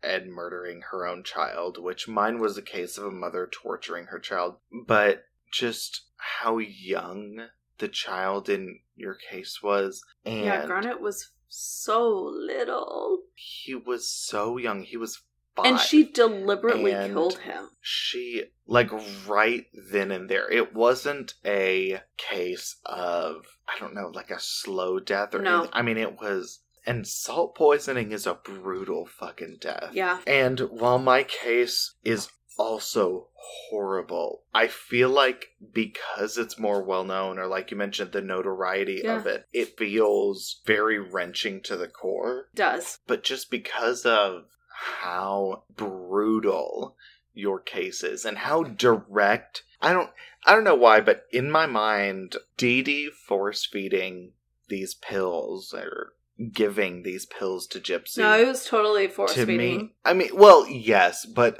and 0.02 0.32
murdering 0.32 0.82
her 0.90 1.06
own 1.06 1.22
child, 1.22 1.76
which 1.82 2.08
mine 2.08 2.38
was 2.40 2.56
a 2.56 2.62
case 2.62 2.96
of 2.98 3.04
a 3.04 3.10
mother 3.10 3.48
torturing 3.50 4.06
her 4.06 4.18
child, 4.18 4.56
but 4.86 5.24
just 5.52 6.02
how 6.16 6.58
young 6.58 7.48
the 7.78 7.88
child 7.88 8.48
in 8.48 8.78
your 8.96 9.14
case 9.30 9.60
was. 9.62 10.02
And 10.24 10.44
yeah, 10.44 10.66
Garnet 10.66 11.00
was 11.00 11.30
so 11.48 12.08
little. 12.12 13.22
he 13.34 13.74
was 13.74 14.08
so 14.08 14.56
young. 14.56 14.82
He 14.84 14.96
was 14.96 15.22
five. 15.56 15.66
And 15.66 15.78
she 15.80 16.04
deliberately 16.04 16.92
And- 16.92 17.12
killed 17.12 17.38
him. 17.40 17.70
she 17.80 18.44
like 18.66 18.90
right 19.26 19.66
then 19.90 20.10
and 20.12 20.28
there. 20.30 20.48
It 20.50 20.74
wasn't 20.74 21.34
a 21.44 22.00
case 22.16 22.76
of 22.86 23.44
I 23.68 23.78
don't 23.80 23.94
know, 23.94 24.08
like 24.14 24.30
a 24.30 24.38
slow 24.40 24.98
death 25.00 25.34
or 25.34 25.40
No. 25.42 25.58
anything. 25.60 25.70
I 25.74 25.82
mean, 25.82 25.96
it 25.98 26.16
was. 26.20 26.60
And 26.90 27.06
salt 27.06 27.54
poisoning 27.54 28.10
is 28.10 28.26
a 28.26 28.34
brutal 28.34 29.06
fucking 29.06 29.58
death. 29.60 29.90
Yeah. 29.92 30.18
And 30.26 30.58
while 30.60 30.98
my 30.98 31.22
case 31.22 31.94
is 32.02 32.30
also 32.58 33.28
horrible, 33.36 34.42
I 34.52 34.66
feel 34.66 35.08
like 35.08 35.50
because 35.72 36.36
it's 36.36 36.58
more 36.58 36.82
well 36.82 37.04
known, 37.04 37.38
or 37.38 37.46
like 37.46 37.70
you 37.70 37.76
mentioned, 37.76 38.10
the 38.12 38.20
notoriety 38.20 39.02
Yeah. 39.04 39.18
of 39.18 39.26
it, 39.26 39.46
it 39.52 39.78
feels 39.78 40.60
very 40.66 40.98
wrenching 40.98 41.60
to 41.62 41.76
the 41.76 41.86
core 41.88 42.48
It 42.52 42.56
Does. 42.56 42.98
but 43.06 43.22
just 43.22 43.50
because 43.52 44.04
of 44.04 44.46
how 44.72 45.62
brutal 45.74 46.96
your 47.32 47.60
case 47.60 48.02
is 48.02 48.24
and 48.24 48.38
how 48.38 48.64
direct 48.64 49.62
I 49.80 49.92
don't 49.92 50.10
I 50.44 50.54
don't 50.54 50.64
know 50.64 50.74
why, 50.74 51.00
but 51.00 51.26
in 51.30 51.50
my 51.50 51.66
mind, 51.66 52.36
Dee 52.56 52.82
Dee 52.82 53.10
force 53.10 53.64
feeding 53.64 54.32
these 54.68 54.94
pills 54.94 55.72
or 55.72 56.14
giving 56.52 57.02
these 57.02 57.26
pills 57.26 57.66
to 57.68 57.80
Gypsy. 57.80 58.18
No, 58.18 58.38
it 58.40 58.46
was 58.46 58.64
totally 58.64 59.08
force 59.08 59.34
to 59.34 59.46
feeding. 59.46 59.76
me, 59.78 59.92
I 60.04 60.14
mean, 60.14 60.30
well, 60.34 60.66
yes, 60.66 61.26
but 61.26 61.58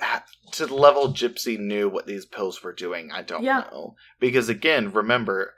to 0.53 0.67
the 0.67 0.75
level 0.75 1.09
Gypsy 1.13 1.59
knew 1.59 1.89
what 1.89 2.07
these 2.07 2.25
pills 2.27 2.63
were 2.63 2.73
doing, 2.73 3.11
I 3.13 3.23
don't 3.23 3.43
Yeah. 3.43 3.61
know. 3.71 3.97
Because 4.19 4.49
again, 4.49 4.93
remember, 4.93 5.55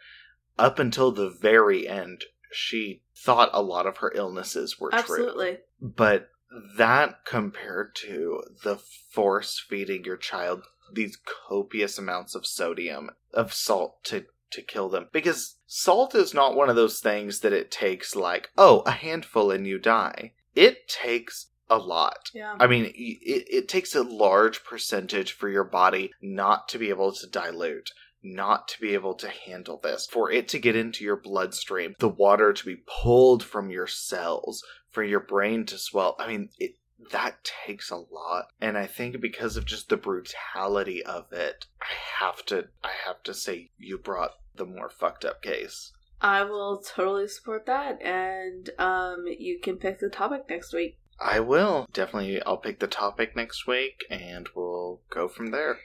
up 0.59 0.78
until 0.78 1.12
the 1.12 1.31
very 1.31 1.86
end, 1.89 2.24
she 2.53 3.03
thought 3.16 3.51
a 3.53 3.62
lot 3.62 3.86
of 3.86 3.99
her 3.99 4.12
illnesses 4.15 4.78
were 4.81 4.90
true 4.90 4.99
Absolutely. 4.99 5.59
but 5.81 6.28
that 6.77 7.24
compared 7.24 7.94
to 7.94 8.43
the 8.65 8.77
force 8.77 9.65
feeding 9.69 10.05
your 10.05 10.16
child 10.19 10.62
these 10.93 11.16
copious 11.49 11.97
amounts 11.97 12.35
of 12.35 12.44
sodium 12.47 13.09
of 13.32 13.55
salt 13.55 14.05
to 14.05 14.27
to 14.52 14.62
kill 14.62 14.88
them 14.88 15.08
because 15.12 15.56
salt 15.66 16.14
is 16.14 16.34
not 16.34 16.54
one 16.54 16.68
of 16.68 16.76
those 16.76 17.00
things 17.00 17.40
that 17.40 17.52
it 17.52 17.70
takes 17.70 18.14
like 18.14 18.50
oh 18.56 18.80
a 18.86 18.90
handful 18.90 19.50
and 19.50 19.66
you 19.66 19.78
die 19.78 20.32
it 20.54 20.88
takes 20.88 21.46
a 21.72 21.78
lot 21.78 22.30
Yeah. 22.34 22.54
I 22.60 22.66
mean, 22.66 22.84
it, 22.84 22.90
it 22.94 23.68
takes 23.68 23.94
a 23.94 24.02
large 24.02 24.62
percentage 24.62 25.32
for 25.32 25.48
your 25.48 25.64
body 25.64 26.12
not 26.20 26.68
to 26.68 26.78
be 26.78 26.90
able 26.90 27.12
to 27.12 27.26
dilute, 27.26 27.90
not 28.22 28.68
to 28.68 28.80
be 28.80 28.94
able 28.94 29.14
to 29.14 29.28
handle 29.28 29.80
this, 29.82 30.06
for 30.06 30.30
it 30.30 30.48
to 30.48 30.58
get 30.58 30.76
into 30.76 31.02
your 31.04 31.16
bloodstream, 31.16 31.94
the 31.98 32.08
water 32.08 32.52
to 32.52 32.64
be 32.64 32.82
pulled 32.86 33.42
from 33.42 33.70
your 33.70 33.86
cells, 33.86 34.62
for 34.90 35.02
your 35.02 35.20
brain 35.20 35.64
to 35.66 35.78
swell. 35.78 36.14
I 36.18 36.28
mean, 36.28 36.50
it, 36.58 36.76
that 37.10 37.50
takes 37.66 37.90
a 37.90 37.96
lot. 37.96 38.46
And 38.60 38.76
I 38.76 38.86
think 38.86 39.20
because 39.20 39.56
of 39.56 39.64
just 39.64 39.88
the 39.88 39.96
brutality 39.96 41.02
of 41.02 41.32
it, 41.32 41.66
I 41.80 42.22
have 42.22 42.44
to, 42.46 42.68
I 42.84 42.90
have 43.06 43.22
to 43.24 43.34
say 43.34 43.70
you 43.78 43.98
brought 43.98 44.32
the 44.56 44.66
more 44.66 44.90
fucked 44.90 45.24
up 45.24 45.42
case. 45.42 45.92
I 46.20 46.44
will 46.44 46.78
totally 46.78 47.26
support 47.28 47.66
that. 47.66 48.00
And 48.00 48.70
um, 48.78 49.24
you 49.26 49.58
can 49.58 49.76
pick 49.76 49.98
the 49.98 50.08
topic 50.08 50.44
next 50.48 50.72
week. 50.72 50.98
I 51.20 51.40
will. 51.40 51.88
Definitely, 51.92 52.42
I'll 52.42 52.56
pick 52.56 52.78
the 52.80 52.86
topic 52.86 53.36
next 53.36 53.66
week 53.66 54.04
and 54.10 54.48
we'll 54.54 55.00
go 55.10 55.28
from 55.28 55.50
there. 55.50 55.78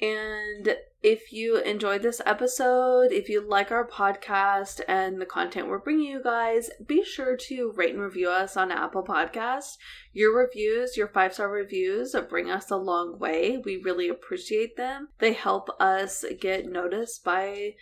And 0.00 0.76
if 1.02 1.32
you 1.32 1.58
enjoyed 1.58 2.02
this 2.02 2.20
episode, 2.26 3.12
if 3.12 3.28
you 3.28 3.40
like 3.40 3.70
our 3.70 3.86
podcast 3.86 4.80
and 4.88 5.20
the 5.20 5.26
content 5.26 5.68
we're 5.68 5.78
bringing 5.78 6.10
you 6.10 6.22
guys, 6.22 6.70
be 6.84 7.04
sure 7.04 7.36
to 7.36 7.72
rate 7.76 7.94
and 7.94 8.02
review 8.02 8.28
us 8.28 8.56
on 8.56 8.72
Apple 8.72 9.04
Podcasts. 9.04 9.76
Your 10.12 10.36
reviews, 10.36 10.96
your 10.96 11.06
five 11.06 11.34
star 11.34 11.48
reviews, 11.48 12.16
bring 12.28 12.50
us 12.50 12.68
a 12.70 12.76
long 12.76 13.20
way. 13.20 13.58
We 13.58 13.76
really 13.76 14.08
appreciate 14.08 14.76
them. 14.76 15.08
They 15.20 15.34
help 15.34 15.68
us 15.78 16.24
get 16.40 16.66
noticed 16.66 17.22
by 17.22 17.74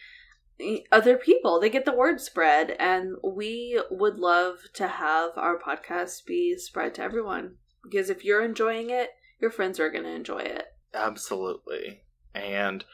other 0.92 1.16
people. 1.16 1.60
They 1.60 1.70
get 1.70 1.84
the 1.84 1.92
word 1.92 2.20
spread, 2.20 2.76
and 2.78 3.16
we 3.22 3.80
would 3.90 4.18
love 4.18 4.58
to 4.74 4.88
have 4.88 5.30
our 5.36 5.58
podcast 5.58 6.26
be 6.26 6.56
spread 6.56 6.94
to 6.94 7.02
everyone. 7.02 7.56
Because 7.82 8.10
if 8.10 8.24
you're 8.24 8.44
enjoying 8.44 8.90
it, 8.90 9.10
your 9.40 9.50
friends 9.50 9.80
are 9.80 9.90
going 9.90 10.04
to 10.04 10.10
enjoy 10.10 10.40
it. 10.40 10.66
Absolutely. 10.92 12.02
And 12.34 12.84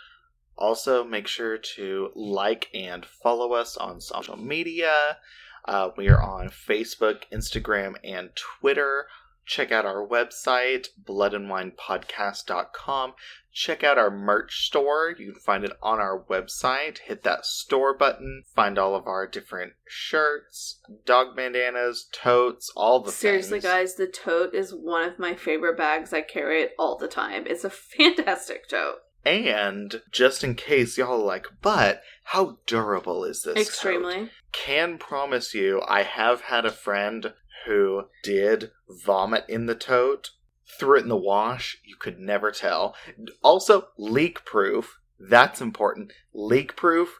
also 0.56 1.04
make 1.04 1.26
sure 1.26 1.58
to 1.58 2.10
like 2.14 2.68
and 2.72 3.04
follow 3.04 3.52
us 3.52 3.76
on 3.76 4.00
social 4.00 4.36
media. 4.36 5.18
Uh, 5.66 5.90
we 5.96 6.08
are 6.08 6.22
on 6.22 6.48
Facebook, 6.48 7.22
Instagram, 7.32 7.94
and 8.04 8.30
Twitter. 8.36 9.06
Check 9.46 9.70
out 9.70 9.86
our 9.86 10.04
website, 10.06 10.88
bloodandwinepodcast.com. 11.04 13.12
Check 13.52 13.82
out 13.82 13.96
our 13.96 14.10
merch 14.10 14.66
store. 14.66 15.14
You 15.18 15.32
can 15.32 15.40
find 15.40 15.64
it 15.64 15.72
on 15.82 15.98
our 15.98 16.22
website. 16.28 16.98
Hit 16.98 17.22
that 17.22 17.46
store 17.46 17.96
button. 17.96 18.42
Find 18.54 18.78
all 18.78 18.94
of 18.94 19.06
our 19.06 19.26
different 19.26 19.72
shirts, 19.88 20.78
dog 21.06 21.34
bandanas, 21.36 22.06
totes, 22.12 22.70
all 22.76 23.00
the 23.00 23.10
Seriously, 23.12 23.60
things. 23.60 23.64
guys, 23.72 23.94
the 23.94 24.08
tote 24.08 24.54
is 24.54 24.74
one 24.74 25.08
of 25.08 25.18
my 25.18 25.34
favorite 25.34 25.78
bags. 25.78 26.12
I 26.12 26.20
carry 26.20 26.60
it 26.62 26.72
all 26.78 26.98
the 26.98 27.08
time. 27.08 27.44
It's 27.46 27.64
a 27.64 27.70
fantastic 27.98 28.68
tote. 28.68 28.96
And 29.24 30.02
just 30.12 30.44
in 30.44 30.54
case 30.54 30.98
y'all 30.98 31.20
are 31.20 31.24
like, 31.24 31.46
but 31.62 32.02
how 32.24 32.58
durable 32.66 33.24
is 33.24 33.42
this? 33.42 33.54
tote?" 33.54 33.62
Extremely. 33.62 34.30
Can 34.52 34.98
promise 34.98 35.54
you, 35.54 35.80
I 35.88 36.02
have 36.02 36.42
had 36.42 36.66
a 36.66 36.70
friend 36.70 37.32
who 37.66 38.04
did 38.22 38.70
vomit 38.88 39.44
in 39.48 39.66
the 39.66 39.74
tote, 39.74 40.30
threw 40.78 40.98
it 40.98 41.02
in 41.02 41.08
the 41.08 41.16
wash. 41.16 41.80
You 41.84 41.96
could 41.96 42.18
never 42.18 42.50
tell. 42.50 42.94
Also, 43.42 43.88
leak 43.96 44.44
proof. 44.44 44.98
That's 45.18 45.60
important. 45.60 46.12
Leak 46.32 46.76
proof. 46.76 47.18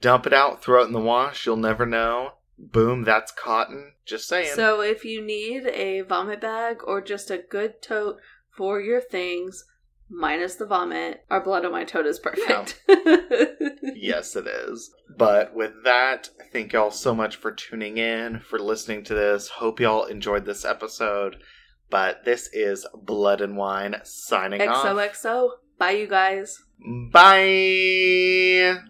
Dump 0.00 0.26
it 0.26 0.32
out, 0.32 0.62
throw 0.62 0.82
it 0.82 0.86
in 0.86 0.92
the 0.92 1.00
wash. 1.00 1.46
You'll 1.46 1.56
never 1.56 1.86
know. 1.86 2.32
Boom, 2.58 3.02
that's 3.04 3.32
cotton. 3.32 3.92
Just 4.04 4.28
saying. 4.28 4.52
So 4.54 4.80
if 4.80 5.04
you 5.04 5.20
need 5.20 5.66
a 5.66 6.02
vomit 6.02 6.40
bag 6.40 6.78
or 6.84 7.00
just 7.00 7.30
a 7.30 7.38
good 7.38 7.82
tote 7.82 8.18
for 8.50 8.80
your 8.80 9.00
things, 9.00 9.64
minus 10.08 10.56
the 10.56 10.66
vomit, 10.66 11.24
our 11.30 11.42
Blood 11.42 11.64
and 11.64 11.72
Wine 11.72 11.86
tote 11.86 12.06
is 12.06 12.18
perfect. 12.18 12.80
yes, 13.94 14.36
it 14.36 14.46
is. 14.46 14.90
But 15.16 15.54
with 15.54 15.84
that, 15.84 16.30
thank 16.52 16.72
y'all 16.72 16.90
so 16.90 17.14
much 17.14 17.36
for 17.36 17.52
tuning 17.52 17.98
in, 17.98 18.40
for 18.40 18.58
listening 18.58 19.04
to 19.04 19.14
this. 19.14 19.48
Hope 19.48 19.80
y'all 19.80 20.04
enjoyed 20.04 20.44
this 20.44 20.64
episode. 20.64 21.36
But 21.88 22.24
this 22.24 22.48
is 22.52 22.86
Blood 22.94 23.40
and 23.40 23.56
Wine 23.56 23.96
signing 24.02 24.60
off. 24.62 24.84
XOXO. 24.84 25.50
Bye, 25.78 25.90
you 25.92 26.08
guys. 26.08 26.58
Bye. 27.12 28.80